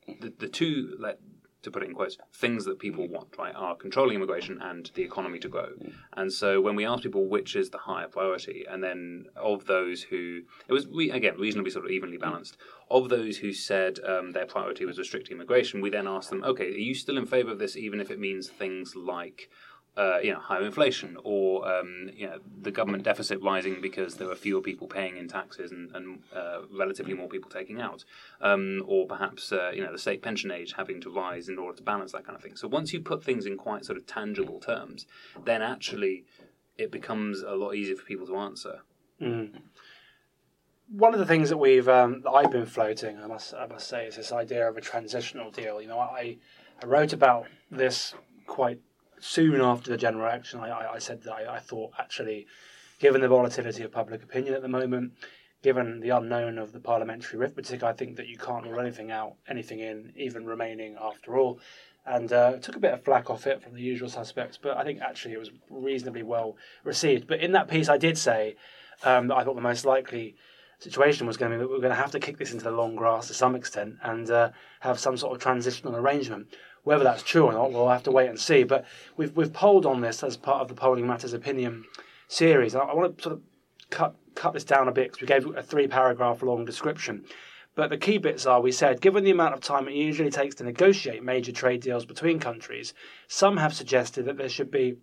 the, 0.08 0.34
the 0.38 0.48
two. 0.48 0.96
Like, 1.00 1.20
to 1.64 1.72
put 1.72 1.82
it 1.82 1.88
in 1.88 1.96
quotes, 1.96 2.18
things 2.34 2.66
that 2.66 2.78
people 2.78 3.08
want, 3.08 3.38
right, 3.38 3.56
are 3.56 3.74
controlling 3.76 4.18
immigration 4.18 4.60
and 4.62 4.92
the 4.96 5.02
economy 5.02 5.40
to 5.40 5.48
grow. 5.48 5.70
And 6.12 6.32
so 6.32 6.60
when 6.60 6.76
we 6.76 6.86
asked 6.86 7.04
people 7.04 7.28
which 7.28 7.56
is 7.56 7.70
the 7.70 7.78
higher 7.78 8.10
priority, 8.10 8.66
and 8.70 8.84
then 8.84 9.28
of 9.38 9.66
those 9.66 10.04
who, 10.04 10.42
it 10.68 10.74
was, 10.74 10.88
re- 10.88 11.12
again, 11.12 11.38
reasonably 11.38 11.72
sort 11.72 11.86
of 11.86 11.92
evenly 11.92 12.18
balanced, 12.18 12.58
of 12.92 13.08
those 13.08 13.38
who 13.38 13.54
said 13.54 14.00
um, 14.06 14.34
their 14.34 14.46
priority 14.46 14.86
was 14.86 14.98
restricting 14.98 15.38
immigration, 15.38 15.80
we 15.80 15.90
then 15.90 16.06
asked 16.06 16.30
them, 16.30 16.44
okay, 16.44 16.66
are 16.66 16.78
you 16.78 16.94
still 16.94 17.18
in 17.18 17.26
favour 17.26 17.52
of 17.52 17.60
this, 17.60 17.78
even 17.78 18.02
if 18.02 18.12
it 18.12 18.20
means 18.20 18.50
things 18.50 18.94
like 18.96 19.50
uh, 19.96 20.18
you 20.24 20.34
know, 20.34 20.40
higher 20.40 20.64
inflation 20.64 21.18
or 21.24 21.68
um, 21.72 22.10
you 22.16 22.26
know, 22.26 22.40
the 22.62 22.72
government 22.72 23.04
deficit 23.04 23.42
rising 23.44 23.80
because 23.80 24.16
there 24.16 24.30
are 24.30 24.36
fewer 24.36 24.62
people 24.62 24.88
paying 24.88 25.18
in 25.18 25.28
taxes 25.28 25.72
and, 25.72 25.96
and 25.96 26.20
uh, 26.36 26.62
relatively 26.72 27.14
more 27.14 27.28
people 27.28 27.50
taking 27.50 27.80
out, 27.80 28.04
um, 28.42 28.84
or 28.88 29.06
perhaps 29.06 29.52
uh, 29.52 29.72
you 29.74 29.84
know 29.84 29.92
the 29.92 29.98
state 29.98 30.22
pension 30.22 30.52
age 30.52 30.74
having 30.76 31.00
to 31.02 31.10
rise 31.10 31.48
in 31.48 31.58
order 31.58 31.78
to 31.78 31.84
balance 31.84 32.12
that 32.12 32.26
kind 32.26 32.36
of 32.36 32.42
thing. 32.42 32.56
So 32.56 32.68
once 32.68 32.92
you 32.92 33.02
put 33.02 33.24
things 33.24 33.46
in 33.46 33.58
quite 33.58 33.86
sort 33.86 33.98
of 33.98 34.08
tangible 34.08 34.60
terms, 34.60 35.06
then 35.46 35.62
actually 35.62 36.26
it 36.78 36.92
becomes 36.92 37.42
a 37.42 37.54
lot 37.56 37.76
easier 37.76 37.96
for 37.96 38.04
people 38.04 38.26
to 38.28 38.38
answer. 38.38 38.80
one 40.90 41.14
of 41.14 41.20
the 41.20 41.26
things 41.26 41.50
that 41.50 41.58
we've 41.58 41.90
um, 41.90 42.22
that 42.22 42.32
I've 42.32 42.52
been 42.52 42.66
floating, 42.66 43.20
I 43.20 43.28
must 43.28 43.54
I 43.54 43.68
must 43.68 43.88
say, 43.88 44.08
is 44.08 44.16
this 44.16 44.32
idea 44.32 44.68
of 44.68 44.78
a 44.78 44.82
transitional 44.82 45.52
deal. 45.52 45.82
You 45.82 45.88
know, 45.88 46.00
I 46.00 46.38
I 46.82 46.86
wrote 46.86 47.14
about 47.14 47.48
this 47.72 48.14
quite 48.46 48.80
soon 49.24 49.62
after 49.62 49.90
the 49.90 49.98
general 49.98 50.28
election. 50.28 50.60
I, 50.60 50.94
I, 50.96 51.00
said 51.00 51.24
that 51.24 51.34
I, 51.34 51.56
I 51.56 51.60
thought 51.60 51.94
actually, 51.98 52.46
given 53.00 53.22
the 53.22 53.28
volatility 53.28 53.84
of 53.84 53.92
public 53.92 54.22
opinion 54.22 54.54
at 54.54 54.62
the 54.62 54.68
moment, 54.68 55.14
given 55.62 56.02
the 56.02 56.10
unknown 56.10 56.58
of 56.58 56.74
the 56.74 56.80
parliamentary 56.80 57.40
arithmetic, 57.40 57.84
I 57.84 57.94
think 57.94 58.18
that 58.18 58.28
you 58.28 58.38
can't 58.38 58.66
rule 58.66 58.82
anything 58.82 59.12
out, 59.12 59.36
anything 59.48 59.80
in, 59.80 60.12
even 60.18 60.46
remaining 60.46 60.98
after 61.02 61.38
all. 61.38 61.60
And 62.06 62.34
uh, 62.34 62.58
took 62.58 62.76
a 62.76 62.80
bit 62.80 62.94
of 62.94 63.06
flack 63.06 63.30
off 63.30 63.48
it 63.48 63.64
from 63.64 63.76
the 63.76 63.82
usual 63.82 64.10
suspects, 64.10 64.60
but 64.62 64.76
I 64.76 64.84
think 64.84 65.00
actually 65.00 65.36
it 65.36 65.40
was 65.40 65.52
reasonably 65.70 66.24
well 66.24 66.58
received. 66.84 67.28
But 67.28 67.40
in 67.40 67.54
that 67.54 67.70
piece, 67.70 67.88
I 67.88 67.98
did 67.98 68.18
say 68.18 68.58
um, 69.04 69.28
that 69.30 69.38
I 69.38 69.46
thought 69.46 69.56
the 69.56 69.62
most 69.62 69.86
likely 69.86 70.36
situation 70.80 71.26
was 71.26 71.38
going 71.38 71.50
to 71.50 71.58
be 71.58 71.62
that 71.62 71.70
we're 71.70 71.78
going 71.78 71.92
to 71.92 71.96
have 71.96 72.12
to 72.12 72.20
kick 72.20 72.38
this 72.38 72.52
into 72.52 72.66
the 72.66 72.72
long 72.72 72.98
grass 72.98 73.28
to 73.28 73.34
some 73.34 73.56
extent 73.56 73.96
and 74.04 74.30
uh, 74.30 74.50
have 74.82 75.00
some 75.00 75.16
sort 75.16 75.34
of 75.34 75.42
transitional 75.42 75.96
arrangement. 75.96 76.48
Whether 76.84 77.04
that's 77.04 77.24
true 77.24 77.46
or 77.46 77.54
not, 77.54 77.72
we'll 77.72 77.90
have 77.90 78.04
to 78.04 78.12
wait 78.12 78.30
and 78.30 78.40
see. 78.40 78.64
But 78.64 78.86
we've 79.18 79.36
we've 79.36 79.54
polled 79.54 79.86
on 79.86 80.02
this 80.02 80.24
as 80.24 80.38
part 80.38 80.62
of 80.62 80.68
the 80.68 80.74
Polling 80.74 81.08
Matters 81.08 81.34
Opinium 81.34 81.86
series. 82.28 82.76
I, 82.76 82.80
I 82.80 82.94
want 82.94 83.18
to 83.18 83.24
sort 83.24 83.36
of 83.36 83.42
cut 83.90 84.16
cut 84.36 84.54
this 84.54 84.64
down 84.64 84.88
a 84.88 84.92
bit 84.92 85.12
because 85.12 85.22
we 85.22 85.28
gave 85.28 85.58
a 85.58 85.64
three 85.64 85.88
paragraph 85.88 86.42
long 86.42 86.66
description. 86.66 87.26
But 87.76 87.90
the 87.90 87.98
key 87.98 88.20
bits 88.20 88.46
are 88.46 88.62
we 88.62 88.72
said, 88.72 89.02
given 89.02 89.24
the 89.24 89.32
amount 89.32 89.56
of 89.56 89.62
time 89.62 89.88
it 89.88 89.96
usually 89.96 90.30
takes 90.30 90.56
to 90.56 90.64
negotiate 90.64 91.24
major 91.24 91.52
trade 91.52 91.82
deals 91.82 92.06
between 92.06 92.40
countries, 92.40 92.94
some 93.28 93.58
have 93.58 93.74
suggested 93.74 94.26
that 94.26 94.38
there 94.38 94.50
should 94.50 94.70
be 94.70 94.98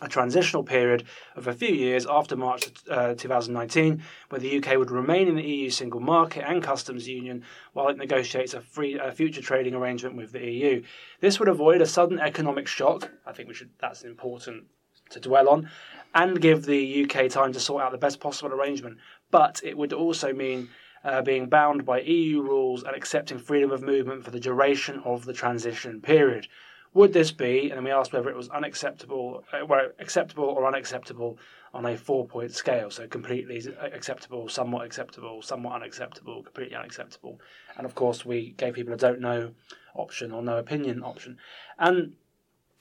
a 0.00 0.08
transitional 0.08 0.62
period 0.62 1.04
of 1.36 1.46
a 1.46 1.52
few 1.52 1.74
years 1.74 2.06
after 2.06 2.36
March 2.36 2.70
uh, 2.90 3.14
2019, 3.14 4.02
where 4.28 4.40
the 4.40 4.58
UK 4.58 4.78
would 4.78 4.90
remain 4.90 5.28
in 5.28 5.36
the 5.36 5.42
EU 5.46 5.70
single 5.70 6.00
market 6.00 6.44
and 6.46 6.62
customs 6.62 7.08
union 7.08 7.44
while 7.72 7.88
it 7.88 7.98
negotiates 7.98 8.54
a 8.54 8.60
free 8.60 8.98
a 8.98 9.12
future 9.12 9.42
trading 9.42 9.74
arrangement 9.74 10.16
with 10.16 10.32
the 10.32 10.44
EU. 10.44 10.82
This 11.20 11.38
would 11.38 11.48
avoid 11.48 11.80
a 11.80 11.86
sudden 11.86 12.18
economic 12.18 12.66
shock. 12.66 13.10
I 13.26 13.32
think 13.32 13.48
we 13.48 13.54
should. 13.54 13.70
That's 13.78 14.02
important 14.02 14.64
to 15.10 15.20
dwell 15.20 15.48
on, 15.48 15.68
and 16.14 16.40
give 16.40 16.64
the 16.64 17.04
UK 17.04 17.28
time 17.28 17.52
to 17.52 17.60
sort 17.60 17.82
out 17.82 17.92
the 17.92 17.98
best 17.98 18.20
possible 18.20 18.52
arrangement. 18.52 18.98
But 19.30 19.60
it 19.64 19.76
would 19.76 19.92
also 19.92 20.32
mean 20.32 20.70
uh, 21.04 21.22
being 21.22 21.48
bound 21.48 21.84
by 21.84 22.00
EU 22.00 22.42
rules 22.42 22.82
and 22.82 22.94
accepting 22.94 23.38
freedom 23.38 23.70
of 23.70 23.82
movement 23.82 24.24
for 24.24 24.30
the 24.30 24.40
duration 24.40 25.00
of 25.04 25.24
the 25.24 25.32
transition 25.32 26.00
period. 26.00 26.46
Would 26.92 27.12
this 27.12 27.30
be, 27.30 27.70
and 27.70 27.84
we 27.84 27.92
asked 27.92 28.12
whether 28.12 28.28
it 28.28 28.36
was 28.36 28.48
unacceptable, 28.48 29.44
uh, 29.52 29.64
well, 29.64 29.88
acceptable 30.00 30.44
or 30.44 30.66
unacceptable 30.66 31.38
on 31.72 31.86
a 31.86 31.96
four-point 31.96 32.52
scale, 32.52 32.90
so 32.90 33.06
completely 33.06 33.62
acceptable, 33.80 34.48
somewhat 34.48 34.84
acceptable, 34.86 35.40
somewhat 35.40 35.76
unacceptable, 35.76 36.42
completely 36.42 36.74
unacceptable, 36.74 37.40
and 37.76 37.86
of 37.86 37.94
course 37.94 38.26
we 38.26 38.54
gave 38.56 38.74
people 38.74 38.92
a 38.92 38.96
don't 38.96 39.20
know 39.20 39.52
option 39.94 40.32
or 40.32 40.42
no 40.42 40.56
opinion 40.58 41.04
option, 41.04 41.38
and 41.78 42.14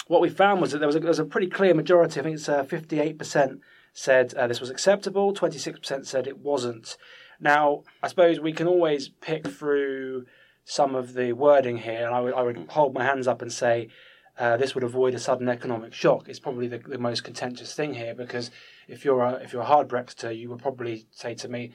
what 0.08 0.22
we 0.22 0.30
found 0.30 0.60
was 0.60 0.72
that 0.72 0.80
there 0.80 0.88
was 0.88 0.96
a, 0.96 1.00
there 1.00 1.08
was 1.08 1.20
a 1.20 1.26
pretty 1.26 1.46
clear 1.48 1.76
majority. 1.76 2.20
I 2.20 2.24
think 2.24 2.38
it's 2.38 2.50
uh, 2.50 2.64
fifty-eight 2.64 3.20
percent 3.20 3.62
said 3.94 4.34
uh, 4.34 4.48
this 4.48 4.60
was 4.60 4.72
acceptable, 4.72 5.34
twenty-six 5.34 5.78
percent 5.78 6.08
said 6.08 6.26
it 6.26 6.40
wasn't. 6.40 6.98
Now, 7.40 7.84
I 8.02 8.08
suppose 8.08 8.40
we 8.40 8.54
can 8.54 8.66
always 8.66 9.08
pick 9.08 9.48
through 9.48 10.26
some 10.66 10.96
of 10.96 11.14
the 11.14 11.34
wording 11.34 11.78
here, 11.78 12.06
and 12.06 12.16
I 12.16 12.22
would, 12.22 12.34
I 12.34 12.42
would 12.42 12.68
hold 12.70 12.94
my 12.94 13.04
hands 13.04 13.28
up 13.28 13.42
and 13.42 13.52
say 13.52 13.90
uh, 14.38 14.56
this 14.58 14.74
would 14.74 14.84
avoid 14.84 15.14
a 15.14 15.20
sudden 15.20 15.50
economic 15.50 15.94
shock. 15.94 16.30
It's 16.30 16.40
probably 16.40 16.68
the, 16.68 16.78
the 16.78 16.98
most 16.98 17.24
contentious 17.24 17.74
thing 17.74 17.94
here 17.94 18.16
because 18.16 18.52
if 18.88 19.04
you're 19.04 19.22
a 19.22 19.34
if 19.36 19.52
you're 19.52 19.64
a 19.64 19.66
hard 19.66 19.90
Brexiter, 19.90 20.36
you 20.36 20.50
would 20.50 20.60
probably 20.60 21.06
say 21.12 21.36
to 21.36 21.50
me 21.50 21.74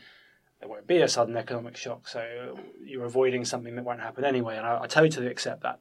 there 0.60 0.68
won't 0.68 0.86
be 0.86 1.02
a 1.02 1.08
sudden 1.08 1.36
economic 1.36 1.76
shock, 1.76 2.08
so 2.08 2.56
you're 2.82 3.04
avoiding 3.04 3.44
something 3.44 3.76
that 3.76 3.84
won't 3.84 4.00
happen 4.00 4.24
anyway, 4.24 4.56
and 4.56 4.66
I, 4.66 4.82
I 4.82 4.86
totally 4.86 5.26
accept 5.26 5.62
that. 5.62 5.78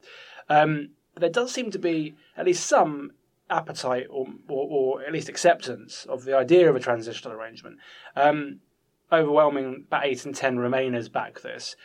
Um, 0.48 0.90
but 1.14 1.22
there 1.22 1.30
does 1.30 1.52
seem 1.52 1.70
to 1.70 1.78
be 1.78 2.14
at 2.36 2.44
least 2.44 2.66
some 2.66 3.12
appetite 3.48 4.06
or, 4.10 4.26
or, 4.48 4.66
or 4.98 5.02
at 5.04 5.12
least 5.12 5.28
acceptance 5.28 6.04
of 6.06 6.24
the 6.24 6.36
idea 6.36 6.68
of 6.68 6.76
a 6.76 6.80
transitional 6.80 7.32
arrangement. 7.32 7.78
Um, 8.16 8.60
overwhelming, 9.12 9.84
about 9.86 10.06
eight 10.06 10.24
and 10.26 10.34
ten 10.34 10.56
Remainers 10.56 11.10
back 11.10 11.40
this. 11.40 11.76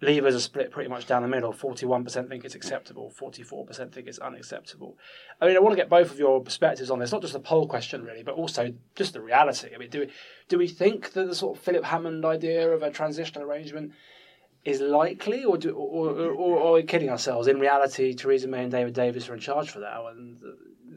Leavers 0.00 0.36
are 0.36 0.40
split 0.40 0.70
pretty 0.70 0.88
much 0.88 1.06
down 1.06 1.22
the 1.22 1.28
middle. 1.28 1.52
Forty-one 1.52 2.04
percent 2.04 2.28
think 2.28 2.44
it's 2.44 2.54
acceptable. 2.54 3.10
Forty-four 3.10 3.66
percent 3.66 3.92
think 3.92 4.06
it's 4.06 4.20
unacceptable. 4.20 4.96
I 5.40 5.46
mean, 5.46 5.56
I 5.56 5.58
want 5.58 5.72
to 5.72 5.76
get 5.76 5.88
both 5.88 6.12
of 6.12 6.18
your 6.20 6.40
perspectives 6.40 6.88
on 6.88 7.00
this. 7.00 7.10
Not 7.10 7.22
just 7.22 7.32
the 7.32 7.40
poll 7.40 7.66
question, 7.66 8.04
really, 8.04 8.22
but 8.22 8.34
also 8.34 8.72
just 8.94 9.12
the 9.12 9.20
reality. 9.20 9.70
I 9.74 9.78
mean, 9.78 9.90
do 9.90 10.00
we 10.00 10.08
do 10.48 10.58
we 10.58 10.68
think 10.68 11.12
that 11.14 11.26
the 11.26 11.34
sort 11.34 11.58
of 11.58 11.64
Philip 11.64 11.84
Hammond 11.84 12.24
idea 12.24 12.70
of 12.70 12.84
a 12.84 12.90
transitional 12.90 13.42
arrangement 13.42 13.92
is 14.64 14.80
likely, 14.80 15.44
or 15.44 15.56
do, 15.56 15.70
or, 15.70 16.10
or, 16.10 16.30
or 16.32 16.62
are 16.62 16.72
we 16.74 16.82
kidding 16.84 17.10
ourselves? 17.10 17.48
In 17.48 17.58
reality, 17.58 18.14
Theresa 18.14 18.46
May 18.46 18.62
and 18.62 18.70
David 18.70 18.94
Davis 18.94 19.28
are 19.28 19.34
in 19.34 19.40
charge 19.40 19.70
for 19.70 19.80
that, 19.80 20.00
and 20.10 20.38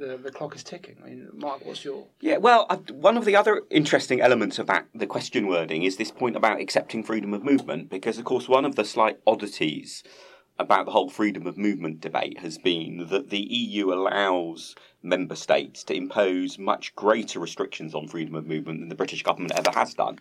the, 0.01 0.17
the 0.17 0.31
clock 0.31 0.55
is 0.55 0.63
ticking. 0.63 0.97
I 1.03 1.09
mean, 1.09 1.29
Mark, 1.33 1.65
what's 1.65 1.85
your 1.85 2.07
Yeah, 2.19 2.37
well, 2.37 2.65
one 2.91 3.17
of 3.17 3.25
the 3.25 3.35
other 3.35 3.61
interesting 3.69 4.19
elements 4.19 4.59
of 4.59 4.67
that, 4.67 4.87
the 4.93 5.07
question 5.07 5.47
wording, 5.47 5.83
is 5.83 5.97
this 5.97 6.11
point 6.11 6.35
about 6.35 6.59
accepting 6.59 7.03
freedom 7.03 7.33
of 7.33 7.43
movement, 7.43 7.89
because, 7.89 8.17
of 8.17 8.25
course, 8.25 8.49
one 8.49 8.65
of 8.65 8.75
the 8.75 8.83
slight 8.83 9.19
oddities 9.25 10.03
about 10.59 10.85
the 10.85 10.91
whole 10.91 11.09
freedom 11.09 11.47
of 11.47 11.57
movement 11.57 12.01
debate 12.01 12.39
has 12.39 12.57
been 12.57 13.07
that 13.09 13.29
the 13.29 13.39
EU 13.39 13.93
allows 13.93 14.75
member 15.01 15.35
states 15.35 15.83
to 15.83 15.95
impose 15.95 16.59
much 16.59 16.95
greater 16.95 17.39
restrictions 17.39 17.95
on 17.95 18.07
freedom 18.07 18.35
of 18.35 18.45
movement 18.45 18.79
than 18.79 18.89
the 18.89 18.95
British 18.95 19.23
government 19.23 19.53
ever 19.55 19.71
has 19.71 19.93
done. 19.93 20.19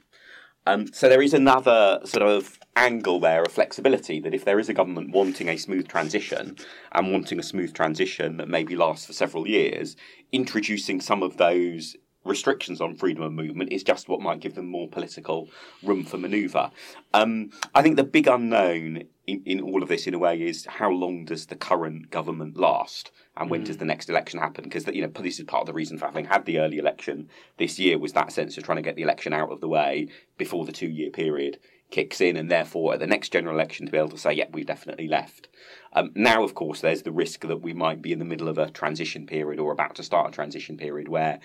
Um, 0.67 0.93
so 0.93 1.09
there 1.09 1.23
is 1.23 1.35
another 1.35 2.01
sort 2.05 2.23
of 2.23 2.59
angle 2.77 3.19
there 3.19 3.43
of 3.43 3.53
flexibility 3.53 4.21
that 4.21 4.35
if 4.35 4.45
there 4.45 4.59
is 4.59 4.69
a 4.69 4.75
government 4.75 5.11
wanting 5.11 5.49
a 5.49 5.57
smooth 5.57 5.89
transition 5.89 6.57
and 6.93 7.13
wanting 7.13 7.39
a 7.39 7.43
smooth 7.43 7.75
transition 7.75 8.37
that 8.37 8.49
maybe 8.49 8.77
lasts 8.77 9.07
for 9.07 9.13
several 9.13 9.49
years, 9.49 9.97
introducing 10.33 11.01
some 11.01 11.23
of 11.23 11.37
those 11.39 11.97
restrictions 12.25 12.81
on 12.81 12.95
freedom 12.95 13.23
of 13.23 13.33
movement 13.33 13.73
is 13.73 13.83
just 13.83 14.09
what 14.09 14.21
might 14.21 14.41
give 14.41 14.55
them 14.55 14.67
more 14.67 14.89
political 14.89 15.49
room 15.83 16.05
for 16.05 16.19
manoeuvre. 16.19 16.71
Um, 17.15 17.51
I 17.75 17.83
think 17.83 17.97
the 17.97 18.05
big 18.05 18.27
unknown 18.27 19.05
in, 19.27 19.43
in 19.47 19.61
all 19.61 19.83
of 19.83 19.89
this, 19.89 20.07
in 20.07 20.15
a 20.15 20.19
way, 20.19 20.41
is 20.43 20.67
how 20.67 20.91
long 20.91 21.25
does 21.25 21.47
the 21.47 21.57
current 21.57 22.11
government 22.11 22.57
last, 22.57 23.11
and 23.37 23.51
when 23.51 23.63
mm. 23.63 23.67
does 23.67 23.79
the 23.79 23.85
next 23.85 24.11
election 24.11 24.41
happen? 24.41 24.65
Because 24.65 24.87
you 24.89 25.03
know 25.03 25.09
this 25.09 25.39
is 25.39 25.45
part 25.47 25.63
of 25.63 25.67
the 25.67 25.73
reason 25.73 25.99
for 25.99 26.07
having 26.07 26.27
had 26.27 26.45
the 26.45 26.59
early 26.59 26.79
election 26.79 27.29
this 27.57 27.79
year 27.79 27.99
was 27.99 28.13
that 28.13 28.33
sense 28.33 28.59
of 28.59 28.65
trying 28.65 28.77
to 28.77 28.83
get 28.83 28.97
the 28.97 29.03
election 29.03 29.33
out 29.33 29.51
of 29.51 29.61
the 29.61 29.69
way 29.69 30.09
before 30.37 30.65
the 30.65 30.73
two-year 30.73 31.11
period 31.11 31.59
kicks 31.91 32.21
in, 32.21 32.37
and 32.37 32.51
therefore 32.51 32.95
at 32.95 33.01
the 33.01 33.07
next 33.07 33.33
general 33.33 33.55
election 33.55 33.87
to 33.87 33.93
be 33.93 33.99
able 33.99 34.09
to 34.09 34.19
say, 34.19 34.33
"Yep, 34.33 34.49
yeah, 34.49 34.55
we've 34.55 34.67
definitely 34.67 35.09
left." 35.09 35.49
Um, 35.93 36.13
now, 36.15 36.45
of 36.45 36.55
course, 36.55 36.81
there's 36.81 37.03
the 37.03 37.13
risk 37.13 37.47
that 37.47 37.63
we 37.63 37.73
might 37.73 38.01
be 38.01 38.13
in 38.13 38.19
the 38.19 38.25
middle 38.25 38.49
of 38.49 38.59
a 38.59 38.71
transition 38.71 39.27
period 39.27 39.59
or 39.59 39.73
about 39.73 39.97
to 39.97 40.03
start 40.03 40.29
a 40.29 40.33
transition 40.33 40.77
period 40.77 41.09
where 41.09 41.41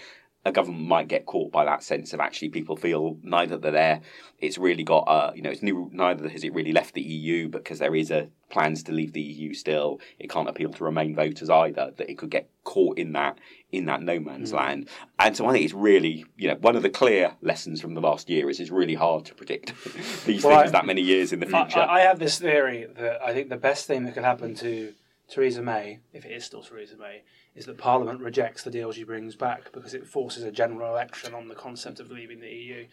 a 0.45 0.51
government 0.51 0.87
might 0.87 1.07
get 1.07 1.25
caught 1.25 1.51
by 1.51 1.65
that 1.65 1.81
sense 1.81 2.13
of 2.13 2.19
actually 2.19 2.49
people 2.49 2.77
feel 2.77 3.17
neither 3.23 3.57
they're 3.57 3.71
there. 3.71 4.01
It's 4.39 4.59
really 4.59 4.83
got 4.83 5.05
a 5.07 5.35
you 5.35 5.41
know 5.41 5.49
it's 5.49 5.63
new, 5.63 5.89
neither 5.91 6.29
has 6.29 6.43
it 6.43 6.53
really 6.53 6.71
left 6.71 6.93
the 6.93 7.01
EU 7.01 7.49
because 7.49 7.79
there 7.79 7.95
is 7.95 8.11
a 8.11 8.29
plans 8.49 8.83
to 8.83 8.91
leave 8.91 9.13
the 9.13 9.21
EU 9.21 9.55
still. 9.55 9.99
It 10.19 10.29
can't 10.29 10.47
appeal 10.47 10.71
to 10.71 10.83
Remain 10.83 11.15
voters 11.15 11.49
either. 11.49 11.91
That 11.97 12.09
it 12.09 12.19
could 12.19 12.29
get 12.29 12.49
caught 12.63 12.99
in 12.99 13.13
that 13.13 13.39
in 13.71 13.85
that 13.85 14.03
no 14.03 14.19
man's 14.19 14.51
mm. 14.51 14.57
land. 14.57 14.87
And 15.17 15.35
so 15.35 15.47
I 15.47 15.53
think 15.53 15.65
it's 15.65 15.73
really 15.73 16.25
you 16.37 16.49
know 16.49 16.55
one 16.55 16.75
of 16.75 16.83
the 16.83 16.91
clear 16.91 17.35
lessons 17.41 17.81
from 17.81 17.95
the 17.95 18.01
last 18.01 18.29
year 18.29 18.47
is 18.47 18.59
it's 18.59 18.69
really 18.69 18.95
hard 18.95 19.25
to 19.25 19.33
predict 19.33 19.73
these 20.25 20.43
well, 20.43 20.59
things 20.59 20.69
I, 20.69 20.73
that 20.73 20.85
many 20.85 21.01
years 21.01 21.33
in 21.33 21.39
the 21.39 21.47
future. 21.47 21.79
I, 21.79 21.97
I 21.97 21.99
have 22.01 22.19
this 22.19 22.37
theory 22.37 22.85
that 22.97 23.19
I 23.23 23.33
think 23.33 23.49
the 23.49 23.57
best 23.57 23.87
thing 23.87 24.05
that 24.05 24.13
could 24.13 24.23
happen 24.23 24.53
to 24.55 24.93
Theresa 25.29 25.61
May, 25.61 25.99
if 26.13 26.25
it 26.25 26.31
is 26.31 26.45
still 26.45 26.61
Theresa 26.61 26.97
May, 26.97 27.23
is 27.55 27.65
that 27.65 27.77
Parliament 27.77 28.21
rejects 28.21 28.63
the 28.63 28.71
deal 28.71 28.91
she 28.91 29.03
brings 29.03 29.35
back 29.35 29.71
because 29.71 29.93
it 29.93 30.05
forces 30.07 30.43
a 30.43 30.51
general 30.51 30.91
election 30.91 31.33
on 31.33 31.47
the 31.47 31.55
concept 31.55 31.99
of 31.99 32.11
leaving 32.11 32.39
the 32.39 32.49
EU. 32.49 32.85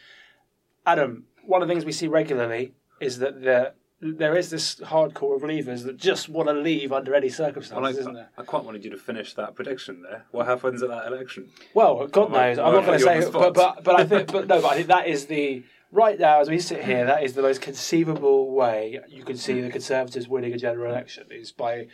Adam, 0.86 1.24
one 1.44 1.62
of 1.62 1.68
the 1.68 1.74
things 1.74 1.84
we 1.84 1.92
see 1.92 2.08
regularly 2.08 2.72
is 3.00 3.18
that 3.18 3.42
there 3.42 3.74
there 4.04 4.36
is 4.36 4.50
this 4.50 4.74
hardcore 4.76 5.36
of 5.36 5.42
leavers 5.42 5.84
that 5.84 5.96
just 5.96 6.28
want 6.28 6.48
to 6.48 6.52
leave 6.52 6.92
under 6.92 7.14
any 7.14 7.28
circumstances, 7.28 7.76
well, 7.76 7.86
I, 7.86 7.90
isn't 7.90 8.14
there? 8.14 8.28
I 8.36 8.42
quite 8.42 8.64
wanted 8.64 8.84
you 8.84 8.90
to 8.90 8.96
finish 8.96 9.34
that 9.34 9.54
prediction 9.54 10.02
there. 10.02 10.24
What 10.32 10.46
happens 10.46 10.82
at 10.82 10.88
that 10.88 11.06
election? 11.06 11.50
Well, 11.72 12.08
God 12.08 12.32
knows. 12.32 12.58
I'm 12.58 12.72
not 12.72 12.84
going 12.84 12.98
to 12.98 13.04
say, 13.04 13.30
but, 13.30 13.54
but 13.54 13.84
but 13.84 14.00
I 14.00 14.04
think, 14.04 14.32
but 14.32 14.48
no, 14.48 14.60
but 14.60 14.72
I 14.72 14.74
think 14.74 14.88
that 14.88 15.06
is 15.06 15.26
the 15.26 15.62
right 15.92 16.18
now 16.18 16.40
as 16.40 16.50
we 16.50 16.58
sit 16.58 16.82
here. 16.84 17.06
That 17.06 17.22
is 17.22 17.34
the 17.34 17.42
most 17.42 17.60
conceivable 17.60 18.50
way 18.50 18.98
you 19.08 19.22
can 19.22 19.36
see 19.36 19.60
the 19.60 19.70
Conservatives 19.70 20.26
winning 20.26 20.52
a 20.52 20.58
general 20.58 20.90
election 20.90 21.28
is 21.30 21.52
by 21.52 21.86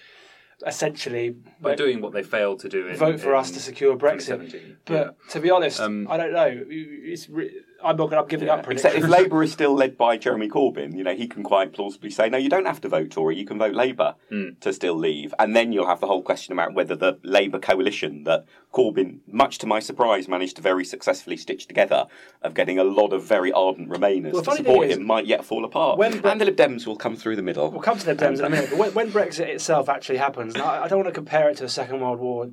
essentially 0.66 1.37
by 1.61 1.75
doing 1.75 2.01
what 2.01 2.12
they 2.12 2.23
failed 2.23 2.61
to 2.61 2.68
do. 2.68 2.88
In, 2.88 2.97
vote 2.97 3.21
for 3.21 3.35
us 3.35 3.51
to 3.53 3.61
secure 3.61 3.97
Brexit. 3.97 4.77
But 4.85 4.92
yeah. 4.92 5.31
to 5.31 5.40
be 5.40 5.51
honest, 5.51 5.81
um, 5.81 6.07
I 6.11 6.16
don't 6.16 6.33
know. 6.33 6.64
It's 6.68 7.29
re- 7.29 7.62
I'm 7.83 7.97
not. 7.97 8.12
I'm 8.12 8.27
giving 8.27 8.49
yeah. 8.49 8.55
up. 8.55 8.69
Except 8.69 8.97
if 8.97 9.05
Labour 9.09 9.43
is 9.43 9.53
still 9.53 9.75
led 9.75 9.97
by 9.97 10.17
Jeremy 10.17 10.49
Corbyn, 10.49 10.97
you 10.97 11.05
know, 11.05 11.14
he 11.14 11.29
can 11.29 11.43
quite 11.43 11.73
plausibly 11.73 12.11
say, 12.11 12.29
"No, 12.29 12.37
you 12.37 12.49
don't 12.49 12.67
have 12.67 12.81
to 12.81 12.88
vote 12.88 13.11
Tory. 13.11 13.37
You 13.37 13.47
can 13.47 13.59
vote 13.59 13.75
Labour 13.75 14.14
mm. 14.33 14.59
to 14.61 14.73
still 14.73 14.97
leave." 14.97 15.33
And 15.38 15.55
then 15.55 15.73
you'll 15.73 15.87
have 15.87 16.01
the 16.01 16.07
whole 16.07 16.23
question 16.23 16.53
about 16.53 16.75
whether 16.75 16.97
the 16.97 17.19
Labour 17.23 17.59
coalition 17.59 18.25
that 18.25 18.47
Corbyn, 18.73 19.21
much 19.27 19.59
to 19.59 19.67
my 19.67 19.79
surprise, 19.79 20.29
managed 20.29 20.57
to 20.57 20.62
very 20.62 20.85
successfully 20.85 21.37
stitch 21.37 21.67
together, 21.67 22.07
of 22.43 22.55
getting 22.55 22.79
a 22.79 22.85
lot 22.85 23.12
of 23.12 23.25
very 23.25 23.53
ardent 23.53 23.88
Remainers 23.88 24.33
well, 24.33 24.43
to 24.43 24.57
support 24.57 24.91
him, 24.91 25.05
might 25.05 25.27
yet 25.27 25.45
fall 25.45 25.64
apart. 25.64 25.99
When 25.99 26.21
Bre- 26.21 26.29
and 26.29 26.41
the 26.41 26.47
Lib 26.47 26.57
Dems 26.57 26.87
will 26.87 26.97
come 26.97 27.17
through 27.17 27.37
the 27.37 27.43
middle. 27.43 27.71
We'll 27.71 27.81
come 27.81 27.99
to 27.99 28.05
the 28.05 28.12
Lib 28.12 28.21
Dems 28.21 28.38
in 28.41 28.45
a 28.45 28.51
minute. 28.51 28.71
But 28.71 28.79
when, 28.79 28.95
when 28.95 29.12
Brexit 29.12 29.47
itself 29.47 29.88
actually 29.88 30.19
happens, 30.19 30.57
I, 30.57 30.85
I 30.85 30.88
don't 30.88 30.99
want 30.99 31.09
to 31.09 31.14
compare 31.14 31.49
it 31.49 31.59
to 31.59 31.64
the 31.64 31.69
Second 31.69 32.01
World 32.01 32.19
War 32.19 32.51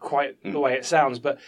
quite 0.00 0.42
mm. 0.42 0.52
the 0.52 0.60
way 0.60 0.74
it 0.74 0.84
sounds, 0.84 1.18
but 1.18 1.38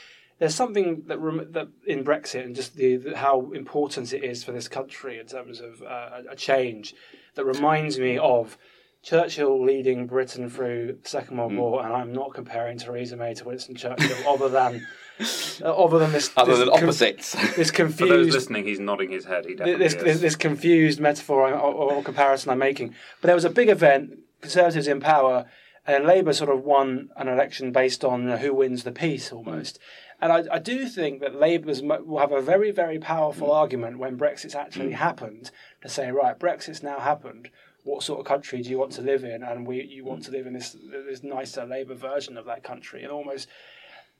there's 0.45 0.55
something 0.55 1.05
that, 1.07 1.19
rem- 1.19 1.53
that 1.53 1.69
in 1.87 2.05
Brexit 2.05 2.45
and 2.45 2.55
just 2.55 2.77
the, 2.77 2.97
the, 2.97 3.17
how 3.17 3.51
important 3.53 4.13
it 4.13 4.23
is 4.23 4.45
for 4.45 4.53
this 4.53 4.69
country 4.69 5.19
in 5.19 5.25
terms 5.25 5.59
of 5.59 5.83
uh, 5.83 6.21
a 6.29 6.37
change 6.37 6.95
that 7.35 7.47
reminds 7.47 7.99
me 7.99 8.19
of 8.19 8.59
Churchill 9.03 9.65
leading 9.65 10.07
Britain 10.07 10.51
through 10.51 10.99
the 11.03 11.09
Second 11.09 11.39
World 11.39 11.53
mm. 11.53 11.57
War, 11.57 11.83
and 11.83 11.95
I'm 11.95 12.13
not 12.13 12.35
comparing 12.35 12.77
Theresa 12.77 13.17
May 13.17 13.33
to 13.33 13.45
Winston 13.47 13.75
Churchill, 13.75 14.29
other 14.29 14.51
than 14.51 14.87
uh, 15.63 15.75
other 15.75 15.99
than 15.99 16.13
this, 16.13 16.31
other 16.37 16.51
this 16.51 16.59
than 16.59 16.69
opposites. 16.69 17.35
Com- 17.35 17.51
this 17.57 17.71
confused. 17.71 17.99
For 18.01 18.07
those 18.07 18.35
listening, 18.35 18.67
he's 18.67 18.81
nodding 18.81 19.11
his 19.11 19.25
head. 19.25 19.47
He 19.47 19.55
definitely 19.55 19.83
this, 19.83 19.95
this, 19.95 20.21
this 20.21 20.37
confused 20.37 21.01
metaphor 21.01 21.49
or, 21.55 21.55
or, 21.55 22.03
comparison 22.03 22.51
I'm 22.51 22.59
making. 22.59 22.95
But 23.23 23.29
there 23.29 23.35
was 23.35 23.47
a 23.47 23.51
big 23.51 23.71
event, 23.71 24.19
Conservatives 24.43 24.89
in 24.89 25.01
power, 25.01 25.47
and 25.87 26.05
Labour 26.05 26.35
sort 26.35 26.51
of 26.51 26.65
won 26.65 27.09
an 27.17 27.29
election 27.29 27.73
based 27.73 28.05
on 28.05 28.29
who 28.29 28.53
wins 28.53 28.85
the 28.85 28.93
peace 28.93 29.33
almost. 29.33 29.79
And 30.21 30.33
I, 30.33 30.45
I, 30.53 30.59
do 30.59 30.87
think 30.87 31.21
that 31.21 31.35
Labour's 31.35 31.83
will 31.83 32.19
have 32.19 32.33
a 32.33 32.41
very, 32.41 32.71
very 32.71 32.99
powerful 32.99 33.53
argument 33.53 33.99
when 33.99 34.17
Brexit's 34.17 34.55
actually 34.55 34.91
mm. 34.91 34.95
happened 34.95 35.51
to 35.83 35.89
say, 35.89 36.11
right, 36.11 36.39
Brexit's 36.39 36.83
now 36.83 37.01
happened. 37.01 37.51
What 37.83 38.03
sort 38.03 38.21
of 38.21 38.27
country 38.27 38.63
do 38.63 38.71
you 38.71 38.79
want 38.79 38.93
to 38.93 39.03
live 39.03 39.25
in? 39.25 39.43
And 39.43 39.67
we, 39.67 39.83
you 39.83 40.05
want 40.05 40.23
mm. 40.23 40.27
to 40.27 40.31
live 40.31 40.47
in 40.47 40.55
this 40.55 40.77
this 40.91 41.23
nicer 41.23 41.67
Labour 41.67 41.95
version 41.95 42.37
of 42.37 42.47
that 42.47 42.63
country. 42.63 43.03
And 43.03 43.13
almost 43.13 43.49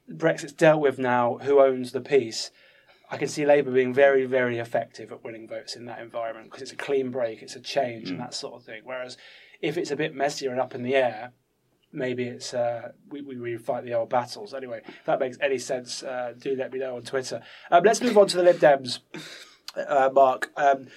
Brexit's 0.07 0.53
dealt 0.53 0.81
with 0.81 0.99
now. 0.99 1.39
Who 1.41 1.59
owns 1.59 1.91
the 1.91 2.01
peace? 2.01 2.51
I 3.09 3.17
can 3.17 3.27
see 3.27 3.45
Labour 3.45 3.71
being 3.71 3.93
very, 3.93 4.25
very 4.25 4.57
effective 4.57 5.11
at 5.11 5.23
winning 5.23 5.47
votes 5.47 5.75
in 5.75 5.85
that 5.85 6.01
environment 6.01 6.47
because 6.47 6.63
it's 6.63 6.71
a 6.71 6.75
clean 6.75 7.11
break, 7.11 7.41
it's 7.41 7.55
a 7.55 7.61
change, 7.61 8.07
mm. 8.07 8.11
and 8.11 8.19
that 8.19 8.33
sort 8.33 8.55
of 8.55 8.63
thing. 8.63 8.81
Whereas 8.83 9.17
if 9.61 9.77
it's 9.77 9.91
a 9.91 9.95
bit 9.95 10.15
messier 10.15 10.51
and 10.51 10.59
up 10.59 10.75
in 10.75 10.83
the 10.83 10.95
air, 10.95 11.31
maybe 11.95 12.23
it's 12.23 12.53
uh, 12.53 12.91
we, 13.09 13.21
we 13.21 13.57
fight 13.57 13.83
the 13.83 13.93
old 13.93 14.09
battles. 14.09 14.53
Anyway, 14.53 14.81
if 14.85 15.05
that 15.05 15.19
makes 15.19 15.37
any 15.41 15.57
sense, 15.57 16.03
uh, 16.03 16.33
do 16.37 16.55
let 16.55 16.71
me 16.71 16.79
know 16.79 16.95
on 16.95 17.03
Twitter. 17.03 17.41
Um, 17.71 17.83
let's 17.83 18.01
move 18.01 18.17
on 18.17 18.27
to 18.27 18.37
the 18.37 18.43
Lib 18.43 18.57
Dems, 18.57 18.99
uh, 19.75 20.09
Mark. 20.13 20.51
Um, 20.57 20.87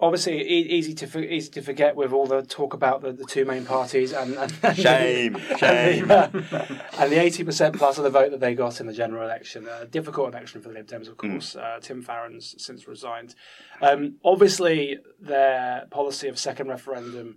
obviously, 0.00 0.40
e- 0.40 0.68
easy 0.70 0.94
to 0.94 1.06
for- 1.06 1.20
easy 1.20 1.50
to 1.52 1.62
forget 1.62 1.96
with 1.96 2.12
all 2.12 2.26
the 2.26 2.42
talk 2.42 2.74
about 2.74 3.02
the, 3.02 3.12
the 3.12 3.24
two 3.24 3.44
main 3.44 3.64
parties 3.64 4.12
and, 4.12 4.34
and, 4.34 4.52
and 4.62 4.76
shame, 4.76 5.38
shame, 5.58 6.10
and 6.10 6.32
the, 6.32 6.46
uh, 6.52 6.78
and 6.98 7.12
the 7.12 7.20
eighty 7.20 7.44
percent 7.44 7.76
plus 7.76 7.98
of 7.98 8.04
the 8.04 8.10
vote 8.10 8.30
that 8.30 8.40
they 8.40 8.54
got 8.54 8.80
in 8.80 8.86
the 8.86 8.92
general 8.92 9.22
election. 9.22 9.66
A 9.68 9.86
difficult 9.86 10.28
election 10.32 10.60
for 10.60 10.68
the 10.68 10.74
Lib 10.74 10.86
Dems, 10.86 11.08
of 11.08 11.16
hmm. 11.20 11.32
course. 11.32 11.54
Mm. 11.54 11.80
Tim 11.80 12.02
Farron's 12.02 12.54
since 12.58 12.88
resigned. 12.88 13.34
Um, 13.80 14.16
obviously, 14.24 14.98
their 15.20 15.86
policy 15.90 16.28
of 16.28 16.38
second 16.38 16.68
referendum 16.68 17.36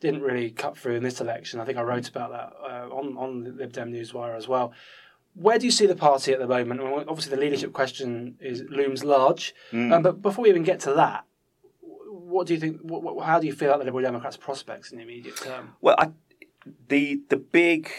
didn't 0.00 0.22
really 0.22 0.50
cut 0.50 0.76
through 0.76 0.96
in 0.96 1.02
this 1.02 1.20
election. 1.20 1.60
I 1.60 1.64
think 1.64 1.78
I 1.78 1.82
wrote 1.82 2.08
about 2.08 2.30
that 2.30 2.52
uh, 2.62 2.88
on 2.94 3.16
on 3.16 3.44
the 3.44 3.50
Lib 3.50 3.72
Dem 3.72 3.92
Newswire 3.92 4.36
as 4.36 4.48
well. 4.48 4.72
Where 5.34 5.58
do 5.58 5.66
you 5.66 5.70
see 5.70 5.86
the 5.86 5.96
party 5.96 6.32
at 6.32 6.38
the 6.38 6.46
moment? 6.46 6.80
obviously, 6.80 7.34
the 7.34 7.40
leadership 7.40 7.72
question 7.72 8.36
is 8.40 8.62
looms 8.70 9.04
large. 9.04 9.54
Mm. 9.70 9.92
Um, 9.92 10.02
but 10.02 10.22
before 10.22 10.44
we 10.44 10.48
even 10.48 10.62
get 10.62 10.80
to 10.80 10.94
that, 10.94 11.24
what 11.80 12.46
do 12.46 12.54
you 12.54 12.60
think? 12.60 12.80
What, 12.80 13.02
what, 13.02 13.24
how 13.24 13.38
do 13.38 13.46
you 13.46 13.52
feel 13.52 13.68
about 13.68 13.80
the 13.80 13.84
Liberal 13.84 14.02
Democrats' 14.02 14.36
prospects 14.36 14.90
in 14.90 14.98
the 14.98 15.04
immediate 15.04 15.36
term? 15.36 15.74
Well, 15.80 15.96
I, 15.98 16.10
the 16.88 17.20
the 17.28 17.36
big 17.36 17.90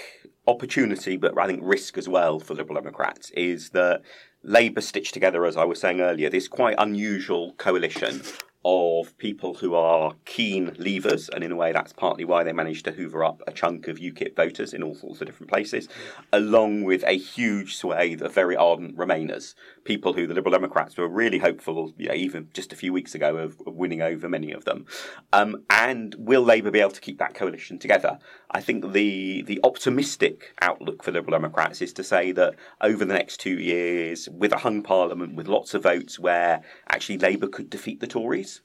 opportunity, 0.48 1.18
but 1.18 1.38
I 1.38 1.46
think 1.46 1.60
risk 1.64 1.98
as 1.98 2.08
well 2.08 2.40
for 2.40 2.54
Liberal 2.54 2.82
Democrats 2.82 3.30
is 3.32 3.72
that 3.72 4.02
Labour 4.44 4.82
stitched 4.82 5.14
together, 5.14 5.46
as 5.46 5.58
I 5.58 5.66
was 5.66 5.80
saying 5.80 6.00
earlier, 6.02 6.30
this 6.30 6.48
quite 6.48 6.76
unusual 6.78 7.54
coalition 7.54 8.22
of 8.70 9.18
people 9.18 9.54
who 9.54 9.76
are 9.76 10.14
keen 10.26 10.72
leavers, 10.72 11.30
and 11.30 11.42
in 11.42 11.54
a 11.54 11.56
way, 11.56 11.72
that's 11.72 11.94
partly 11.94 12.26
why 12.26 12.44
they 12.44 12.52
managed 12.52 12.84
to 12.84 12.92
hoover 12.92 13.24
up 13.24 13.42
a 13.48 13.52
chunk 13.54 13.88
of 13.88 13.98
UKIP 13.98 14.36
voters 14.36 14.74
in 14.74 14.84
all 14.84 14.94
sorts 14.94 15.22
of 15.22 15.28
different 15.28 15.50
places, 15.50 15.88
along 16.34 16.84
with 16.84 17.02
a 17.08 17.18
huge 17.18 17.78
swathe 17.78 18.22
of 18.22 18.34
very 18.34 18.58
ardent 18.58 18.98
Remainers, 18.98 19.56
people 19.86 20.12
who 20.12 20.28
the 20.28 20.34
Liberal 20.34 20.52
Democrats 20.52 20.98
were 20.98 21.08
really 21.08 21.38
hopeful, 21.38 21.94
you 21.98 22.10
know, 22.10 22.14
even 22.14 22.50
just 22.54 22.74
a 22.74 22.76
few 22.76 22.92
weeks 22.92 23.16
ago, 23.16 23.38
of, 23.38 23.58
winning 23.66 24.02
over 24.02 24.28
many 24.28 24.52
of 24.52 24.66
them. 24.66 24.86
Um, 25.32 25.64
and 25.70 26.14
will 26.18 26.44
Labour 26.44 26.70
be 26.70 26.82
able 26.82 26.92
to 26.92 27.00
keep 27.00 27.20
that 27.20 27.36
coalition 27.36 27.80
together? 27.80 28.20
I 28.52 28.60
think 28.60 28.92
the 28.92 29.44
the 29.44 29.62
optimistic 29.64 30.54
outlook 30.62 31.04
for 31.04 31.12
Liberal 31.12 31.38
Democrats 31.38 31.82
is 31.82 31.94
to 31.94 32.04
say 32.04 32.34
that 32.34 32.56
over 32.82 33.06
the 33.06 33.14
next 33.14 33.40
two 33.40 33.58
years, 33.60 34.28
with 34.30 34.52
a 34.52 34.58
hung 34.58 34.84
parliament, 34.84 35.36
with 35.36 35.48
lots 35.48 35.74
of 35.74 35.84
votes 35.84 36.20
where 36.20 36.62
actually 36.90 37.18
Labour 37.18 37.48
could 37.48 37.70
defeat 37.70 38.00
the 38.00 38.08
Tories, 38.08 38.57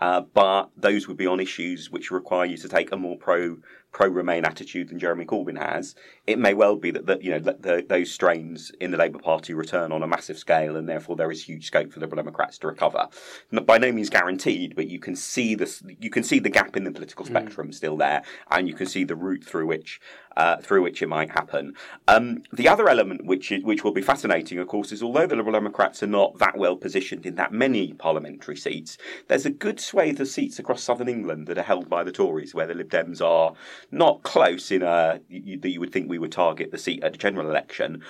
uh, 0.00 0.20
but 0.20 0.70
those 0.76 1.06
would 1.06 1.16
be 1.16 1.26
on 1.26 1.40
issues 1.40 1.90
which 1.90 2.10
require 2.10 2.46
you 2.46 2.56
to 2.56 2.68
take 2.68 2.92
a 2.92 2.96
more 2.96 3.16
pro 3.16 3.58
pro 3.92 4.08
Remain 4.08 4.44
attitude 4.44 4.88
than 4.88 4.98
Jeremy 4.98 5.24
Corbyn 5.24 5.58
has. 5.58 5.94
It 6.26 6.38
may 6.38 6.54
well 6.54 6.76
be 6.76 6.90
that, 6.90 7.06
that 7.06 7.22
you 7.22 7.30
know 7.32 7.38
the, 7.38 7.84
those 7.88 8.10
strains 8.10 8.70
in 8.80 8.90
the 8.90 8.96
Labour 8.96 9.18
Party 9.18 9.54
return 9.54 9.92
on 9.92 10.02
a 10.02 10.06
massive 10.06 10.38
scale, 10.38 10.76
and 10.76 10.88
therefore 10.88 11.16
there 11.16 11.30
is 11.30 11.44
huge 11.44 11.66
scope 11.66 11.92
for 11.92 12.00
Liberal 12.00 12.22
Democrats 12.22 12.58
to 12.58 12.68
recover. 12.68 13.08
By 13.50 13.78
no 13.78 13.92
means 13.92 14.10
guaranteed, 14.10 14.76
but 14.76 14.88
you 14.88 14.98
can 14.98 15.16
see 15.16 15.54
this. 15.54 15.82
You 16.00 16.10
can 16.10 16.22
see 16.22 16.38
the 16.38 16.50
gap 16.50 16.76
in 16.76 16.84
the 16.84 16.92
political 16.92 17.24
hmm. 17.24 17.32
spectrum 17.32 17.68
mm. 17.68 17.74
still 17.74 17.96
there, 17.96 18.22
and 18.50 18.68
you 18.68 18.74
can 18.74 18.86
see 18.86 19.04
the 19.04 19.16
route 19.16 19.44
through 19.44 19.66
which 19.66 20.00
uh, 20.36 20.56
through 20.58 20.82
which 20.82 21.02
it 21.02 21.08
might 21.08 21.30
happen. 21.30 21.74
Um, 22.08 22.42
the 22.52 22.68
other 22.68 22.88
element, 22.88 23.24
which 23.24 23.50
is, 23.52 23.64
which 23.64 23.84
will 23.84 23.92
be 23.92 24.02
fascinating, 24.02 24.58
of 24.58 24.68
course, 24.68 24.92
is 24.92 25.02
although 25.02 25.26
the 25.26 25.36
Liberal 25.36 25.54
Democrats 25.54 26.02
are 26.02 26.08
not 26.08 26.38
that 26.38 26.56
well 26.56 26.76
positioned 26.76 27.26
in 27.26 27.34
that 27.34 27.52
many 27.52 27.92
parliamentary 27.92 28.56
seats, 28.56 28.96
there's 29.28 29.46
a 29.46 29.50
good 29.50 29.80
swathe 29.80 30.20
of 30.20 30.28
seats 30.28 30.58
across 30.58 30.82
southern 30.82 31.08
England 31.08 31.46
that 31.46 31.58
are 31.58 31.62
held 31.62 31.88
by 31.88 32.04
the 32.04 32.12
Tories, 32.12 32.54
where 32.54 32.66
the 32.66 32.74
Lib 32.74 32.90
Dems 32.90 33.20
are 33.20 33.54
not 33.90 34.22
close 34.22 34.70
in 34.70 34.82
a 34.82 35.20
that 35.28 35.70
you 35.70 35.80
would 35.80 35.92
think 35.92 36.08
we 36.08 36.18
would 36.18 36.32
target 36.32 36.70
the 36.70 36.78
seat 36.78 37.02
at 37.02 37.14
a 37.14 37.18
general 37.18 37.48
election, 37.48 38.02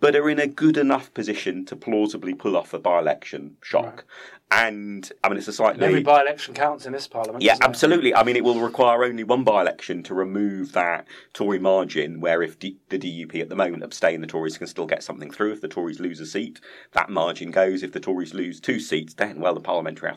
but 0.00 0.16
are 0.16 0.28
in 0.28 0.38
a 0.38 0.46
good 0.46 0.76
enough 0.76 1.12
position 1.14 1.64
to 1.66 1.76
plausibly 1.76 2.34
pull 2.34 2.56
off 2.56 2.74
a 2.74 2.78
by-election 2.78 3.56
shock. 3.62 4.04
And 4.50 5.10
I 5.22 5.28
mean, 5.28 5.36
it's 5.36 5.48
a 5.48 5.52
slightly 5.52 5.84
every 5.84 6.02
by-election 6.02 6.54
counts 6.54 6.86
in 6.86 6.92
this 6.92 7.06
parliament. 7.06 7.44
Yeah, 7.44 7.56
absolutely. 7.60 8.10
It? 8.10 8.16
I 8.16 8.22
mean, 8.22 8.34
it 8.34 8.44
will 8.44 8.60
require 8.60 9.04
only 9.04 9.22
one 9.22 9.44
by-election 9.44 10.02
to 10.04 10.14
remove 10.14 10.72
that 10.72 11.06
Tory 11.34 11.58
margin. 11.58 12.20
Where 12.20 12.42
if 12.42 12.58
D- 12.58 12.78
the 12.88 12.98
DUP 12.98 13.42
at 13.42 13.50
the 13.50 13.56
moment 13.56 13.82
abstain, 13.82 14.22
the 14.22 14.26
Tories 14.26 14.56
can 14.56 14.66
still 14.66 14.86
get 14.86 15.02
something 15.02 15.30
through. 15.30 15.52
If 15.52 15.60
the 15.60 15.68
Tories 15.68 16.00
lose 16.00 16.18
a 16.20 16.24
seat, 16.26 16.60
that 16.92 17.10
margin 17.10 17.50
goes. 17.50 17.82
If 17.82 17.92
the 17.92 18.00
Tories 18.00 18.32
lose 18.32 18.58
two 18.58 18.80
seats, 18.80 19.12
then 19.12 19.38
well, 19.38 19.52
the 19.52 19.60
parliamentary 19.60 20.10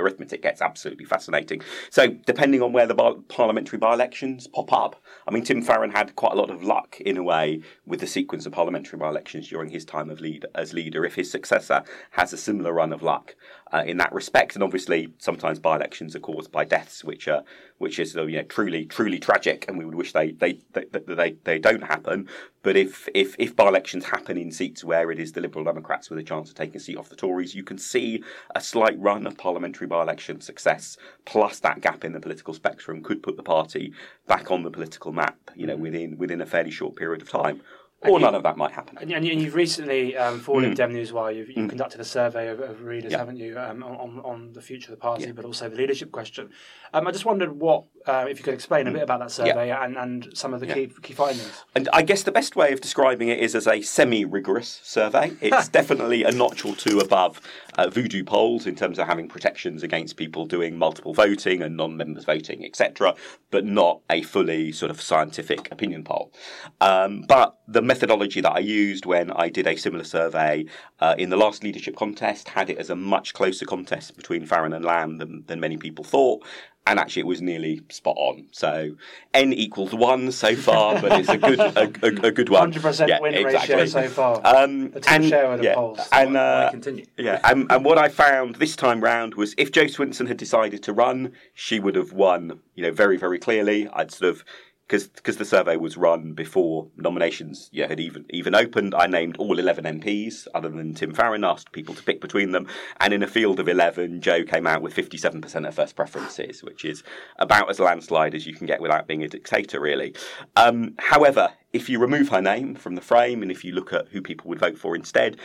arithmetic 0.00 0.42
gets 0.42 0.60
absolutely 0.60 1.04
fascinating. 1.04 1.62
So, 1.88 2.08
depending 2.08 2.62
on 2.62 2.72
where 2.72 2.86
the 2.86 2.94
bar- 2.94 3.14
parliamentary 3.28 3.78
by-elections 3.78 4.48
pop 4.48 4.72
up, 4.72 5.00
I 5.28 5.30
mean, 5.30 5.44
Tim 5.44 5.62
Farron 5.62 5.92
had 5.92 6.16
quite 6.16 6.32
a 6.32 6.36
lot 6.36 6.50
of 6.50 6.64
luck 6.64 7.00
in 7.00 7.16
a 7.16 7.22
way 7.22 7.62
with 7.86 8.00
the 8.00 8.08
sequence 8.08 8.46
of 8.46 8.52
parliamentary 8.52 8.98
by-elections 8.98 9.48
during 9.48 9.70
his 9.70 9.84
time 9.84 10.10
of 10.10 10.20
lead 10.20 10.44
as 10.56 10.74
leader. 10.74 11.04
If 11.04 11.14
his 11.14 11.30
successor 11.30 11.84
has 12.10 12.32
a 12.32 12.36
similar 12.36 12.72
run 12.72 12.92
of 12.92 13.02
luck 13.02 13.36
uh, 13.76 13.82
in 13.84 13.98
that 13.98 14.12
respect. 14.12 14.54
And 14.54 14.62
obviously, 14.62 15.12
sometimes 15.18 15.58
by-elections 15.58 16.16
are 16.16 16.20
caused 16.20 16.50
by 16.50 16.64
deaths, 16.64 17.04
which 17.04 17.28
are 17.28 17.42
which 17.78 17.98
is 17.98 18.14
you 18.14 18.26
know 18.26 18.42
truly 18.42 18.86
truly 18.86 19.18
tragic, 19.18 19.66
and 19.68 19.76
we 19.76 19.84
would 19.84 19.94
wish 19.94 20.12
they 20.12 20.32
they 20.32 20.58
they, 20.72 20.84
they, 20.90 21.36
they 21.44 21.58
don't 21.58 21.82
happen. 21.84 22.28
But 22.62 22.76
if 22.76 23.08
if 23.14 23.36
if 23.38 23.54
by-elections 23.54 24.06
happen 24.06 24.38
in 24.38 24.50
seats 24.50 24.82
where 24.82 25.10
it 25.10 25.18
is 25.18 25.32
the 25.32 25.40
Liberal 25.40 25.64
Democrats 25.64 26.08
with 26.08 26.18
a 26.18 26.22
chance 26.22 26.48
of 26.48 26.56
taking 26.56 26.76
a 26.76 26.80
seat 26.80 26.96
off 26.96 27.10
the 27.10 27.16
Tories, 27.16 27.54
you 27.54 27.64
can 27.64 27.78
see 27.78 28.22
a 28.54 28.60
slight 28.60 28.98
run 28.98 29.26
of 29.26 29.36
parliamentary 29.36 29.86
by-election 29.86 30.40
success, 30.40 30.96
plus 31.24 31.60
that 31.60 31.80
gap 31.80 32.04
in 32.04 32.12
the 32.12 32.20
political 32.20 32.54
spectrum 32.54 33.02
could 33.02 33.22
put 33.22 33.36
the 33.36 33.42
party 33.42 33.92
back 34.26 34.50
on 34.50 34.62
the 34.62 34.70
political 34.70 35.12
map, 35.12 35.38
you 35.54 35.66
know, 35.66 35.74
mm-hmm. 35.74 35.82
within 35.82 36.18
within 36.18 36.40
a 36.40 36.46
fairly 36.46 36.70
short 36.70 36.96
period 36.96 37.20
of 37.20 37.28
time 37.28 37.60
or 38.02 38.20
none 38.20 38.34
of 38.34 38.42
that 38.42 38.56
might 38.56 38.72
happen. 38.72 38.98
And, 38.98 39.12
and 39.12 39.24
you've 39.24 39.54
recently, 39.54 40.16
um, 40.16 40.38
for 40.38 40.60
mm. 40.60 40.74
Dem 40.74 40.92
Newswire, 40.92 41.34
you've, 41.34 41.48
you've 41.48 41.66
mm. 41.66 41.68
conducted 41.68 42.00
a 42.00 42.04
survey 42.04 42.48
of, 42.48 42.60
of 42.60 42.82
readers, 42.82 43.12
yep. 43.12 43.20
haven't 43.20 43.38
you, 43.38 43.58
um, 43.58 43.82
on, 43.82 44.20
on 44.20 44.52
the 44.52 44.60
future 44.60 44.92
of 44.92 44.98
the 44.98 45.00
party, 45.00 45.32
but 45.32 45.44
also 45.44 45.68
the 45.68 45.76
leadership 45.76 46.12
question. 46.12 46.50
Um, 46.92 47.06
I 47.06 47.10
just 47.10 47.24
wondered 47.24 47.52
what, 47.52 47.84
uh, 48.06 48.26
if 48.28 48.38
you 48.38 48.44
could 48.44 48.54
explain 48.54 48.86
a 48.86 48.92
bit 48.92 49.02
about 49.02 49.20
that 49.20 49.30
survey 49.30 49.70
and, 49.70 49.96
and 49.96 50.28
some 50.34 50.52
of 50.52 50.60
the 50.60 50.66
key, 50.66 50.90
key 51.02 51.14
findings. 51.14 51.64
And 51.74 51.88
I 51.92 52.02
guess 52.02 52.22
the 52.22 52.32
best 52.32 52.54
way 52.54 52.72
of 52.72 52.80
describing 52.80 53.28
it 53.28 53.38
is 53.38 53.54
as 53.54 53.66
a 53.66 53.80
semi 53.80 54.24
rigorous 54.24 54.80
survey. 54.82 55.32
It's 55.40 55.68
definitely 55.70 56.24
a 56.24 56.30
notch 56.30 56.64
or 56.64 56.76
two 56.76 57.00
above 57.00 57.40
uh, 57.76 57.88
voodoo 57.88 58.24
polls 58.24 58.66
in 58.66 58.74
terms 58.74 58.98
of 58.98 59.06
having 59.06 59.28
protections 59.28 59.82
against 59.82 60.16
people 60.16 60.46
doing 60.46 60.76
multiple 60.76 61.14
voting 61.14 61.62
and 61.62 61.76
non 61.76 61.96
members 61.96 62.24
voting, 62.24 62.64
etc., 62.64 63.14
but 63.50 63.64
not 63.64 64.00
a 64.10 64.22
fully 64.22 64.72
sort 64.72 64.90
of 64.90 65.00
scientific 65.00 65.70
opinion 65.70 66.04
poll. 66.04 66.32
Um, 66.80 67.22
but 67.22 67.58
the 67.68 67.82
methodology 67.82 68.40
that 68.40 68.52
I 68.52 68.60
used 68.60 69.06
when 69.06 69.30
I 69.32 69.48
did 69.48 69.66
a 69.66 69.76
similar 69.76 70.04
survey 70.04 70.66
uh, 71.00 71.14
in 71.18 71.30
the 71.30 71.36
last 71.36 71.62
leadership 71.62 71.96
contest 71.96 72.48
had 72.48 72.70
it 72.70 72.78
as 72.78 72.90
a 72.90 72.96
much 72.96 73.34
closer 73.34 73.64
contest 73.64 74.16
between 74.16 74.46
Farron 74.46 74.72
and 74.72 74.84
Lamb 74.84 75.18
than, 75.18 75.44
than 75.46 75.60
many 75.60 75.76
people 75.76 76.04
thought. 76.04 76.44
And 76.86 77.00
actually, 77.00 77.20
it 77.20 77.26
was 77.26 77.42
nearly 77.42 77.82
spot 77.90 78.16
on. 78.16 78.46
So 78.52 78.96
n 79.34 79.52
equals 79.52 79.92
one 79.94 80.30
so 80.30 80.54
far, 80.54 81.00
but 81.00 81.18
it's 81.18 81.28
a 81.28 81.36
good 81.36 81.58
a, 81.58 81.82
a, 82.02 82.28
a 82.28 82.30
good 82.30 82.48
one. 82.48 82.60
Hundred 82.60 82.82
percent 82.82 83.20
win 83.20 83.34
exactly. 83.34 83.74
ratio 83.74 83.86
so 83.86 84.08
far. 84.08 84.40
Um, 84.44 84.90
the 84.90 85.04
and, 85.10 85.24
share 85.24 85.62
yeah, 85.62 85.74
polls. 85.74 86.00
And 86.12 86.36
uh, 86.36 86.70
continue. 86.70 87.04
Yeah, 87.16 87.40
and, 87.44 87.70
and 87.72 87.84
what 87.84 87.98
I 87.98 88.08
found 88.08 88.56
this 88.56 88.76
time 88.76 89.02
round 89.02 89.34
was 89.34 89.54
if 89.58 89.72
Jo 89.72 89.84
Swinson 89.84 90.28
had 90.28 90.36
decided 90.36 90.82
to 90.84 90.92
run, 90.92 91.32
she 91.54 91.80
would 91.80 91.96
have 91.96 92.12
won. 92.12 92.60
You 92.76 92.84
know, 92.84 92.92
very 92.92 93.16
very 93.16 93.38
clearly. 93.38 93.88
I'd 93.88 94.12
sort 94.12 94.30
of 94.30 94.44
because 94.86 95.08
because 95.08 95.36
the 95.36 95.44
survey 95.44 95.76
was 95.76 95.96
run 95.96 96.32
before 96.32 96.88
nominations 96.96 97.68
yeah, 97.72 97.88
had 97.88 98.00
even 98.00 98.24
even 98.30 98.54
opened. 98.54 98.94
I 98.94 99.06
named 99.06 99.36
all 99.38 99.58
eleven 99.58 99.84
MPs, 99.84 100.46
other 100.54 100.68
than 100.68 100.94
Tim 100.94 101.12
Farron, 101.12 101.44
asked 101.44 101.72
people 101.72 101.94
to 101.94 102.02
pick 102.02 102.20
between 102.20 102.52
them, 102.52 102.68
and 103.00 103.12
in 103.12 103.22
a 103.22 103.26
field 103.26 103.58
of 103.58 103.68
eleven, 103.68 104.20
Jo 104.20 104.44
came 104.44 104.66
out 104.66 104.82
with 104.82 104.94
fifty 104.94 105.16
seven 105.16 105.40
percent 105.40 105.66
of 105.66 105.74
first 105.74 105.96
preferences, 105.96 106.62
which 106.62 106.84
is 106.84 107.02
about 107.38 107.68
as 107.68 107.80
landslide 107.80 108.34
as 108.34 108.46
you 108.46 108.54
can 108.54 108.66
get 108.66 108.80
without 108.80 109.06
being 109.06 109.22
a 109.22 109.28
dictator, 109.28 109.80
really. 109.80 110.14
Um, 110.54 110.94
however, 110.98 111.50
if 111.72 111.88
you 111.88 111.98
remove 111.98 112.28
her 112.28 112.40
name 112.40 112.74
from 112.74 112.94
the 112.94 113.00
frame 113.00 113.42
and 113.42 113.50
if 113.50 113.64
you 113.64 113.72
look 113.72 113.92
at 113.92 114.08
who 114.08 114.22
people 114.22 114.48
would 114.48 114.58
vote 114.58 114.78
for 114.78 114.96
instead, 114.96 115.36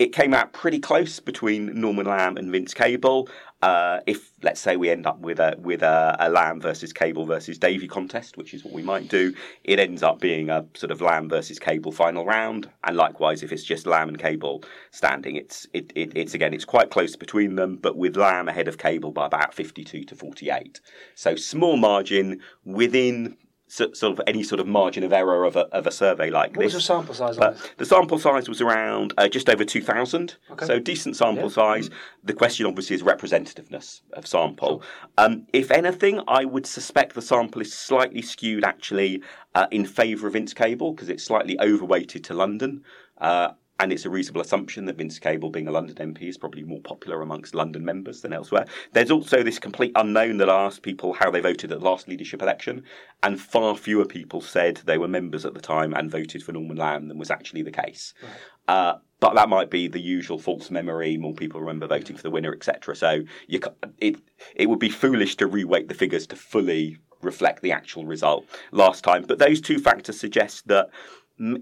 it 0.00 0.14
came 0.14 0.32
out 0.32 0.54
pretty 0.54 0.80
close 0.80 1.20
between 1.20 1.78
Norman 1.78 2.06
Lamb 2.06 2.38
and 2.38 2.50
Vince 2.50 2.72
Cable. 2.72 3.28
Uh, 3.60 4.00
if 4.06 4.30
let's 4.42 4.58
say 4.58 4.74
we 4.74 4.88
end 4.88 5.06
up 5.06 5.18
with 5.20 5.38
a 5.38 5.54
with 5.58 5.82
a, 5.82 6.16
a, 6.18 6.30
Lamb 6.30 6.58
versus 6.58 6.90
Cable 6.90 7.26
versus 7.26 7.58
Davey 7.58 7.86
contest, 7.86 8.38
which 8.38 8.54
is 8.54 8.64
what 8.64 8.72
we 8.72 8.82
might 8.82 9.08
do, 9.08 9.34
it 9.64 9.78
ends 9.78 10.02
up 10.02 10.18
being 10.18 10.48
a 10.48 10.64
sort 10.72 10.90
of 10.90 11.02
Lamb 11.02 11.28
versus 11.28 11.58
Cable 11.58 11.92
final 11.92 12.24
round. 12.24 12.70
And 12.84 12.96
likewise, 12.96 13.42
if 13.42 13.52
it's 13.52 13.62
just 13.62 13.86
Lamb 13.86 14.08
and 14.08 14.18
Cable 14.18 14.64
standing, 14.90 15.36
it's 15.36 15.66
it, 15.74 15.92
it, 15.94 16.16
it's 16.16 16.32
again 16.32 16.54
it's 16.54 16.64
quite 16.64 16.88
close 16.88 17.14
between 17.14 17.56
them, 17.56 17.76
but 17.76 17.98
with 17.98 18.16
Lamb 18.16 18.48
ahead 18.48 18.68
of 18.68 18.78
Cable 18.78 19.12
by 19.12 19.26
about 19.26 19.52
fifty 19.52 19.84
two 19.84 20.04
to 20.04 20.16
forty 20.16 20.48
eight. 20.48 20.80
So 21.14 21.36
small 21.36 21.76
margin 21.76 22.40
within 22.64 23.36
sort 23.70 24.02
of 24.02 24.20
any 24.26 24.42
sort 24.42 24.60
of 24.60 24.66
margin 24.66 25.04
of 25.04 25.12
error 25.12 25.44
of 25.44 25.56
a, 25.56 25.66
of 25.68 25.86
a 25.86 25.90
survey 25.90 26.30
like 26.30 26.56
what 26.56 26.64
this. 26.64 26.74
What 26.74 26.74
was 26.74 26.74
the 26.74 26.80
sample 26.80 27.14
size 27.14 27.38
on 27.38 27.52
this? 27.52 27.68
The 27.76 27.86
sample 27.86 28.18
size 28.18 28.48
was 28.48 28.60
around 28.60 29.14
uh, 29.16 29.28
just 29.28 29.48
over 29.48 29.64
2,000, 29.64 30.36
okay. 30.50 30.66
so 30.66 30.78
decent 30.78 31.16
sample 31.16 31.44
yeah. 31.44 31.48
size. 31.48 31.88
Mm. 31.88 31.94
The 32.24 32.34
question 32.34 32.66
obviously 32.66 32.96
is 32.96 33.02
representativeness 33.02 34.02
of 34.12 34.26
sample. 34.26 34.80
Sure. 34.80 34.90
Um, 35.18 35.46
if 35.52 35.70
anything, 35.70 36.20
I 36.26 36.44
would 36.44 36.66
suspect 36.66 37.14
the 37.14 37.22
sample 37.22 37.62
is 37.62 37.72
slightly 37.72 38.22
skewed 38.22 38.64
actually 38.64 39.22
uh, 39.54 39.66
in 39.70 39.86
favour 39.86 40.26
of 40.26 40.32
Vince 40.32 40.52
Cable 40.52 40.92
because 40.92 41.08
it's 41.08 41.24
slightly 41.24 41.58
overweighted 41.60 42.24
to 42.24 42.34
London. 42.34 42.82
Uh, 43.20 43.52
and 43.80 43.94
it's 43.94 44.04
a 44.04 44.10
reasonable 44.10 44.42
assumption 44.42 44.84
that 44.84 44.96
Vince 44.96 45.18
Cable, 45.18 45.48
being 45.48 45.66
a 45.66 45.72
London 45.72 45.96
MP, 45.96 46.28
is 46.28 46.36
probably 46.36 46.62
more 46.62 46.80
popular 46.80 47.22
amongst 47.22 47.54
London 47.54 47.82
members 47.82 48.20
than 48.20 48.34
elsewhere. 48.34 48.66
There's 48.92 49.10
also 49.10 49.42
this 49.42 49.58
complete 49.58 49.92
unknown 49.94 50.36
that 50.36 50.50
I 50.50 50.66
asked 50.66 50.82
people 50.82 51.14
how 51.14 51.30
they 51.30 51.40
voted 51.40 51.72
at 51.72 51.80
the 51.80 51.84
last 51.84 52.06
leadership 52.06 52.42
election, 52.42 52.84
and 53.22 53.40
far 53.40 53.74
fewer 53.74 54.04
people 54.04 54.42
said 54.42 54.82
they 54.84 54.98
were 54.98 55.08
members 55.08 55.46
at 55.46 55.54
the 55.54 55.62
time 55.62 55.94
and 55.94 56.10
voted 56.10 56.42
for 56.42 56.52
Norman 56.52 56.76
Lamb 56.76 57.08
than 57.08 57.18
was 57.18 57.30
actually 57.30 57.62
the 57.62 57.70
case. 57.70 58.12
Right. 58.22 58.32
Uh, 58.68 58.98
but 59.18 59.34
that 59.34 59.48
might 59.48 59.70
be 59.70 59.88
the 59.88 60.00
usual 60.00 60.38
false 60.38 60.70
memory. 60.70 61.16
More 61.16 61.34
people 61.34 61.60
remember 61.60 61.86
voting 61.86 62.16
for 62.16 62.22
the 62.22 62.30
winner, 62.30 62.52
etc. 62.52 62.94
So 62.94 63.22
you, 63.48 63.60
it 63.98 64.16
it 64.54 64.68
would 64.68 64.78
be 64.78 64.90
foolish 64.90 65.36
to 65.36 65.48
reweight 65.48 65.88
the 65.88 65.94
figures 65.94 66.26
to 66.28 66.36
fully 66.36 66.98
reflect 67.22 67.62
the 67.62 67.72
actual 67.72 68.06
result 68.06 68.46
last 68.72 69.04
time. 69.04 69.24
But 69.26 69.38
those 69.38 69.60
two 69.60 69.78
factors 69.78 70.18
suggest 70.18 70.68
that 70.68 70.90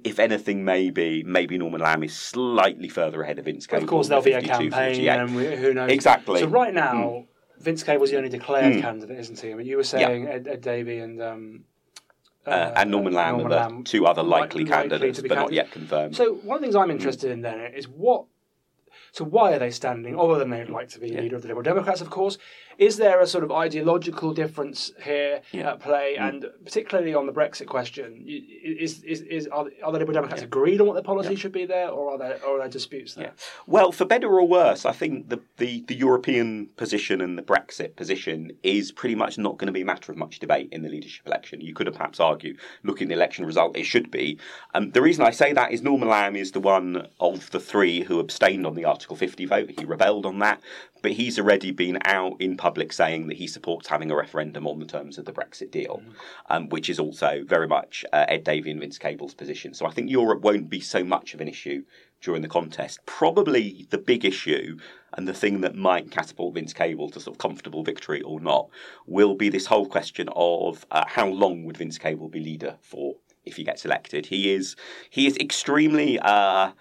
if 0.05 0.19
anything, 0.19 0.65
maybe 0.65 1.23
maybe 1.23 1.57
Norman 1.57 1.81
Lamb 1.81 2.03
is 2.03 2.15
slightly 2.15 2.89
further 2.89 3.23
ahead 3.23 3.39
of 3.39 3.45
Vince 3.45 3.67
Cable. 3.67 3.85
Of 3.85 3.89
course, 3.89 4.09
there'll 4.09 4.25
be 4.25 4.33
a 4.33 4.43
campaign, 4.43 5.09
and 5.09 5.37
we, 5.37 5.57
who 5.57 5.73
knows? 5.73 5.91
Exactly. 5.91 6.41
So 6.41 6.47
right 6.47 6.75
now, 6.75 6.95
mm. 6.95 7.27
Vince 7.61 7.83
Cable 7.83 8.01
was 8.01 8.11
the 8.11 8.17
only 8.17 8.29
declared 8.29 8.75
mm. 8.75 8.81
candidate, 8.81 9.19
isn't 9.19 9.39
he? 9.39 9.53
I 9.53 9.55
mean, 9.55 9.67
you 9.67 9.77
were 9.77 9.85
saying 9.85 10.27
Ed, 10.27 10.49
Ed 10.49 10.61
Davey 10.61 10.99
and. 10.99 11.23
Um, 11.23 11.65
uh, 12.47 12.51
uh, 12.51 12.73
and 12.77 12.91
Norman 12.91 13.13
Lamb 13.13 13.37
Norman 13.37 13.53
are 13.53 13.55
the 13.57 13.75
Lamb 13.75 13.85
two 13.85 14.07
other 14.07 14.23
likely, 14.23 14.65
likely 14.65 14.65
candidates, 14.65 15.21
but 15.21 15.35
not 15.35 15.53
yet 15.53 15.71
confirmed. 15.71 16.17
So 16.17 16.35
one 16.35 16.57
of 16.57 16.61
the 16.61 16.67
things 16.67 16.77
I'm 16.77 16.91
interested 16.91 17.31
in 17.31 17.43
then 17.43 17.61
is 17.75 17.87
what 17.87 18.25
So 19.13 19.25
why 19.25 19.53
are 19.53 19.59
they 19.59 19.71
standing, 19.71 20.19
other 20.19 20.39
than 20.39 20.51
they'd 20.51 20.69
like 20.69 20.89
to 20.91 21.01
be 21.01 21.11
leader 21.11 21.37
of 21.37 21.43
the 21.43 21.49
Liberal 21.49 21.63
Democrats, 21.63 22.01
of 22.01 22.11
course? 22.11 22.39
Is 22.79 22.97
there 22.97 23.21
a 23.21 23.27
sort 23.27 23.43
of 23.43 23.51
ideological 23.51 24.33
difference 24.33 24.93
here 25.03 25.41
Yeah. 25.51 25.73
at 25.73 25.81
play, 25.81 26.17
and 26.17 26.47
particularly 26.65 27.13
on 27.13 27.27
the 27.27 27.33
Brexit 27.33 27.67
question? 27.67 28.25
Is, 28.27 29.03
is, 29.03 29.23
is, 29.23 29.49
are, 29.49 29.67
are 29.83 29.91
the 29.93 29.99
Liberal 29.99 30.15
Democrats 30.15 30.43
agreed 30.43 30.81
on 30.81 30.87
what 30.87 30.95
the 30.95 31.03
policy 31.03 31.35
should 31.35 31.51
be 31.51 31.67
there, 31.67 31.89
or 31.89 32.13
are 32.13 32.19
there, 32.19 32.39
or 32.47 32.55
are 32.55 32.59
there 32.61 32.69
disputes 32.69 33.15
there? 33.15 33.33
Well, 33.67 33.91
for 33.91 34.05
better 34.05 34.29
or 34.29 34.47
worse, 34.47 34.85
I 34.85 34.93
think 34.93 35.29
the, 35.29 35.41
the, 35.57 35.81
the 35.89 35.97
European 35.97 36.67
position 36.77 37.21
and 37.21 37.37
the 37.37 37.43
Brexit 37.43 37.97
position 37.97 38.53
is 38.63 38.93
pretty 38.93 39.17
much 39.17 39.39
not 39.39 39.59
going 39.59 39.67
to 39.67 39.73
be 39.73 39.83
a 39.83 39.85
matter 39.85 40.13
of 40.13 40.19
much 40.19 40.39
debate 40.39 40.69
in 40.71 40.83
the 40.83 40.89
leadership 40.89 41.27
election. 41.27 41.61
You 41.61 41.75
could 41.75 41.89
have 41.89 41.97
perhaps 41.97 42.21
argued, 42.21 42.59
looking 42.85 43.07
at 43.07 43.09
the 43.09 43.15
election 43.15 43.45
result, 43.45 43.77
it 43.77 43.85
should 43.87 44.09
be. 44.13 44.39
Um, 44.75 44.93
the 44.93 45.03
reason 45.03 45.25
I 45.25 45.33
say 45.33 45.53
that 45.53 45.73
is 45.73 45.83
Norman 45.83 46.09
Lamb 46.09 46.37
is 46.37 46.53
the 46.53 46.61
one 46.61 47.09
of 47.19 47.51
the 47.51 47.59
three 47.59 48.03
who 48.05 48.21
abstained 48.21 48.67
on 48.67 48.77
the 48.77 48.85
Article 48.85 49.17
50 49.17 49.47
vote. 49.47 49.71
He 49.77 49.85
rebelled 49.85 50.27
on 50.27 50.39
that, 50.39 50.61
but 51.03 51.13
he's 51.13 51.39
already 51.39 51.71
been 51.71 51.99
out 52.05 52.41
in 52.41 52.57
public 52.57 52.93
saying 52.93 53.29
that 53.29 53.37
he 53.37 53.47
supports 53.47 53.89
having 53.89 54.11
a 54.11 54.17
referendum 54.17 54.67
on 54.67 54.79
the 54.79 54.87
terms 54.87 55.19
of 55.19 55.25
the 55.25 55.33
Brexit 55.33 55.71
deal, 55.71 56.03
um, 56.51 56.69
which 56.69 56.89
is 56.89 56.99
also 56.99 57.43
very 57.47 57.69
much 57.69 58.05
uh, 58.13 58.25
Ed 58.29 58.45
Davey 58.45 58.71
and 58.71 58.81
Vince 58.81 58.99
Cable's 58.99 59.35
position. 59.35 59.75
So 59.75 59.87
I 59.87 59.91
think 59.91 60.11
Europe 60.11 60.41
won't 60.41 60.69
be 60.69 60.81
so 60.81 61.05
much 61.05 61.35
of 61.35 61.41
an 61.41 61.49
issue 61.49 61.85
during 62.21 62.43
the 62.43 62.49
contest. 62.49 63.01
Probably 63.07 63.87
the 63.91 63.99
big 63.99 64.25
issue 64.25 64.79
and 65.15 65.27
the 65.27 65.35
thing 65.35 65.61
that 65.61 65.75
might 65.75 66.11
catapult 66.11 66.55
Vince 66.55 66.73
Cable 66.73 67.11
to 67.11 67.21
sort 67.21 67.35
of 67.35 67.39
comfortable 67.39 67.83
victory 67.83 68.23
or 68.23 68.41
not 68.41 68.69
will 69.07 69.35
be 69.35 69.49
this 69.49 69.67
whole 69.67 69.87
question 69.87 70.29
of 70.35 70.85
uh, 70.91 71.05
how 71.07 71.29
long 71.29 71.65
would 71.65 71.77
Vince 71.77 71.99
Cable 71.99 72.29
be 72.29 72.41
leader 72.41 72.77
for 72.81 73.17
if 73.45 73.57
he 73.57 73.65
gets 73.65 73.85
elected. 73.85 74.27
He 74.27 74.53
is 74.53 74.77
he 75.11 75.27
is 75.27 75.37
extremely. 75.39 76.19
Uh, 76.19 76.73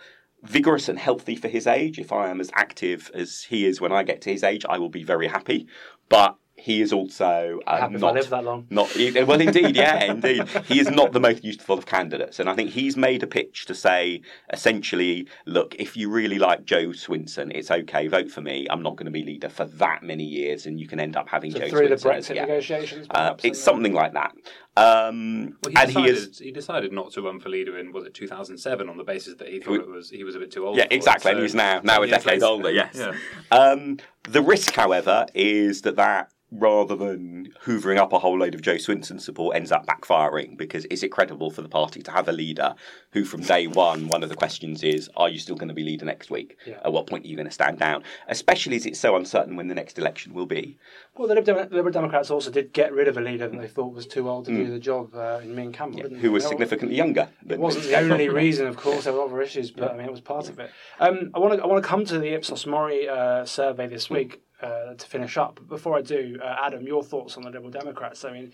vigorous 0.43 0.89
and 0.89 0.99
healthy 0.99 1.35
for 1.35 1.47
his 1.47 1.67
age. 1.67 1.99
If 1.99 2.11
I 2.11 2.29
am 2.29 2.39
as 2.39 2.51
active 2.53 3.11
as 3.13 3.43
he 3.43 3.65
is 3.65 3.81
when 3.81 3.91
I 3.91 4.03
get 4.03 4.21
to 4.21 4.31
his 4.31 4.43
age, 4.43 4.65
I 4.67 4.77
will 4.77 4.89
be 4.89 5.03
very 5.03 5.27
happy. 5.27 5.67
But 6.09 6.37
he 6.59 6.81
is 6.81 6.91
also 6.91 7.59
uh, 7.67 7.87
not 7.91 8.03
I 8.03 8.19
live 8.19 8.29
that 8.31 8.43
long. 8.43 8.65
not 8.71 8.89
well, 9.27 9.39
indeed, 9.39 9.75
yeah, 9.75 10.03
indeed. 10.11 10.47
He 10.65 10.79
is 10.79 10.89
not 10.89 11.13
the 11.13 11.19
most 11.19 11.43
useful 11.43 11.77
of 11.77 11.85
candidates, 11.85 12.39
and 12.39 12.49
I 12.49 12.55
think 12.55 12.71
he's 12.71 12.97
made 12.97 13.21
a 13.23 13.27
pitch 13.27 13.65
to 13.67 13.75
say 13.75 14.21
essentially, 14.51 15.27
look, 15.45 15.75
if 15.77 15.95
you 15.95 16.09
really 16.09 16.39
like 16.39 16.65
Jo 16.65 16.87
Swinson, 16.89 17.51
it's 17.53 17.69
okay, 17.69 18.07
vote 18.07 18.31
for 18.31 18.41
me. 18.41 18.65
I'm 18.69 18.81
not 18.81 18.95
going 18.95 19.05
to 19.05 19.11
be 19.11 19.23
leader 19.23 19.49
for 19.49 19.65
that 19.65 20.01
many 20.03 20.23
years, 20.23 20.65
and 20.65 20.79
you 20.79 20.87
can 20.87 20.99
end 20.99 21.15
up 21.15 21.29
having 21.29 21.51
So 21.51 21.59
Jo 21.59 21.69
through 21.69 21.89
the 21.89 21.95
Swinson. 21.95 22.15
as- 22.17 22.27
Brexit 22.29 22.35
yeah. 22.35 22.41
negotiations, 22.45 23.07
Uh, 23.11 23.35
it's 23.43 23.59
something 23.61 23.93
like 23.93 24.13
that. 24.13 24.33
Um, 24.75 25.57
Well, 25.63 25.71
he 25.71 25.75
and 25.77 25.87
decided, 25.87 25.95
he 26.15 26.19
is. 26.21 26.39
he 26.39 26.51
decided 26.51 26.91
not 26.91 27.11
to 27.13 27.21
run 27.21 27.39
for 27.39 27.49
leader 27.49 27.77
in 27.77 27.91
was 27.91 28.05
it 28.05 28.13
2007 28.13 28.89
on 28.89 28.97
the 28.97 29.03
basis 29.03 29.35
that 29.35 29.47
he 29.49 29.59
thought 29.59 29.79
it 29.79 29.87
was 29.87 30.09
he 30.11 30.23
was 30.23 30.35
a 30.35 30.39
bit 30.39 30.51
too 30.51 30.67
old. 30.67 30.77
Yeah, 30.77 30.83
for 30.87 30.93
it. 30.93 30.95
exactly. 30.97 31.31
and 31.31 31.37
So- 31.39 31.41
he's 31.43 31.55
now 31.55 31.81
now 31.83 32.01
a 32.03 32.07
decade 32.07 32.25
later- 32.33 32.45
older. 32.45 32.71
Yes. 32.71 32.95
Yeah. 32.95 33.13
Um, 33.51 33.97
the 34.29 34.41
risk, 34.41 34.73
however, 34.75 35.25
is 35.33 35.81
that 35.83 35.95
that 35.95 36.31
rather 36.51 36.95
than 36.95 37.51
hoovering 37.65 37.97
up 37.97 38.13
a 38.13 38.19
whole 38.19 38.37
load 38.39 38.55
of 38.55 38.61
Jo 38.61 38.75
Swinson 38.75 39.19
support 39.19 39.55
ends 39.55 39.71
up 39.71 39.85
backfiring? 39.85 40.57
Because 40.57 40.85
is 40.85 41.03
it 41.03 41.09
credible 41.09 41.51
for 41.51 41.61
the 41.61 41.69
party 41.69 42.01
to 42.01 42.11
have 42.11 42.27
a 42.29 42.31
leader 42.31 42.75
who 43.11 43.25
from 43.25 43.41
day 43.41 43.67
one 43.67 44.07
one 44.07 44.23
of 44.23 44.29
the 44.29 44.35
questions 44.35 44.83
is 44.83 45.09
are 45.15 45.29
you 45.29 45.39
still 45.39 45.55
going 45.55 45.67
to 45.67 45.73
be 45.73 45.83
leader 45.83 46.05
next 46.05 46.29
week? 46.31 46.57
Yeah. 46.65 46.79
at 46.83 46.93
what 46.93 47.07
point 47.07 47.25
are 47.25 47.27
you 47.27 47.35
going 47.35 47.47
to 47.47 47.53
stand 47.53 47.79
down? 47.79 48.03
Especially 48.27 48.75
as 48.77 48.85
it's 48.85 48.99
so 48.99 49.15
uncertain 49.15 49.55
when 49.55 49.67
the 49.67 49.75
next 49.75 49.97
election 49.99 50.33
will 50.33 50.45
be. 50.45 50.77
Well, 51.15 51.27
the 51.27 51.35
Liberal, 51.35 51.91
Democrats 51.91 52.29
also 52.31 52.51
did 52.51 52.73
get 52.73 52.93
rid 52.93 53.07
of 53.07 53.17
a 53.17 53.21
leader 53.21 53.47
that 53.47 53.59
they 53.59 53.67
thought 53.67 53.93
was 53.93 54.05
too 54.07 54.29
old 54.29 54.45
to 54.45 54.51
do 54.51 54.69
the 54.71 54.79
job 54.79 55.13
uh, 55.15 55.39
in 55.43 55.55
Ming 55.55 55.73
Campbell, 55.73 56.03
Hmm. 56.07 56.15
who 56.15 56.31
was 56.31 56.43
That 56.43 56.49
significantly 56.49 56.95
younger 56.95 57.27
It 57.47 57.59
wasn't 57.59 57.85
the 57.85 57.97
only 57.97 58.29
reason, 58.29 58.67
of 58.67 58.77
course. 58.77 59.03
There 59.05 59.13
were 59.13 59.21
other 59.23 59.41
issues, 59.41 59.71
but 59.71 59.91
I 59.91 59.97
mean, 59.97 60.05
it 60.05 60.11
was 60.11 60.21
part 60.21 60.47
of 60.49 60.59
it. 60.59 60.71
Um, 60.99 61.31
I 61.33 61.39
want 61.39 61.55
to 61.55 61.63
I 61.63 61.67
want 61.67 61.83
to 61.83 61.87
come 61.89 62.05
to 62.05 62.19
the 62.19 62.33
Ipsos 62.33 62.65
Mori 62.65 63.09
uh, 63.09 63.45
survey 63.45 63.87
this 63.87 64.09
week 64.09 64.41
uh, 64.61 64.93
to 64.93 65.07
finish 65.07 65.37
up. 65.37 65.55
But 65.55 65.67
before 65.67 65.97
I 65.97 66.01
do, 66.01 66.39
uh, 66.43 66.55
Adam, 66.65 66.85
your 66.85 67.03
thoughts 67.03 67.37
on 67.37 67.43
the 67.43 67.49
Liberal 67.49 67.71
Democrats? 67.71 68.25
I 68.25 68.31
mean, 68.31 68.53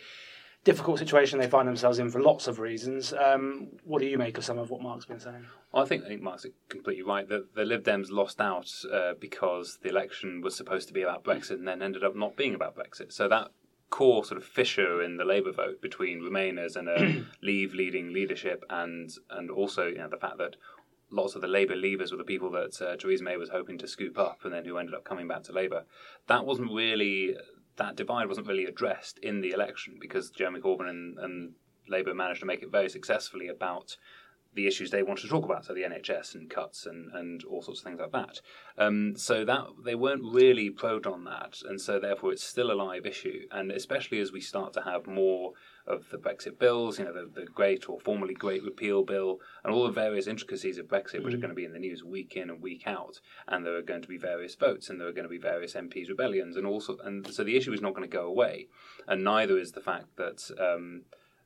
difficult 0.63 0.99
situation 0.99 1.39
they 1.39 1.47
find 1.47 1.67
themselves 1.67 1.99
in 1.99 2.09
for 2.09 2.21
lots 2.21 2.47
of 2.47 2.59
reasons. 2.59 3.13
Um, 3.13 3.69
what 3.83 3.99
do 3.99 4.07
you 4.07 4.17
make 4.17 4.37
of 4.37 4.45
some 4.45 4.57
of 4.57 4.69
what 4.69 4.81
Mark's 4.81 5.05
been 5.05 5.19
saying? 5.19 5.45
Well, 5.71 5.83
I 5.83 5.87
think 5.87 6.05
I 6.05 6.07
think 6.07 6.21
Mark's 6.21 6.45
completely 6.69 7.03
right. 7.03 7.27
The, 7.27 7.47
the 7.55 7.65
Lib 7.65 7.83
Dems 7.83 8.09
lost 8.09 8.39
out 8.39 8.71
uh, 8.91 9.13
because 9.19 9.79
the 9.81 9.89
election 9.89 10.41
was 10.41 10.55
supposed 10.55 10.87
to 10.87 10.93
be 10.93 11.01
about 11.01 11.23
Brexit 11.23 11.51
and 11.51 11.67
then 11.67 11.81
ended 11.81 12.03
up 12.03 12.15
not 12.15 12.35
being 12.35 12.55
about 12.55 12.75
Brexit. 12.75 13.11
So 13.11 13.27
that 13.27 13.51
core 13.89 14.25
sort 14.25 14.39
of 14.39 14.43
fissure 14.43 15.03
in 15.03 15.17
the 15.17 15.25
Labour 15.25 15.51
vote 15.51 15.79
between 15.81 16.21
Remainers 16.21 16.75
and 16.75 16.89
a 16.89 17.25
Leave 17.41 17.73
leading 17.73 18.13
leadership, 18.13 18.63
and 18.69 19.11
and 19.29 19.51
also 19.51 19.87
you 19.87 19.97
know 19.97 20.09
the 20.09 20.17
fact 20.17 20.37
that 20.37 20.55
lots 21.13 21.35
of 21.35 21.41
the 21.41 21.47
Labour 21.47 21.75
leavers 21.75 22.11
were 22.11 22.17
the 22.17 22.23
people 22.23 22.51
that 22.51 22.81
uh, 22.81 22.95
Theresa 22.97 23.23
May 23.23 23.37
was 23.37 23.49
hoping 23.49 23.77
to 23.77 23.87
scoop 23.87 24.17
up, 24.17 24.39
and 24.43 24.53
then 24.53 24.65
who 24.65 24.77
ended 24.77 24.95
up 24.95 25.05
coming 25.05 25.27
back 25.27 25.43
to 25.43 25.53
Labour. 25.53 25.85
That 26.27 26.45
wasn't 26.45 26.71
really 26.71 27.35
that 27.77 27.95
divide 27.95 28.27
wasn't 28.27 28.47
really 28.47 28.65
addressed 28.65 29.17
in 29.19 29.41
the 29.41 29.51
election 29.51 29.97
because 29.99 30.29
Jeremy 30.29 30.59
Corbyn 30.59 30.89
and, 30.89 31.17
and 31.17 31.53
Labour 31.87 32.13
managed 32.13 32.41
to 32.41 32.45
make 32.45 32.61
it 32.61 32.71
very 32.71 32.89
successfully 32.89 33.47
about 33.47 33.97
the 34.55 34.67
issues 34.67 34.91
they 34.91 35.01
wanted 35.01 35.23
to 35.23 35.27
talk 35.27 35.45
about, 35.45 35.65
so 35.65 35.73
the 35.73 35.81
NHS 35.81 36.35
and 36.35 36.49
cuts 36.49 36.85
and, 36.85 37.11
and 37.13 37.43
all 37.45 37.63
sorts 37.63 37.79
of 37.79 37.85
things 37.85 37.99
like 37.99 38.11
that. 38.11 38.39
Um, 38.77 39.15
so 39.15 39.43
that 39.45 39.65
they 39.83 39.95
weren't 39.95 40.23
really 40.23 40.69
probed 40.69 41.07
on 41.07 41.23
that, 41.23 41.57
and 41.67 41.81
so 41.81 41.99
therefore 41.99 42.31
it's 42.31 42.43
still 42.43 42.71
a 42.71 42.73
live 42.73 43.07
issue. 43.07 43.47
And 43.51 43.71
especially 43.71 44.19
as 44.19 44.31
we 44.31 44.41
start 44.41 44.73
to 44.73 44.81
have 44.81 45.07
more 45.07 45.53
of 45.85 46.09
the 46.09 46.17
Brexit 46.17 46.59
bills, 46.59 46.99
you 46.99 47.05
know, 47.05 47.13
the, 47.13 47.29
the 47.41 47.45
Great 47.45 47.89
or 47.89 47.99
formerly 47.99 48.33
Great 48.33 48.63
Repeal 48.63 49.03
Bill, 49.03 49.39
and 49.63 49.73
all 49.73 49.83
the 49.83 49.91
various 49.91 50.27
intricacies 50.27 50.77
of 50.77 50.87
Brexit, 50.87 51.23
which 51.23 51.33
are 51.33 51.37
going 51.37 51.49
to 51.49 51.55
be 51.55 51.65
in 51.65 51.73
the 51.73 51.79
news 51.79 52.03
week 52.03 52.35
in 52.35 52.49
and 52.49 52.61
week 52.61 52.87
out, 52.87 53.19
and 53.47 53.65
there 53.65 53.75
are 53.75 53.81
going 53.81 54.01
to 54.01 54.07
be 54.07 54.17
various 54.17 54.55
votes, 54.55 54.89
and 54.89 54.99
there 54.99 55.07
are 55.07 55.13
going 55.13 55.23
to 55.23 55.29
be 55.29 55.37
various 55.37 55.73
MPs 55.73 56.09
rebellions, 56.09 56.55
and 56.55 56.65
also, 56.65 56.97
and 57.03 57.27
so 57.33 57.43
the 57.43 57.57
issue 57.57 57.73
is 57.73 57.81
not 57.81 57.93
going 57.93 58.09
to 58.09 58.17
go 58.17 58.25
away, 58.25 58.67
and 59.07 59.23
neither 59.23 59.57
is 59.57 59.71
the 59.71 59.81
fact 59.81 60.15
that. 60.17 60.49
Um, 60.59 61.03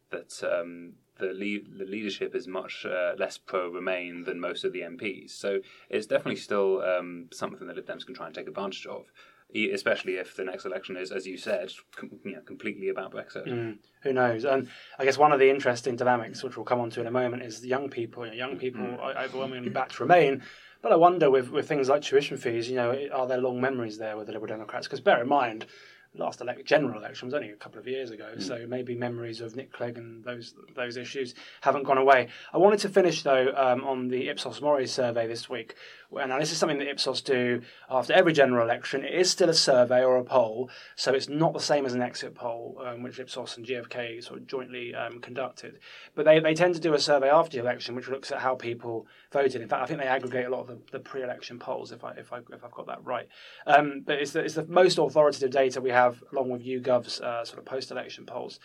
that 0.10 0.42
um, 0.44 0.94
the, 1.20 1.28
le- 1.28 1.78
the 1.78 1.90
leadership 1.90 2.36
is 2.36 2.48
much 2.48 2.86
uh, 2.86 3.14
less 3.18 3.38
pro 3.38 3.70
Remain 3.70 4.24
than 4.24 4.40
most 4.40 4.64
of 4.64 4.74
the 4.74 4.82
MPs. 4.82 5.32
So 5.32 5.60
it's 5.90 6.08
definitely 6.08 6.38
still 6.38 6.82
um, 6.82 7.28
something 7.34 7.68
that 7.68 7.76
Lib 7.76 7.86
Dems 7.88 8.06
can 8.06 8.16
try 8.16 8.28
and 8.28 8.36
take 8.36 8.48
advantage 8.48 8.86
of, 8.86 9.12
especially 9.54 10.14
if 10.14 10.36
the 10.36 10.44
next 10.44 10.66
election 10.66 10.98
is, 10.98 11.12
as 11.12 11.26
you 11.26 11.38
said, 11.38 11.72
com- 11.96 12.20
you 12.24 12.34
know, 12.34 12.42
completely 12.42 12.90
about 12.90 13.12
Brexit. 13.12 13.48
Mm, 13.48 13.78
who 14.02 14.14
knows? 14.14 14.46
And 14.46 14.70
I 15.00 15.06
guess 15.06 15.18
one 15.18 15.32
of 15.32 15.40
the 15.40 15.50
interesting 15.50 15.96
dynamics, 15.96 16.44
which 16.44 16.58
we'll 16.58 16.66
come 16.66 16.80
on 16.80 16.90
to 16.92 17.02
in 17.02 17.08
a 17.08 17.12
moment, 17.12 17.44
is 17.44 17.66
young 17.66 17.90
people. 17.90 18.26
You 18.26 18.32
know, 18.32 18.38
young 18.38 18.58
people 18.58 18.82
mm. 18.82 19.00
are 19.00 19.18
overwhelmingly 19.18 19.70
back 19.70 19.90
to 19.94 20.04
Remain. 20.04 20.44
But 20.82 20.92
I 20.92 20.96
wonder 20.96 21.32
with, 21.32 21.50
with 21.50 21.68
things 21.68 21.90
like 21.90 22.04
tuition 22.04 22.38
fees, 22.38 22.70
you 22.70 22.76
know, 22.76 23.08
are 23.12 23.28
there 23.28 23.40
long 23.40 23.60
memories 23.60 23.98
there 23.98 24.16
with 24.16 24.28
the 24.28 24.34
Liberal 24.34 24.50
Democrats? 24.50 24.88
Because 24.88 25.00
bear 25.00 25.22
in 25.22 25.28
mind, 25.28 25.66
last 26.16 26.42
elect- 26.42 26.66
general 26.66 26.98
election 27.00 27.28
was 27.28 27.34
only 27.34 27.50
a 27.50 27.56
couple 27.56 27.80
of 27.80 27.88
years 27.88 28.12
ago, 28.12 28.38
so 28.40 28.66
maybe 28.68 28.96
memories 28.96 29.42
of 29.42 29.56
Nick 29.56 29.72
Clegg 29.72 29.98
and 29.98 30.24
those 30.24 30.54
those 30.76 30.98
issues 30.98 31.36
haven't 31.62 31.84
gone 31.84 31.98
away. 31.98 32.28
I 32.54 32.58
wanted 32.58 32.80
to 32.80 32.90
finish 32.90 33.24
though 33.24 33.54
um, 33.56 33.84
on 33.84 34.08
the 34.08 34.30
Ipsos 34.30 34.62
Mori 34.62 34.88
survey 34.88 35.28
this 35.28 35.50
week. 35.50 35.76
And 36.16 36.30
now 36.30 36.40
this 36.40 36.54
is 36.54 36.58
something 36.58 36.80
that 36.80 36.88
Ipsos 36.88 37.22
do 37.22 37.62
after 37.90 38.14
every 38.14 38.32
general 38.32 38.64
election. 38.64 39.04
It 39.04 39.14
is 39.14 39.30
still 39.30 39.50
a 39.50 39.54
survey 39.54 40.04
or 40.04 40.16
a 40.16 40.24
poll, 40.24 40.70
so 40.96 41.14
it's 41.14 41.28
not 41.28 41.54
the 41.54 41.60
same 41.60 41.86
as 41.86 41.94
an 41.94 42.02
exit 42.02 42.34
poll, 42.34 42.82
um, 42.86 43.04
which 43.04 43.20
Ipsos 43.20 43.58
and 43.58 43.66
GFK 43.66 44.24
sort 44.24 44.40
of 44.40 44.48
jointly 44.48 44.96
um, 44.96 45.20
conducted. 45.20 45.80
But 46.16 46.26
they, 46.26 46.40
they 46.40 46.54
tend 46.54 46.76
to 46.76 46.82
do 46.82 46.94
a 46.94 47.00
survey 47.00 47.30
after 47.30 47.58
the 47.58 47.64
election, 47.64 47.94
which 47.94 48.08
looks 48.08 48.32
at 48.32 48.40
how 48.40 48.56
people 48.56 49.06
voted. 49.32 49.62
In 49.62 49.68
fact, 49.68 49.84
I 49.84 49.86
think 49.86 50.00
they 50.00 50.08
aggregate 50.08 50.46
a 50.46 50.50
lot 50.50 50.62
of 50.62 50.68
the, 50.68 50.80
the 50.92 51.00
pre-election 51.00 51.60
polls, 51.60 51.92
if 51.92 52.04
I 52.04 52.12
if 52.12 52.32
I 52.34 52.40
if 52.52 52.64
I've 52.64 52.72
got 52.72 52.88
that 52.88 53.04
right. 53.04 53.28
Um, 53.66 54.04
but 54.06 54.20
it's 54.20 54.32
the, 54.32 54.42
it's 54.42 54.56
the 54.56 54.66
most 54.66 54.98
authoritative 54.98 55.52
data 55.52 55.82
we 55.82 55.90
have, 55.90 56.24
along 56.32 56.50
with 56.50 56.66
YouGov's 56.66 57.22
uh, 57.22 57.44
sort 57.46 57.60
of 57.60 57.66
post-election 57.66 58.26
polls. 58.26 58.60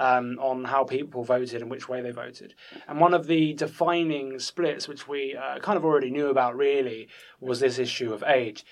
Um, 0.00 0.38
on 0.38 0.62
how 0.62 0.84
people 0.84 1.24
voted 1.24 1.60
and 1.60 1.68
which 1.68 1.88
way 1.88 2.00
they 2.00 2.12
voted. 2.12 2.54
And 2.86 3.00
one 3.00 3.14
of 3.14 3.26
the 3.26 3.52
defining 3.54 4.38
splits, 4.38 4.86
which 4.86 5.08
we 5.08 5.34
uh, 5.34 5.58
kind 5.58 5.76
of 5.76 5.84
already 5.84 6.08
knew 6.08 6.28
about 6.28 6.56
really, 6.56 7.08
was 7.40 7.58
this 7.58 7.80
issue 7.80 8.12
of 8.12 8.22
age. 8.22 8.64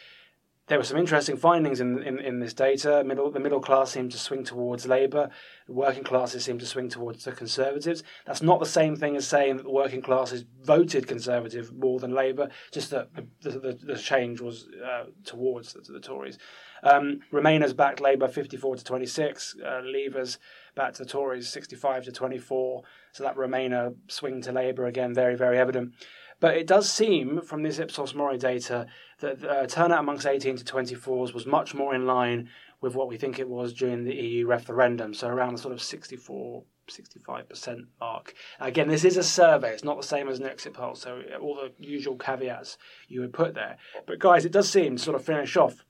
There 0.69 0.79
were 0.79 0.85
some 0.85 0.99
interesting 0.99 1.37
findings 1.37 1.81
in, 1.81 2.03
in, 2.03 2.19
in 2.19 2.41
this 2.41 2.53
data. 2.53 3.05
Middle, 3.05 3.31
the 3.31 3.39
middle 3.39 3.61
class 3.61 3.93
seemed 3.93 4.11
to 4.13 4.19
swing 4.19 4.43
towards 4.43 4.85
Labour. 4.85 5.31
The 5.69 5.73
working 5.73 6.03
classes 6.03 6.45
seemed 6.45 6.59
to 6.59 6.67
swing 6.67 6.89
towards 6.89 7.25
the 7.25 7.31
Conservatives. 7.31 8.03
That's 8.27 8.43
not 8.43 8.59
the 8.59 8.67
same 8.67 8.97
thing 8.97 9.15
as 9.15 9.29
saying 9.29 9.59
that 9.59 9.63
the 9.63 9.71
working 9.71 10.03
classes 10.03 10.45
voted 10.65 11.07
Conservative 11.07 11.73
more 11.73 12.01
than 12.01 12.13
Labour, 12.13 12.49
just 12.73 12.91
that 12.91 13.11
the, 13.15 13.51
the, 13.51 13.79
the 13.81 13.97
change 13.97 14.41
was 14.41 14.67
uh, 14.85 15.05
towards 15.25 15.73
the, 15.73 15.81
the 15.83 16.01
Tories. 16.01 16.37
Um, 16.83 17.21
Remainers 17.33 17.75
backed 17.75 18.01
Labour 18.01 18.27
54 18.27 18.77
to 18.77 18.85
26. 18.85 19.57
Uh, 19.65 19.69
Leavers 19.83 20.39
backed 20.75 20.99
the 20.99 21.07
Tories 21.07 21.49
65 21.49 22.05
to 22.05 22.12
24. 22.12 22.83
So 23.12 23.23
that 23.23 23.37
Remainer 23.37 23.95
swing 24.09 24.43
to 24.43 24.53
Labour 24.53 24.87
again, 24.87 25.14
very, 25.14 25.37
very 25.37 25.59
evident. 25.59 25.95
But 26.39 26.57
it 26.57 26.66
does 26.66 26.91
seem 26.91 27.41
from 27.41 27.62
this 27.62 27.78
Ipsos 27.78 28.14
Mori 28.14 28.39
data 28.39 28.87
that 29.20 29.45
uh, 29.45 29.66
turnout 29.66 30.01
amongst 30.01 30.26
18 30.26 30.57
to 30.57 30.64
24s 30.64 31.32
was 31.32 31.47
much 31.47 31.74
more 31.74 31.95
in 31.95 32.07
line 32.07 32.51
with 32.80 32.95
what 32.95 33.09
we 33.09 33.16
think 33.16 33.39
it 33.39 33.49
was 33.49 33.72
during 33.72 34.05
the 34.05 34.14
EU 34.14 34.47
referendum. 34.47 35.14
So 35.14 35.28
around 35.28 35.55
the 35.55 35.62
sort 35.62 35.74
of 35.74 35.82
64 35.82 36.64
65% 36.89 37.87
mark. 37.99 38.34
Again, 38.61 38.89
this 38.89 39.05
is 39.05 39.16
a 39.16 39.22
survey, 39.22 39.72
it's 39.72 39.82
not 39.82 40.01
the 40.01 40.07
same 40.07 40.28
as 40.28 40.39
an 40.39 40.47
exit 40.47 40.74
poll, 40.74 40.95
so 40.95 41.20
all 41.41 41.57
the 41.57 41.72
usual 41.84 42.16
caveats 42.16 42.78
you 43.09 43.20
would 43.22 43.32
put 43.32 43.55
there. 43.55 43.76
But 44.07 44.20
guys, 44.20 44.45
it 44.45 44.53
does 44.53 44.70
seem 44.70 44.97
to 44.97 45.03
sort 45.03 45.16
of 45.16 45.24
finish 45.24 45.57
off 45.57 45.84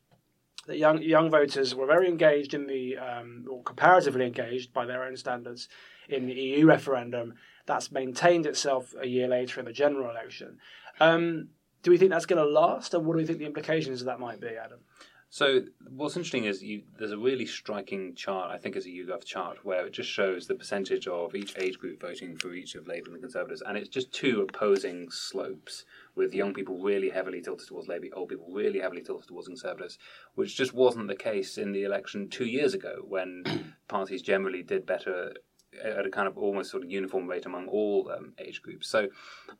that 0.66 0.78
young 0.78 1.01
young 1.03 1.30
voters 1.30 1.74
were 1.74 1.86
very 1.86 2.09
engaged 2.09 2.55
in 2.55 2.66
the, 2.66 2.97
um, 2.97 3.44
or 3.49 3.62
comparatively 3.62 4.26
engaged 4.26 4.72
by 4.72 4.86
their 4.86 5.05
own 5.05 5.16
standards, 5.16 5.68
in 6.09 6.26
the 6.26 6.34
EU 6.34 6.66
referendum. 6.66 7.34
That's 7.67 7.93
maintained 7.93 8.47
itself 8.47 8.95
a 9.01 9.07
year 9.07 9.29
later 9.29 9.61
in 9.61 9.67
the 9.67 9.73
general 9.73 10.11
election. 10.11 10.59
Um, 11.01 11.49
do 11.83 11.91
we 11.91 11.99
think 11.99 12.11
that's 12.11 12.27
going 12.27 12.43
to 12.43 12.49
last, 12.49 12.95
and 12.95 13.05
what 13.05 13.14
do 13.14 13.19
we 13.19 13.27
think 13.27 13.39
the 13.39 13.47
implications 13.47 14.01
of 14.01 14.07
that 14.07 14.19
might 14.19 14.41
be, 14.41 14.49
Adam? 14.49 14.81
So 15.29 15.62
what's 15.91 16.17
interesting 16.17 16.45
is 16.45 16.62
you, 16.62 16.83
there's 16.99 17.12
a 17.12 17.19
really 17.19 17.47
striking 17.47 18.14
chart, 18.14 18.51
I 18.51 18.59
think 18.59 18.77
it's 18.77 18.87
a 18.87 18.91
YouGov 18.91 19.25
chart, 19.25 19.64
where 19.64 19.87
it 19.87 19.93
just 19.93 20.09
shows 20.09 20.47
the 20.47 20.55
percentage 20.55 21.07
of 21.09 21.35
each 21.35 21.59
age 21.59 21.79
group 21.79 22.01
voting 22.01 22.37
for 22.37 22.55
each 22.55 22.75
of 22.75 22.87
Labour 22.87 23.09
and 23.09 23.17
the 23.17 23.21
Conservatives, 23.21 23.62
and 23.67 23.77
it's 23.77 23.89
just 23.89 24.12
two 24.12 24.41
opposing 24.41 25.11
slopes, 25.11 25.85
with 26.14 26.35
young 26.35 26.55
people 26.55 26.81
really 26.81 27.11
heavily 27.11 27.43
tilted 27.43 27.69
towards 27.69 27.89
Labour, 27.89 28.07
old 28.14 28.29
people 28.29 28.47
really 28.51 28.79
heavily 28.79 29.03
tilted 29.03 29.29
towards 29.29 29.49
Conservatives, 29.49 29.99
which 30.37 30.57
just 30.57 30.73
wasn't 30.73 31.09
the 31.09 31.17
case 31.17 31.59
in 31.59 31.73
the 31.73 31.83
election 31.83 32.29
two 32.29 32.47
years 32.47 32.73
ago, 32.73 33.03
when 33.07 33.75
parties 33.89 34.23
generally 34.23 34.62
did 34.62 34.87
better 34.87 35.35
at 35.83 36.07
a 36.07 36.11
kind 36.11 36.29
of 36.29 36.37
almost 36.37 36.70
sort 36.70 36.83
of 36.83 36.91
uniform 36.91 37.27
rate 37.27 37.47
among 37.47 37.68
all 37.68 38.11
um, 38.16 38.33
age 38.39 38.62
groups. 38.62 38.89
So 38.89 39.09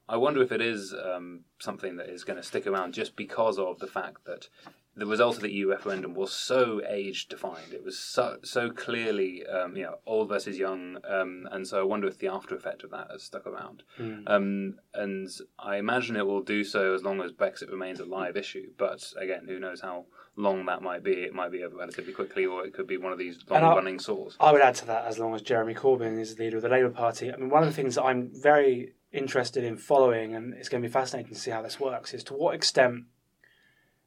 I 0.09 0.17
wonder 0.17 0.43
if 0.43 0.53
it 0.53 0.61
is 0.61 0.95
um, 0.95 1.41
something 1.59 1.97
that 1.97 2.09
is 2.09 2.25
going 2.25 2.37
to 2.37 2.43
stick 2.43 2.67
around 2.67 2.95
just 2.95 3.17
because 3.17 3.59
of 3.59 3.79
the 3.79 3.87
fact 3.87 4.25
that 4.27 4.49
the 4.97 5.07
result 5.07 5.37
of 5.37 5.43
the 5.43 5.53
EU 5.53 5.69
referendum 5.69 6.15
was 6.15 6.33
so 6.33 6.81
age 6.89 7.29
defined. 7.29 7.75
It 7.75 7.85
was 7.85 7.99
so 7.99 8.39
so 8.43 8.71
clearly, 8.71 9.47
um, 9.47 9.77
you 9.77 9.83
know, 9.83 9.97
old 10.07 10.31
versus 10.31 10.59
young, 10.59 10.99
um, 11.07 11.47
and 11.53 11.69
so 11.69 11.81
I 11.81 11.85
wonder 11.85 12.09
if 12.09 12.19
the 12.19 12.29
after 12.29 12.57
effect 12.57 12.83
of 12.83 12.91
that 12.93 13.09
has 13.11 13.23
stuck 13.23 13.47
around. 13.47 13.83
Mm. 13.99 14.23
Um, 14.27 14.75
and 14.95 15.29
I 15.59 15.77
imagine 15.77 16.17
it 16.17 16.27
will 16.27 16.43
do 16.43 16.65
so 16.65 16.95
as 16.95 17.03
long 17.03 17.21
as 17.21 17.33
Brexit 17.33 17.71
remains 17.71 18.01
a 18.01 18.07
live 18.07 18.37
issue. 18.37 18.73
But 18.79 19.13
again, 19.21 19.45
who 19.47 19.61
knows 19.61 19.83
how 19.83 20.07
long 20.37 20.67
that 20.67 20.83
might 20.83 21.03
be? 21.03 21.13
It 21.13 21.35
might 21.35 21.51
be 21.51 21.63
over 21.63 21.77
relatively 21.77 22.13
quickly, 22.13 22.47
or 22.47 22.65
it 22.65 22.73
could 22.73 22.87
be 22.87 22.97
one 22.97 23.13
of 23.13 23.19
these 23.19 23.39
long 23.49 23.63
running 23.63 23.99
sores. 23.99 24.37
I 24.39 24.53
would 24.53 24.61
add 24.61 24.75
to 24.77 24.87
that, 24.87 25.07
as 25.07 25.19
long 25.19 25.35
as 25.35 25.43
Jeremy 25.43 25.75
Corbyn 25.75 26.19
is 26.21 26.35
the 26.35 26.45
leader 26.45 26.57
of 26.57 26.63
the 26.63 26.69
Labour 26.69 26.91
Party. 26.91 27.33
I 27.33 27.37
mean, 27.37 27.51
one 27.51 27.63
of 27.63 27.69
the 27.69 27.75
things 27.75 27.97
that 27.97 28.05
I'm 28.05 28.31
very 28.33 28.93
interested 29.13 29.65
in 29.65 29.77
following, 29.77 30.35
and 30.35 30.55
it's 30.55 30.69
going 30.69 30.83
to 30.83 30.89
be 30.89 30.93
fascinating 30.93 31.35
to 31.35 31.41
see 31.41 31.51
how 31.51 31.63
this 31.63 31.81
works, 31.81 32.13
is 32.13 32.23
to 32.25 32.35
what 32.35 32.55
extent 32.55 33.05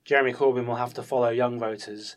Jeremy 0.06 0.34
Corbyn 0.34 0.66
will 0.66 0.76
have 0.76 0.94
to 0.96 1.04
follow 1.04 1.30
young 1.30 1.60
voters, 1.60 2.16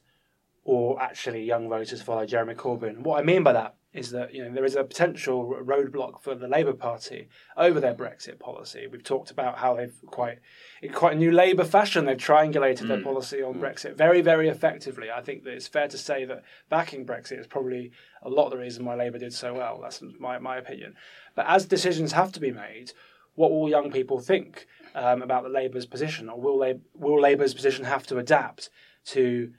or 0.64 1.02
actually 1.02 1.42
young 1.44 1.68
voters 1.68 2.02
follow 2.02 2.26
Jeremy 2.26 2.54
Corbyn. 2.54 2.98
What 2.98 3.18
I 3.18 3.22
mean 3.22 3.42
by 3.42 3.52
that 3.54 3.74
is 3.92 4.10
that 4.10 4.34
you 4.34 4.42
know 4.42 4.50
there 4.52 4.64
is 4.64 4.74
a 4.74 4.84
potential 4.84 5.56
roadblock 5.62 6.22
for 6.22 6.34
the 6.34 6.48
Labour 6.48 6.72
Party 6.72 7.28
over 7.56 7.78
their 7.80 7.94
Brexit 7.94 8.38
policy. 8.38 8.86
We've 8.86 9.04
talked 9.04 9.30
about 9.30 9.58
how 9.58 9.74
they've 9.74 9.94
quite 10.06 10.38
in 10.80 10.92
quite 10.92 11.14
a 11.14 11.18
new 11.18 11.32
Labour 11.32 11.64
fashion 11.64 12.06
they've 12.06 12.16
triangulated 12.16 12.84
mm. 12.84 12.88
their 12.88 13.02
policy 13.02 13.42
on 13.42 13.54
mm. 13.54 13.60
Brexit 13.60 13.96
very 13.96 14.22
very 14.22 14.48
effectively. 14.48 15.10
I 15.10 15.20
think 15.20 15.44
that 15.44 15.52
it's 15.52 15.68
fair 15.68 15.88
to 15.88 15.98
say 15.98 16.24
that 16.24 16.42
backing 16.70 17.04
Brexit 17.04 17.38
is 17.38 17.46
probably 17.46 17.92
a 18.22 18.28
lot 18.28 18.46
of 18.46 18.52
the 18.52 18.58
reason 18.58 18.84
why 18.84 18.94
Labour 18.94 19.18
did 19.18 19.34
so 19.34 19.54
well. 19.54 19.78
That's 19.82 20.02
my 20.18 20.38
my 20.38 20.56
opinion. 20.56 20.94
But 21.34 21.46
as 21.48 21.66
decisions 21.66 22.12
have 22.12 22.32
to 22.32 22.40
be 22.40 22.50
made, 22.50 22.92
what 23.34 23.50
will 23.50 23.68
young 23.68 23.90
people 23.90 24.20
think 24.20 24.66
um, 24.94 25.22
about 25.22 25.42
the 25.42 25.48
Labour's 25.48 25.86
position, 25.86 26.28
or 26.28 26.40
will, 26.40 26.58
they, 26.58 26.78
will 26.94 27.20
Labour's 27.20 27.54
position 27.54 27.84
have 27.84 28.06
to 28.08 28.18
adapt 28.18 28.70
to 29.06 29.52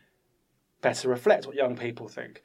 better 0.81 1.09
reflect 1.09 1.47
what 1.47 1.55
young 1.55 1.75
people 1.75 2.07
think? 2.07 2.43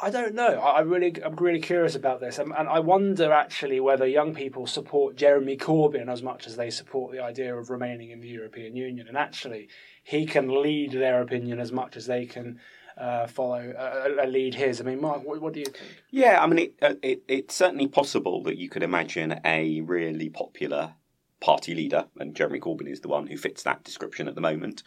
I 0.00 0.10
don't 0.10 0.34
know. 0.34 0.60
I 0.60 0.80
really, 0.80 1.12
I'm 1.24 1.34
really 1.34 1.60
curious 1.60 1.96
about 1.96 2.20
this, 2.20 2.38
and, 2.38 2.52
and 2.56 2.68
I 2.68 2.78
wonder 2.78 3.32
actually 3.32 3.80
whether 3.80 4.06
young 4.06 4.32
people 4.32 4.66
support 4.66 5.16
Jeremy 5.16 5.56
Corbyn 5.56 6.08
as 6.08 6.22
much 6.22 6.46
as 6.46 6.56
they 6.56 6.70
support 6.70 7.12
the 7.12 7.20
idea 7.22 7.56
of 7.56 7.68
remaining 7.68 8.10
in 8.10 8.20
the 8.20 8.28
European 8.28 8.76
Union, 8.76 9.08
and 9.08 9.16
actually, 9.16 9.68
he 10.04 10.24
can 10.24 10.62
lead 10.62 10.92
their 10.92 11.20
opinion 11.20 11.58
as 11.58 11.72
much 11.72 11.96
as 11.96 12.06
they 12.06 12.26
can 12.26 12.60
uh, 12.96 13.26
follow 13.26 13.72
uh, 13.72 14.24
lead 14.26 14.54
his. 14.54 14.80
I 14.80 14.84
mean, 14.84 15.00
Mark, 15.00 15.24
what, 15.24 15.40
what 15.40 15.52
do 15.52 15.60
you 15.60 15.66
think? 15.66 16.02
Yeah, 16.10 16.42
I 16.42 16.46
mean, 16.46 16.58
it, 16.58 16.74
uh, 16.80 16.94
it, 17.02 17.22
it's 17.26 17.54
certainly 17.54 17.88
possible 17.88 18.42
that 18.44 18.56
you 18.56 18.68
could 18.68 18.84
imagine 18.84 19.40
a 19.44 19.80
really 19.80 20.28
popular 20.28 20.94
party 21.40 21.74
leader, 21.74 22.06
and 22.18 22.34
Jeremy 22.34 22.60
Corbyn 22.60 22.88
is 22.88 23.00
the 23.00 23.08
one 23.08 23.26
who 23.26 23.36
fits 23.36 23.62
that 23.64 23.84
description 23.84 24.28
at 24.28 24.34
the 24.34 24.40
moment. 24.40 24.82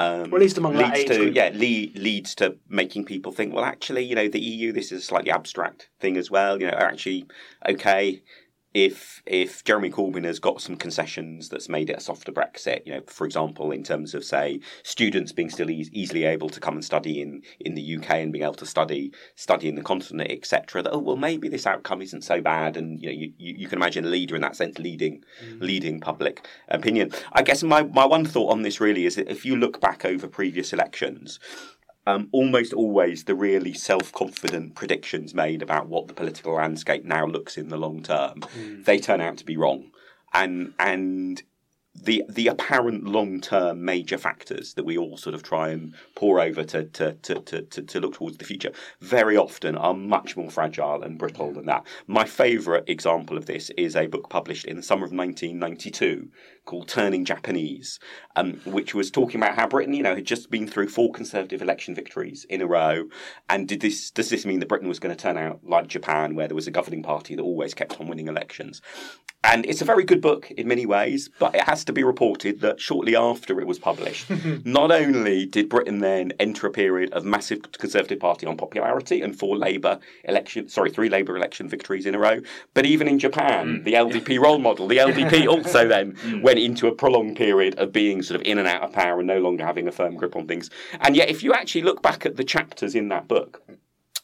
Um, 0.00 0.30
well, 0.30 0.36
at 0.36 0.40
least 0.40 0.58
among 0.58 0.76
leads 0.76 0.88
that 0.88 0.98
age 0.98 1.08
to 1.08 1.16
group. 1.16 1.34
yeah 1.34 1.50
lead, 1.52 1.98
leads 1.98 2.34
to 2.36 2.56
making 2.68 3.04
people 3.04 3.32
think 3.32 3.54
well 3.54 3.64
actually 3.64 4.04
you 4.04 4.14
know 4.14 4.28
the 4.28 4.40
EU 4.40 4.72
this 4.72 4.92
is 4.92 5.02
a 5.02 5.04
slightly 5.04 5.30
abstract 5.30 5.90
thing 6.00 6.16
as 6.16 6.30
well 6.30 6.60
you 6.60 6.66
know 6.66 6.76
actually 6.76 7.26
okay 7.68 8.22
if 8.72 9.20
if 9.26 9.64
Jeremy 9.64 9.90
Corbyn 9.90 10.24
has 10.24 10.38
got 10.38 10.60
some 10.60 10.76
concessions 10.76 11.48
that's 11.48 11.68
made 11.68 11.90
it 11.90 11.96
a 11.96 12.00
softer 12.00 12.30
Brexit, 12.30 12.86
you 12.86 12.92
know, 12.92 13.00
for 13.06 13.26
example, 13.26 13.72
in 13.72 13.82
terms 13.82 14.14
of 14.14 14.24
say 14.24 14.60
students 14.84 15.32
being 15.32 15.50
still 15.50 15.70
e- 15.70 15.90
easily 15.92 16.24
able 16.24 16.48
to 16.48 16.60
come 16.60 16.74
and 16.74 16.84
study 16.84 17.20
in, 17.20 17.42
in 17.58 17.74
the 17.74 17.96
UK 17.96 18.10
and 18.10 18.32
being 18.32 18.44
able 18.44 18.54
to 18.54 18.66
study 18.66 19.12
study 19.34 19.68
in 19.68 19.74
the 19.74 19.82
continent, 19.82 20.30
etc. 20.30 20.82
That 20.82 20.92
oh 20.92 20.98
well, 20.98 21.16
maybe 21.16 21.48
this 21.48 21.66
outcome 21.66 22.00
isn't 22.00 22.22
so 22.22 22.40
bad, 22.40 22.76
and 22.76 23.00
you 23.00 23.08
know, 23.08 23.12
you, 23.14 23.32
you, 23.38 23.54
you 23.58 23.68
can 23.68 23.78
imagine 23.78 24.04
a 24.04 24.08
leader 24.08 24.36
in 24.36 24.42
that 24.42 24.54
sense 24.54 24.78
leading 24.78 25.24
mm. 25.44 25.60
leading 25.60 25.98
public 25.98 26.46
opinion. 26.68 27.10
I 27.32 27.42
guess 27.42 27.64
my 27.64 27.82
my 27.82 28.06
one 28.06 28.24
thought 28.24 28.52
on 28.52 28.62
this 28.62 28.80
really 28.80 29.04
is 29.04 29.16
that 29.16 29.28
if 29.28 29.44
you 29.44 29.56
look 29.56 29.80
back 29.80 30.04
over 30.04 30.28
previous 30.28 30.72
elections, 30.72 31.40
um, 32.06 32.28
almost 32.32 32.72
always 32.72 33.24
the 33.24 33.34
really 33.34 33.72
self 33.72 34.12
confident 34.12 34.74
predictions 34.74 35.34
made 35.34 35.62
about 35.62 35.88
what 35.88 36.08
the 36.08 36.14
political 36.14 36.54
landscape 36.54 37.04
now 37.04 37.26
looks 37.26 37.56
in 37.56 37.68
the 37.68 37.76
long 37.76 38.02
term, 38.02 38.40
mm. 38.40 38.84
they 38.84 38.98
turn 38.98 39.20
out 39.20 39.36
to 39.38 39.44
be 39.44 39.56
wrong. 39.56 39.90
And 40.32 40.74
and 40.78 41.42
the 42.02 42.24
the 42.28 42.48
apparent 42.48 43.04
long 43.04 43.40
term 43.40 43.84
major 43.84 44.18
factors 44.18 44.74
that 44.74 44.84
we 44.84 44.96
all 44.96 45.16
sort 45.16 45.34
of 45.34 45.42
try 45.42 45.68
and 45.70 45.94
pore 46.14 46.40
over 46.40 46.64
to 46.64 46.84
to, 46.84 47.14
to, 47.14 47.40
to, 47.40 47.82
to, 47.82 48.00
look 48.00 48.14
towards 48.14 48.38
the 48.38 48.44
future 48.44 48.72
very 49.00 49.36
often 49.36 49.76
are 49.76 49.94
much 49.94 50.36
more 50.36 50.50
fragile 50.50 51.02
and 51.02 51.18
brittle 51.18 51.52
than 51.52 51.66
that. 51.66 51.86
My 52.06 52.24
favourite 52.24 52.88
example 52.88 53.36
of 53.36 53.46
this 53.46 53.70
is 53.70 53.96
a 53.96 54.06
book 54.06 54.30
published 54.30 54.64
in 54.64 54.76
the 54.76 54.82
summer 54.82 55.04
of 55.04 55.12
1992 55.12 56.28
called 56.64 56.88
Turning 56.88 57.24
Japanese, 57.24 57.98
um, 58.36 58.60
which 58.64 58.94
was 58.94 59.10
talking 59.10 59.40
about 59.40 59.56
how 59.56 59.66
Britain, 59.66 59.94
you 59.94 60.02
know, 60.02 60.14
had 60.14 60.24
just 60.24 60.50
been 60.50 60.66
through 60.66 60.88
four 60.88 61.10
Conservative 61.12 61.62
election 61.62 61.94
victories 61.94 62.46
in 62.48 62.62
a 62.62 62.66
row, 62.66 63.04
and 63.48 63.66
did 63.66 63.80
this 63.80 64.10
does 64.10 64.30
this 64.30 64.46
mean 64.46 64.60
that 64.60 64.68
Britain 64.68 64.88
was 64.88 64.98
going 64.98 65.14
to 65.14 65.20
turn 65.20 65.36
out 65.36 65.60
like 65.64 65.88
Japan, 65.88 66.34
where 66.34 66.48
there 66.48 66.54
was 66.54 66.66
a 66.66 66.70
governing 66.70 67.02
party 67.02 67.34
that 67.34 67.42
always 67.42 67.74
kept 67.74 68.00
on 68.00 68.06
winning 68.06 68.28
elections? 68.28 68.80
And 69.42 69.64
it's 69.64 69.80
a 69.80 69.86
very 69.86 70.04
good 70.04 70.20
book 70.20 70.50
in 70.50 70.68
many 70.68 70.84
ways, 70.84 71.30
but 71.38 71.54
it 71.54 71.62
has 71.62 71.82
to 71.86 71.94
be 71.94 72.04
reported 72.04 72.60
that 72.60 72.78
shortly 72.78 73.16
after 73.16 73.58
it 73.58 73.66
was 73.66 73.78
published, 73.78 74.28
not 74.66 74.92
only 74.92 75.46
did 75.46 75.70
Britain 75.70 76.00
then 76.00 76.32
enter 76.38 76.66
a 76.66 76.70
period 76.70 77.10
of 77.14 77.24
massive 77.24 77.72
Conservative 77.72 78.20
Party 78.20 78.46
unpopularity 78.46 79.22
and 79.22 79.38
four 79.38 79.56
Labour 79.56 79.98
election, 80.24 80.68
sorry, 80.68 80.90
three 80.90 81.08
Labour 81.08 81.36
election 81.38 81.70
victories 81.70 82.04
in 82.04 82.14
a 82.14 82.18
row, 82.18 82.40
but 82.74 82.84
even 82.84 83.08
in 83.08 83.18
Japan, 83.18 83.80
mm. 83.80 83.84
the 83.84 83.94
LDP 83.94 84.38
role 84.38 84.58
model, 84.58 84.86
the 84.86 84.98
LDP 84.98 85.46
also 85.48 85.88
then 85.88 86.12
mm. 86.12 86.42
went 86.42 86.58
into 86.58 86.86
a 86.86 86.92
prolonged 86.92 87.36
period 87.36 87.78
of 87.78 87.92
being 87.92 88.22
sort 88.22 88.38
of 88.38 88.46
in 88.46 88.58
and 88.58 88.68
out 88.68 88.82
of 88.82 88.92
power 88.92 89.20
and 89.20 89.26
no 89.26 89.38
longer 89.38 89.64
having 89.64 89.88
a 89.88 89.92
firm 89.92 90.16
grip 90.16 90.36
on 90.36 90.46
things. 90.46 90.68
And 91.00 91.16
yet, 91.16 91.30
if 91.30 91.42
you 91.42 91.54
actually 91.54 91.82
look 91.82 92.02
back 92.02 92.26
at 92.26 92.36
the 92.36 92.44
chapters 92.44 92.94
in 92.94 93.08
that 93.08 93.26
book, 93.26 93.62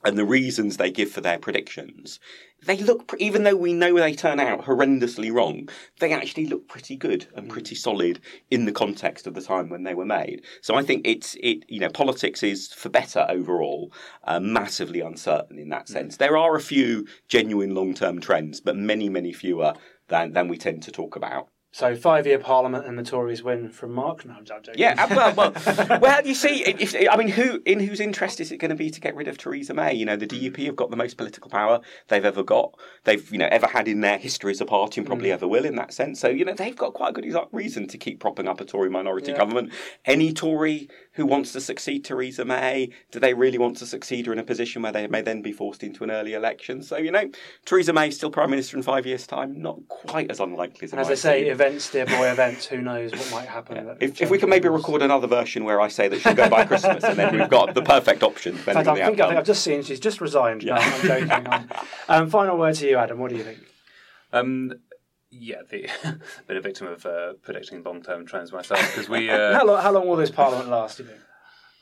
and 0.07 0.17
the 0.17 0.25
reasons 0.25 0.77
they 0.77 0.91
give 0.91 1.11
for 1.11 1.21
their 1.21 1.39
predictions, 1.39 2.21
they 2.65 2.79
look, 2.79 3.13
even 3.19 3.43
though 3.43 3.57
we 3.57 3.73
know 3.73 3.95
they 3.97 4.15
turn 4.15 4.39
out 4.39 4.65
horrendously 4.65 5.33
wrong, 5.33 5.69
they 5.99 6.13
actually 6.13 6.47
look 6.47 6.69
pretty 6.69 6.97
good 6.97 7.27
and 7.35 7.51
pretty 7.51 7.75
mm. 7.75 7.79
solid 7.79 8.21
in 8.49 8.67
the 8.67 8.73
context 8.73 9.27
of 9.27 9.35
the 9.35 9.43
time 9.43 9.69
when 9.69 9.83
they 9.83 9.95
were 9.95 10.07
made. 10.07 10.43
So 10.63 10.77
I 10.77 10.83
think 10.83 11.07
it's, 11.07 11.37
it, 11.41 11.65
you 11.69 11.81
know, 11.81 11.89
politics 11.89 12.45
is 12.45 12.73
for 12.73 12.89
better 12.89 13.27
overall, 13.29 13.93
uh, 14.25 14.39
massively 14.39 15.01
uncertain 15.01 15.59
in 15.59 15.71
that 15.71 15.87
mm. 15.87 15.91
sense. 15.91 16.17
There 16.19 16.37
are 16.37 16.55
a 16.55 16.61
few 16.61 17.07
genuine 17.27 17.75
long 17.75 17.93
term 17.93 18.21
trends, 18.21 18.61
but 18.61 18.77
many, 18.77 19.09
many 19.09 19.33
fewer 19.33 19.75
than, 20.07 20.33
than 20.33 20.47
we 20.47 20.57
tend 20.57 20.85
to 20.85 20.93
talk 20.93 21.17
about. 21.17 21.49
So 21.77 21.95
five 21.95 22.27
year 22.27 22.39
Parliament 22.39 22.87
and 22.87 22.99
the 22.99 23.03
Tories 23.03 23.43
win 23.43 23.69
from 23.69 23.93
Mark. 23.93 24.25
No, 24.25 24.33
I'm 24.33 24.47
joking. 24.47 24.77
Yeah, 24.79 25.15
well, 25.15 25.35
well, 25.35 25.99
well, 26.01 26.27
you 26.27 26.35
see, 26.35 26.65
if, 26.65 26.97
I 27.11 27.17
mean, 27.19 27.29
who 27.29 27.61
in 27.67 27.81
whose 27.81 28.01
interest 28.01 28.41
is 28.41 28.51
it 28.51 28.57
going 28.57 28.71
to 28.71 28.75
be 28.75 28.89
to 28.89 28.99
get 28.99 29.15
rid 29.15 29.29
of 29.29 29.37
Theresa 29.37 29.75
May? 29.75 29.93
You 29.93 30.07
know, 30.07 30.17
the 30.17 30.27
DUP 30.27 30.65
have 30.65 30.75
got 30.75 30.91
the 30.91 30.97
most 30.97 31.19
political 31.19 31.51
power 31.51 31.83
they've 32.09 32.25
ever 32.25 32.43
got. 32.43 32.73
They've 33.05 33.31
you 33.31 33.37
know 33.37 33.49
ever 33.51 33.67
had 33.67 33.89
in 33.89 34.01
their 34.01 34.17
history 34.17 34.53
as 34.53 34.61
a 34.63 34.65
party 34.65 35.03
and 35.03 35.07
probably 35.07 35.29
mm. 35.29 35.35
ever 35.35 35.47
will 35.47 35.67
in 35.67 35.77
that 35.77 35.93
sense. 35.93 36.19
So 36.19 36.29
you 36.29 36.47
know 36.47 36.55
they've 36.55 36.75
got 36.75 36.95
quite 36.95 37.11
a 37.11 37.21
good 37.21 37.47
reason 37.53 37.87
to 37.89 37.99
keep 37.99 38.21
propping 38.21 38.49
up 38.49 38.59
a 38.63 38.65
Tory 38.65 38.89
minority 38.89 39.33
yeah. 39.33 39.37
government. 39.37 39.71
Any 40.07 40.33
Tory 40.33 40.89
who 41.17 41.27
wants 41.27 41.53
to 41.53 41.61
succeed 41.61 42.05
Theresa 42.05 42.45
May? 42.45 42.91
Do 43.11 43.19
they 43.19 43.35
really 43.35 43.59
want 43.59 43.79
to 43.79 43.87
succeed 43.87 44.27
her 44.27 44.33
in 44.33 44.39
a 44.39 44.43
position 44.45 44.83
where 44.83 44.93
they 44.93 45.07
may 45.07 45.23
then 45.23 45.43
be 45.43 45.51
forced 45.51 45.83
into 45.83 46.05
an 46.05 46.11
early 46.11 46.35
election? 46.35 46.83
So, 46.83 46.99
you 46.99 47.11
know, 47.11 47.31
Theresa 47.65 47.93
May 47.93 48.11
still 48.11 48.31
Prime 48.31 48.51
Minister 48.51 48.77
in 48.77 48.83
five 48.83 49.07
years' 49.07 49.27
time, 49.27 49.61
not 49.61 49.81
quite 49.89 50.31
as 50.31 50.41
unlikely 50.41 50.85
as 50.85 50.93
And 50.93 51.01
as 51.01 51.11
I 51.11 51.15
say, 51.15 51.47
if 51.47 51.53
events, 51.53 51.91
dear 51.91 52.07
boy, 52.07 52.27
events. 52.31 52.67
Who 52.67 52.83
knows 52.83 53.13
what 53.13 53.31
might 53.31 53.49
happen? 53.49 53.87
that 53.87 53.97
If, 54.01 54.21
if 54.21 54.31
we 54.31 54.39
can 54.39 54.51
maybe 54.51 54.69
record 54.69 55.01
another 55.03 55.27
version 55.27 55.65
where 55.65 55.81
I 55.81 55.89
say 55.89 56.09
that 56.09 56.21
she'll 56.21 56.35
go 56.35 56.51
by 56.51 56.65
Christmas, 56.67 57.03
and 57.03 57.19
then 57.19 57.37
we've 57.37 57.49
got 57.49 57.75
the 57.75 57.83
perfect 57.83 58.23
option 58.23 58.55
In 58.55 58.59
fact, 58.59 58.77
I 58.77 58.85
think, 58.85 59.01
I 59.01 59.07
think, 59.07 59.21
I've 59.21 59.45
just 59.45 59.63
seen 59.63 59.83
she's 59.83 60.01
just 60.01 60.21
resigned. 60.21 60.65
No, 60.65 60.75
I'm 60.75 61.03
joking. 61.03 61.69
Um, 62.09 62.31
final 62.31 62.57
word 62.57 62.75
to 62.77 62.87
you, 62.87 62.99
Adam. 62.99 63.19
What 63.19 63.31
do 63.31 63.37
you 63.37 63.43
think? 63.43 63.59
Um, 64.33 64.73
yeah, 65.39 65.63
the, 65.71 65.89
been 66.47 66.57
a 66.57 66.61
victim 66.61 66.87
of 66.87 67.05
uh, 67.07 67.35
predicting 67.43 67.83
long-term 67.83 68.27
trends 68.27 68.53
myself 68.53 68.81
because 68.95 69.09
we. 69.09 69.31
Uh, 69.31 69.53
How 69.59 69.65
long, 69.67 69.83
how 69.83 69.93
long 69.93 70.07
will 70.09 70.17
this 70.17 70.31
parliament 70.31 70.69
last? 70.69 70.99
You 70.99 71.05
think? 71.07 71.19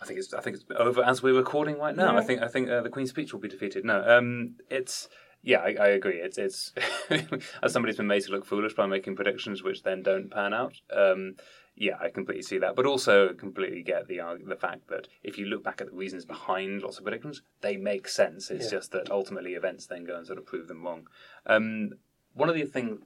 I 0.02 0.06
think 0.06 0.18
it's 0.18 0.34
I 0.34 0.40
think 0.40 0.56
it's 0.56 0.64
over 0.76 1.02
as 1.02 1.22
we're 1.22 1.34
recording 1.34 1.78
right 1.78 1.96
now. 1.96 2.12
Yeah. 2.12 2.18
I 2.18 2.24
think 2.24 2.42
I 2.42 2.48
think 2.48 2.68
uh, 2.68 2.82
the 2.82 2.90
Queen's 2.90 3.10
speech 3.10 3.32
will 3.32 3.40
be 3.40 3.48
defeated. 3.48 3.84
No, 3.84 4.02
um, 4.06 4.56
it's 4.70 5.08
yeah, 5.42 5.60
I, 5.60 5.76
I 5.80 5.86
agree. 5.88 6.16
It's 6.20 6.36
it's 6.36 6.72
as 7.62 7.72
somebody's 7.72 7.96
been 7.96 8.06
made 8.06 8.22
to 8.24 8.30
look 8.32 8.44
foolish 8.44 8.74
by 8.74 8.86
making 8.86 9.16
predictions 9.16 9.62
which 9.62 9.82
then 9.82 10.02
don't 10.02 10.30
pan 10.30 10.52
out. 10.52 10.74
Um, 10.94 11.36
yeah, 11.76 11.94
I 12.00 12.08
completely 12.10 12.42
see 12.42 12.58
that, 12.58 12.76
but 12.76 12.86
also 12.86 13.32
completely 13.32 13.82
get 13.82 14.06
the 14.06 14.20
arg- 14.20 14.46
the 14.48 14.56
fact 14.56 14.88
that 14.88 15.08
if 15.22 15.38
you 15.38 15.46
look 15.46 15.64
back 15.64 15.80
at 15.80 15.88
the 15.88 15.96
reasons 15.96 16.24
behind 16.24 16.82
lots 16.82 16.98
of 16.98 17.04
predictions, 17.04 17.42
they 17.62 17.76
make 17.76 18.06
sense. 18.06 18.50
It's 18.50 18.66
Yeah. 18.66 18.78
just 18.78 18.92
that 18.92 19.10
ultimately 19.10 19.54
events 19.54 19.86
then 19.86 20.04
go 20.04 20.16
and 20.16 20.26
sort 20.26 20.38
of 20.38 20.46
prove 20.46 20.68
them 20.68 20.84
wrong. 20.84 21.08
Um, 21.46 21.90
one 22.34 22.48
of 22.48 22.54
the 22.54 22.64
things 22.64 23.00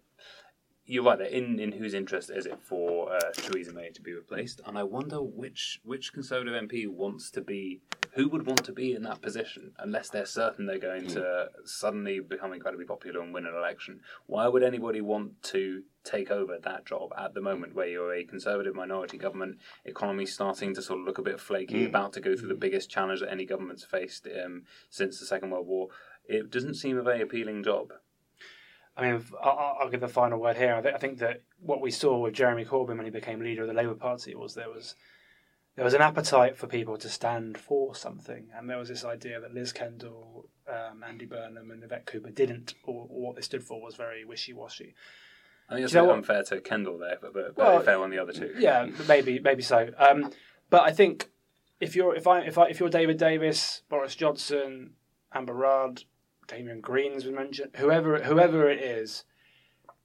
you're 0.88 1.04
right 1.04 1.18
there. 1.18 1.28
In 1.28 1.60
in 1.60 1.72
whose 1.72 1.92
interest 1.92 2.30
is 2.30 2.46
it 2.46 2.58
for 2.62 3.12
uh, 3.12 3.30
Theresa 3.34 3.72
May 3.72 3.90
to 3.90 4.00
be 4.00 4.14
replaced? 4.14 4.62
And 4.66 4.78
I 4.78 4.82
wonder 4.82 5.22
which 5.22 5.80
which 5.84 6.12
Conservative 6.14 6.54
MP 6.54 6.88
wants 6.88 7.30
to 7.32 7.42
be, 7.42 7.82
who 8.14 8.28
would 8.30 8.46
want 8.46 8.64
to 8.64 8.72
be 8.72 8.94
in 8.94 9.02
that 9.02 9.20
position, 9.20 9.72
unless 9.78 10.08
they're 10.08 10.24
certain 10.24 10.64
they're 10.64 10.78
going 10.78 11.06
to 11.08 11.50
suddenly 11.64 12.20
become 12.20 12.54
incredibly 12.54 12.86
popular 12.86 13.20
and 13.20 13.34
win 13.34 13.46
an 13.46 13.54
election. 13.54 14.00
Why 14.26 14.48
would 14.48 14.62
anybody 14.62 15.02
want 15.02 15.42
to 15.44 15.82
take 16.04 16.30
over 16.30 16.56
that 16.58 16.86
job 16.86 17.10
at 17.18 17.34
the 17.34 17.42
moment, 17.42 17.74
where 17.74 17.86
you're 17.86 18.14
a 18.14 18.24
Conservative 18.24 18.74
minority 18.74 19.18
government, 19.18 19.58
economy 19.84 20.24
starting 20.24 20.74
to 20.74 20.80
sort 20.80 21.00
of 21.00 21.06
look 21.06 21.18
a 21.18 21.22
bit 21.22 21.38
flaky, 21.38 21.84
about 21.84 22.14
to 22.14 22.20
go 22.20 22.34
through 22.34 22.48
the 22.48 22.54
biggest 22.54 22.88
challenge 22.88 23.20
that 23.20 23.30
any 23.30 23.44
government's 23.44 23.84
faced 23.84 24.26
um, 24.42 24.62
since 24.88 25.20
the 25.20 25.26
Second 25.26 25.50
World 25.50 25.66
War? 25.66 25.88
It 26.24 26.50
doesn't 26.50 26.74
seem 26.74 26.96
a 26.96 27.02
very 27.02 27.20
appealing 27.20 27.62
job. 27.62 27.92
I 28.98 29.12
mean, 29.12 29.24
I'll, 29.40 29.76
I'll 29.80 29.88
give 29.90 30.00
the 30.00 30.08
final 30.08 30.40
word 30.40 30.56
here. 30.56 30.74
I, 30.74 30.80
th- 30.80 30.94
I 30.94 30.98
think 30.98 31.18
that 31.20 31.42
what 31.60 31.80
we 31.80 31.92
saw 31.92 32.18
with 32.18 32.34
Jeremy 32.34 32.64
Corbyn 32.64 32.96
when 32.96 33.04
he 33.04 33.10
became 33.10 33.40
leader 33.40 33.62
of 33.62 33.68
the 33.68 33.74
Labour 33.74 33.94
Party 33.94 34.34
was 34.34 34.54
there 34.54 34.68
was 34.68 34.96
there 35.76 35.84
was 35.84 35.94
an 35.94 36.02
appetite 36.02 36.56
for 36.56 36.66
people 36.66 36.96
to 36.98 37.08
stand 37.08 37.56
for 37.56 37.94
something, 37.94 38.48
and 38.56 38.68
there 38.68 38.78
was 38.78 38.88
this 38.88 39.04
idea 39.04 39.40
that 39.40 39.54
Liz 39.54 39.72
Kendall, 39.72 40.48
um, 40.68 41.04
Andy 41.06 41.24
Burnham, 41.24 41.70
and 41.70 41.84
Yvette 41.84 42.04
Cooper 42.06 42.30
didn't, 42.30 42.74
or, 42.82 43.06
or 43.08 43.28
what 43.28 43.36
they 43.36 43.42
stood 43.42 43.62
for 43.62 43.80
was 43.80 43.94
very 43.94 44.24
wishy-washy. 44.24 44.96
I 45.68 45.74
think 45.74 45.84
it's 45.84 45.94
a 45.94 46.02
bit 46.02 46.10
unfair 46.10 46.42
to 46.42 46.60
Kendall 46.60 46.98
there, 46.98 47.18
but, 47.20 47.32
but 47.32 47.56
Well, 47.56 47.80
fair 47.80 48.00
on 48.02 48.10
the 48.10 48.18
other 48.18 48.32
two. 48.32 48.52
Yeah, 48.58 48.88
maybe 49.06 49.38
maybe 49.38 49.62
so. 49.62 49.90
Um, 49.98 50.32
but 50.70 50.82
I 50.82 50.90
think 50.90 51.30
if 51.78 51.94
you're 51.94 52.16
if 52.16 52.26
I 52.26 52.40
if 52.40 52.58
I 52.58 52.66
if 52.66 52.80
you're 52.80 52.88
David 52.88 53.18
Davis, 53.18 53.82
Boris 53.88 54.16
Johnson, 54.16 54.94
Amber 55.32 55.54
Rudd, 55.54 56.02
Damian 56.48 56.80
Green's 56.80 57.24
been 57.24 57.34
mentioned, 57.34 57.70
whoever 57.76 58.22
whoever 58.22 58.68
it 58.68 58.80
is, 58.80 59.24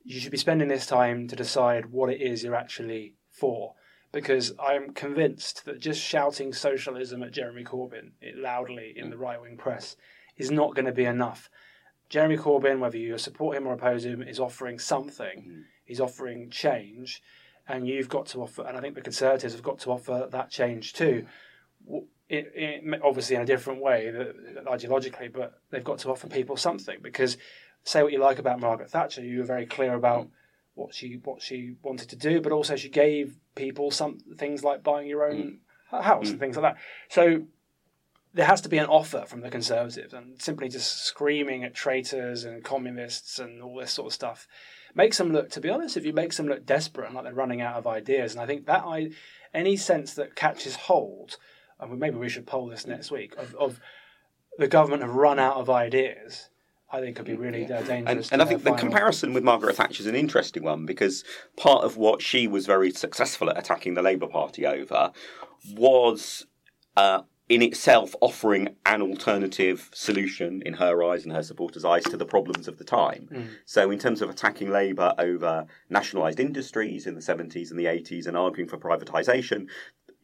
you 0.04 0.20
should 0.20 0.32
be 0.32 0.38
spending 0.38 0.68
this 0.68 0.86
time 0.86 1.28
to 1.30 1.36
decide 1.36 1.88
what 1.88 2.10
it 2.10 2.22
is 2.22 2.44
you're 2.44 2.56
actually 2.56 3.16
for. 3.30 3.74
Because 4.12 4.54
I'm 4.60 4.94
convinced 4.94 5.66
that 5.66 5.80
just 5.80 6.00
shouting 6.00 6.54
socialism 6.54 7.24
at 7.24 7.32
Jeremy 7.32 7.64
Corbyn 7.64 8.12
loudly 8.36 8.94
in 8.96 9.10
the 9.10 9.18
right 9.18 9.42
wing 9.42 9.58
press 9.58 9.96
is 10.38 10.52
not 10.52 10.76
going 10.76 10.86
to 10.86 10.92
be 10.92 11.06
enough. 11.06 11.50
Jeremy 12.10 12.38
Corbyn, 12.38 12.80
whether 12.80 12.98
you 12.98 13.18
support 13.18 13.58
him 13.58 13.66
or 13.66 13.74
oppose 13.74 14.06
him, 14.06 14.22
is 14.22 14.40
offering 14.40 14.78
something. 14.78 15.40
Mm-hmm. 15.40 15.62
He's 15.86 16.00
offering 16.00 16.52
change, 16.52 17.24
and 17.68 17.88
you've 17.88 18.10
got 18.10 18.28
to 18.28 18.42
offer. 18.44 18.64
And 18.68 18.78
I 18.78 18.82
think 18.82 18.94
the 18.94 19.02
Conservatives 19.02 19.54
have 19.54 19.64
got 19.64 19.80
to 19.80 19.92
offer 19.92 20.28
that 20.32 20.52
change 20.52 20.94
too. 20.94 21.26
It, 22.34 22.52
it, 22.56 23.02
obviously 23.04 23.36
in 23.36 23.44
a 23.44 23.46
different 23.46 23.80
way, 23.82 24.12
ideologically, 24.66 25.32
but 25.32 25.62
they've 25.70 25.84
got 25.84 26.00
to 26.00 26.10
offer 26.10 26.28
people 26.28 26.58
something. 26.58 26.98
Because 27.02 27.38
say 27.84 28.02
what 28.02 28.12
you 28.12 28.20
like 28.20 28.40
about 28.40 28.60
Margaret 28.60 28.90
Thatcher, 28.90 29.24
you 29.24 29.40
were 29.40 29.46
very 29.46 29.68
clear 29.68 29.94
about 29.94 30.26
mm. 30.26 30.30
what 30.74 30.96
she 30.96 31.20
what 31.24 31.42
she 31.42 31.76
wanted 31.84 32.10
to 32.10 32.16
do, 32.16 32.42
but 32.42 32.52
also 32.52 32.76
she 32.76 32.90
gave 32.90 33.38
people 33.56 33.92
some 33.92 34.18
things 34.38 34.64
like 34.64 34.84
buying 34.84 35.08
your 35.08 35.30
own 35.30 35.60
mm. 35.92 36.04
house 36.04 36.30
and 36.30 36.38
mm. 36.38 36.40
things 36.40 36.58
like 36.58 36.74
that. 36.74 36.82
So 37.10 37.44
there 38.34 38.48
has 38.48 38.62
to 38.62 38.70
be 38.70 38.80
an 38.80 38.88
offer 38.88 39.26
from 39.28 39.42
the 39.42 39.52
Conservatives, 39.52 40.14
and 40.14 40.42
simply 40.42 40.70
just 40.70 41.04
screaming 41.06 41.64
at 41.64 41.76
traitors 41.76 42.46
and 42.46 42.64
communists 42.64 43.38
and 43.38 43.62
all 43.62 43.76
this 43.76 43.92
sort 43.92 44.08
of 44.08 44.14
stuff 44.14 44.48
makes 44.96 45.18
them 45.18 45.32
look. 45.32 45.52
To 45.52 45.62
be 45.62 45.70
honest, 45.70 45.98
if 45.98 46.06
you 46.06 46.14
makes 46.14 46.38
them 46.38 46.48
look 46.48 46.66
desperate 46.66 47.06
and 47.06 47.16
like 47.16 47.26
they're 47.26 47.34
running 47.34 47.62
out 47.62 47.76
of 47.76 47.86
ideas, 47.86 48.34
and 48.34 48.42
I 48.42 48.48
think 48.48 48.66
that 48.66 48.84
I 48.86 49.12
any 49.54 49.78
sense 49.78 50.16
that 50.16 50.36
catches 50.36 50.76
hold, 50.76 51.38
and 51.92 52.00
maybe 52.00 52.18
we 52.18 52.30
should 52.30 52.46
poll 52.46 52.68
this 52.68 52.88
next 52.88 53.12
week 53.12 53.36
of, 53.38 53.56
of 53.56 53.80
the 54.58 54.68
government 54.68 55.02
have 55.02 55.16
run 55.16 55.40
out 55.40 55.56
of 55.56 55.70
ideas. 55.70 56.50
I 56.92 57.00
think 57.00 57.16
could 57.16 57.26
be 57.26 57.34
really 57.34 57.66
uh, 57.66 57.82
dangerous. 57.82 58.32
And, 58.32 58.34
and 58.34 58.42
I 58.42 58.46
think 58.46 58.60
the 58.62 58.70
final- 58.70 58.80
comparison 58.80 59.34
with 59.34 59.44
Margaret 59.44 59.76
Thatcher 59.76 60.02
is 60.02 60.06
an 60.06 60.16
interesting 60.16 60.64
one 60.64 60.86
because 60.86 61.24
part 61.58 61.84
of 61.84 61.98
what 61.98 62.22
she 62.22 62.48
was 62.48 62.68
very 62.68 62.92
successful 62.92 63.50
at 63.50 63.58
attacking 63.58 63.96
the 63.96 64.04
Labour 64.04 64.28
Party 64.28 64.68
over 64.68 65.12
was 65.76 66.46
uh, 66.96 67.22
in 67.50 67.62
itself 67.62 68.16
offering 68.22 68.76
an 68.86 69.02
alternative 69.02 69.90
solution 69.94 70.62
in 70.66 70.74
her 70.74 71.04
eyes 71.04 71.24
and 71.24 71.34
her 71.34 71.44
supporters' 71.44 71.84
eyes 71.84 72.04
to 72.04 72.16
the 72.16 72.26
problems 72.26 72.68
of 72.68 72.78
the 72.78 72.84
time. 72.84 73.28
Mm. 73.32 73.48
So, 73.66 73.92
in 73.92 74.00
terms 74.00 74.22
of 74.22 74.30
attacking 74.30 74.70
Labour 74.70 75.14
over 75.18 75.66
nationalised 75.90 76.40
industries 76.40 77.06
in 77.08 77.16
the 77.16 77.22
70s 77.22 77.72
and 77.72 77.80
the 77.80 77.86
80s 77.86 78.28
and 78.28 78.38
arguing 78.38 78.70
for 78.70 78.78
privatisation, 78.78 79.68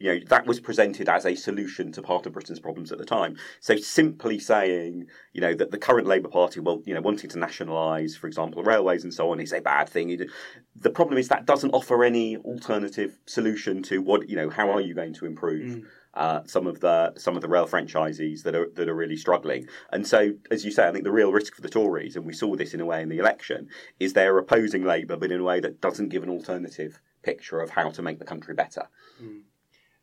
you 0.00 0.12
know 0.12 0.20
that 0.28 0.46
was 0.46 0.58
presented 0.58 1.08
as 1.08 1.26
a 1.26 1.34
solution 1.34 1.92
to 1.92 2.02
part 2.02 2.26
of 2.26 2.32
Britain's 2.32 2.58
problems 2.58 2.90
at 2.90 2.98
the 2.98 3.04
time. 3.04 3.36
So 3.60 3.76
simply 3.76 4.38
saying, 4.38 5.06
you 5.34 5.42
know, 5.42 5.54
that 5.54 5.70
the 5.70 5.78
current 5.78 6.06
Labour 6.06 6.30
Party, 6.30 6.58
well, 6.58 6.82
you 6.86 6.94
know, 6.94 7.02
wanting 7.02 7.30
to 7.30 7.38
nationalise, 7.38 8.16
for 8.16 8.26
example, 8.26 8.62
railways 8.62 9.04
and 9.04 9.12
so 9.12 9.30
on, 9.30 9.40
is 9.40 9.52
a 9.52 9.60
bad 9.60 9.88
thing. 9.88 10.26
The 10.74 10.90
problem 10.90 11.18
is 11.18 11.28
that 11.28 11.44
doesn't 11.44 11.70
offer 11.72 12.02
any 12.02 12.38
alternative 12.38 13.18
solution 13.26 13.82
to 13.84 14.00
what 14.00 14.28
you 14.28 14.36
know. 14.36 14.48
How 14.48 14.70
are 14.70 14.80
you 14.80 14.94
going 14.94 15.14
to 15.14 15.26
improve? 15.26 15.86
Uh, 16.12 16.40
some 16.44 16.66
of 16.66 16.80
the 16.80 17.12
some 17.16 17.36
of 17.36 17.42
the 17.42 17.48
rail 17.48 17.68
franchisees 17.68 18.42
that 18.42 18.56
are 18.56 18.68
that 18.74 18.88
are 18.88 18.96
really 18.96 19.16
struggling, 19.16 19.68
and 19.92 20.04
so 20.04 20.32
as 20.50 20.64
you 20.64 20.72
say, 20.72 20.88
I 20.88 20.90
think 20.90 21.04
the 21.04 21.12
real 21.12 21.30
risk 21.30 21.54
for 21.54 21.60
the 21.60 21.68
Tories, 21.68 22.16
and 22.16 22.26
we 22.26 22.32
saw 22.32 22.56
this 22.56 22.74
in 22.74 22.80
a 22.80 22.84
way 22.84 23.00
in 23.00 23.08
the 23.08 23.18
election, 23.18 23.68
is 24.00 24.12
they're 24.12 24.36
opposing 24.36 24.82
Labour, 24.82 25.16
but 25.16 25.30
in 25.30 25.38
a 25.38 25.44
way 25.44 25.60
that 25.60 25.80
doesn't 25.80 26.08
give 26.08 26.24
an 26.24 26.28
alternative 26.28 27.00
picture 27.22 27.60
of 27.60 27.70
how 27.70 27.90
to 27.90 28.02
make 28.02 28.18
the 28.18 28.24
country 28.24 28.54
better. 28.54 28.88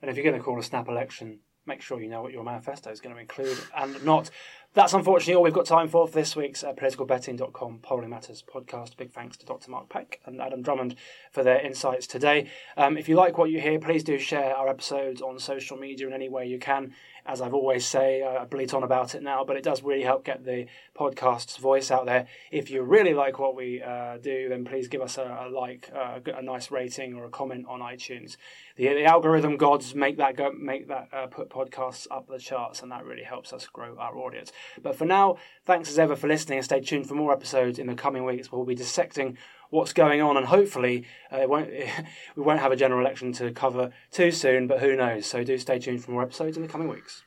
And 0.02 0.10
if 0.10 0.16
you're 0.16 0.24
going 0.24 0.38
to 0.38 0.44
call 0.44 0.60
a 0.60 0.64
snap 0.64 0.88
election, 0.88 1.40
make 1.68 1.82
sure 1.82 2.02
you 2.02 2.10
know 2.10 2.22
what 2.22 2.32
your 2.32 2.44
manifesto 2.44 2.90
is 2.90 3.02
going 3.02 3.14
to 3.14 3.22
include 3.22 3.58
and 3.76 4.04
not. 4.04 4.30
That's 4.74 4.94
unfortunately 4.94 5.36
all 5.36 5.44
we've 5.44 5.54
got 5.54 5.66
time 5.66 5.88
for 5.88 6.08
for 6.08 6.14
this 6.14 6.36
week's 6.36 6.64
uh, 6.64 6.74
politicalbetting.com 6.74 7.80
Polling 7.82 8.10
Matters 8.10 8.44
podcast. 8.44 8.96
Big 8.96 9.12
thanks 9.12 9.36
to 9.38 9.46
Dr. 9.46 9.72
Mark 9.72 9.90
Pack 9.90 10.20
and 10.26 10.40
Adam 10.40 10.62
Drummond 10.62 10.96
for 11.32 11.44
their 11.44 11.60
insights 11.60 12.06
today. 12.06 12.50
Um, 12.78 12.98
if 12.98 13.10
you 13.10 13.16
like 13.16 13.38
what 13.38 13.50
you 13.50 13.60
hear, 13.60 13.80
please 13.80 14.04
do 14.04 14.20
share 14.20 14.56
our 14.56 14.70
episodes 14.70 15.22
on 15.22 15.40
social 15.40 15.78
media 15.78 16.08
in 16.08 16.14
any 16.14 16.30
way 16.30 16.46
you 16.46 16.60
can. 16.60 16.94
As 17.28 17.42
I've 17.42 17.54
always 17.54 17.86
say, 17.86 18.24
I 18.24 18.46
bleat 18.46 18.74
on 18.74 18.84
about 18.84 19.14
it 19.14 19.22
now, 19.22 19.44
but 19.44 19.58
it 19.58 19.64
does 19.64 19.84
really 19.84 20.04
help 20.04 20.24
get 20.24 20.46
the 20.46 20.68
podcast's 20.98 21.58
voice 21.58 21.92
out 21.92 22.06
there. 22.06 22.26
If 22.52 22.72
you 22.72 22.82
really 22.84 23.14
like 23.14 23.38
what 23.38 23.54
we 23.54 23.84
uh, 23.84 24.18
do, 24.18 24.48
then 24.48 24.64
please 24.64 24.88
give 24.88 25.02
us 25.02 25.18
a, 25.18 25.46
a 25.46 25.50
like, 25.50 25.90
uh, 25.94 26.20
a, 26.26 26.38
a 26.38 26.42
nice 26.42 26.72
rating, 26.72 27.16
or 27.16 27.26
a 27.26 27.30
comment 27.30 27.66
on 27.68 27.82
iTunes. 27.82 28.38
The, 28.78 28.88
the 28.88 29.04
algorithm 29.04 29.58
gods 29.58 29.94
make 29.94 30.16
that 30.18 30.38
go, 30.38 30.54
make 30.54 30.88
that 30.88 31.10
uh, 31.12 31.28
put 31.28 31.50
podcasts 31.50 32.08
up 32.10 32.28
the 32.30 32.40
charts, 32.40 32.82
and 32.82 32.92
that 32.94 33.04
really 33.04 33.24
helps 33.24 33.52
us 33.52 33.68
grow 33.68 33.98
our 33.98 34.18
audience. 34.18 34.54
But 34.82 34.96
for 34.96 35.06
now, 35.06 35.36
thanks 35.66 35.90
as 35.90 36.00
ever 36.00 36.16
for 36.16 36.28
listening, 36.30 36.60
and 36.60 36.66
stay 36.66 36.80
tuned 36.80 37.08
for 37.08 37.16
more 37.16 37.34
episodes 37.34 37.78
in 37.78 37.88
the 37.88 37.96
coming 37.96 38.24
weeks. 38.24 38.52
We'll 38.52 38.64
be 38.64 38.76
dissecting 38.76 39.38
what's 39.70 39.94
going 39.94 40.22
on, 40.22 40.38
and 40.38 40.48
hopefully 40.48 41.06
uh, 41.32 41.38
it 41.38 41.50
won't, 41.50 41.70
we 42.36 42.44
won't 42.44 42.60
have 42.60 42.72
a 42.72 42.76
general 42.76 43.02
election 43.02 43.32
to 43.34 43.52
cover 43.52 43.92
too 44.12 44.32
soon. 44.32 44.68
But 44.68 44.80
who 44.80 44.96
knows? 44.96 45.26
So 45.26 45.44
do 45.44 45.58
stay 45.58 45.80
tuned 45.80 46.04
for 46.04 46.12
more 46.12 46.24
episodes 46.24 46.58
in 46.58 46.64
the 46.64 46.70
coming 46.70 46.88
weeks. 46.88 47.24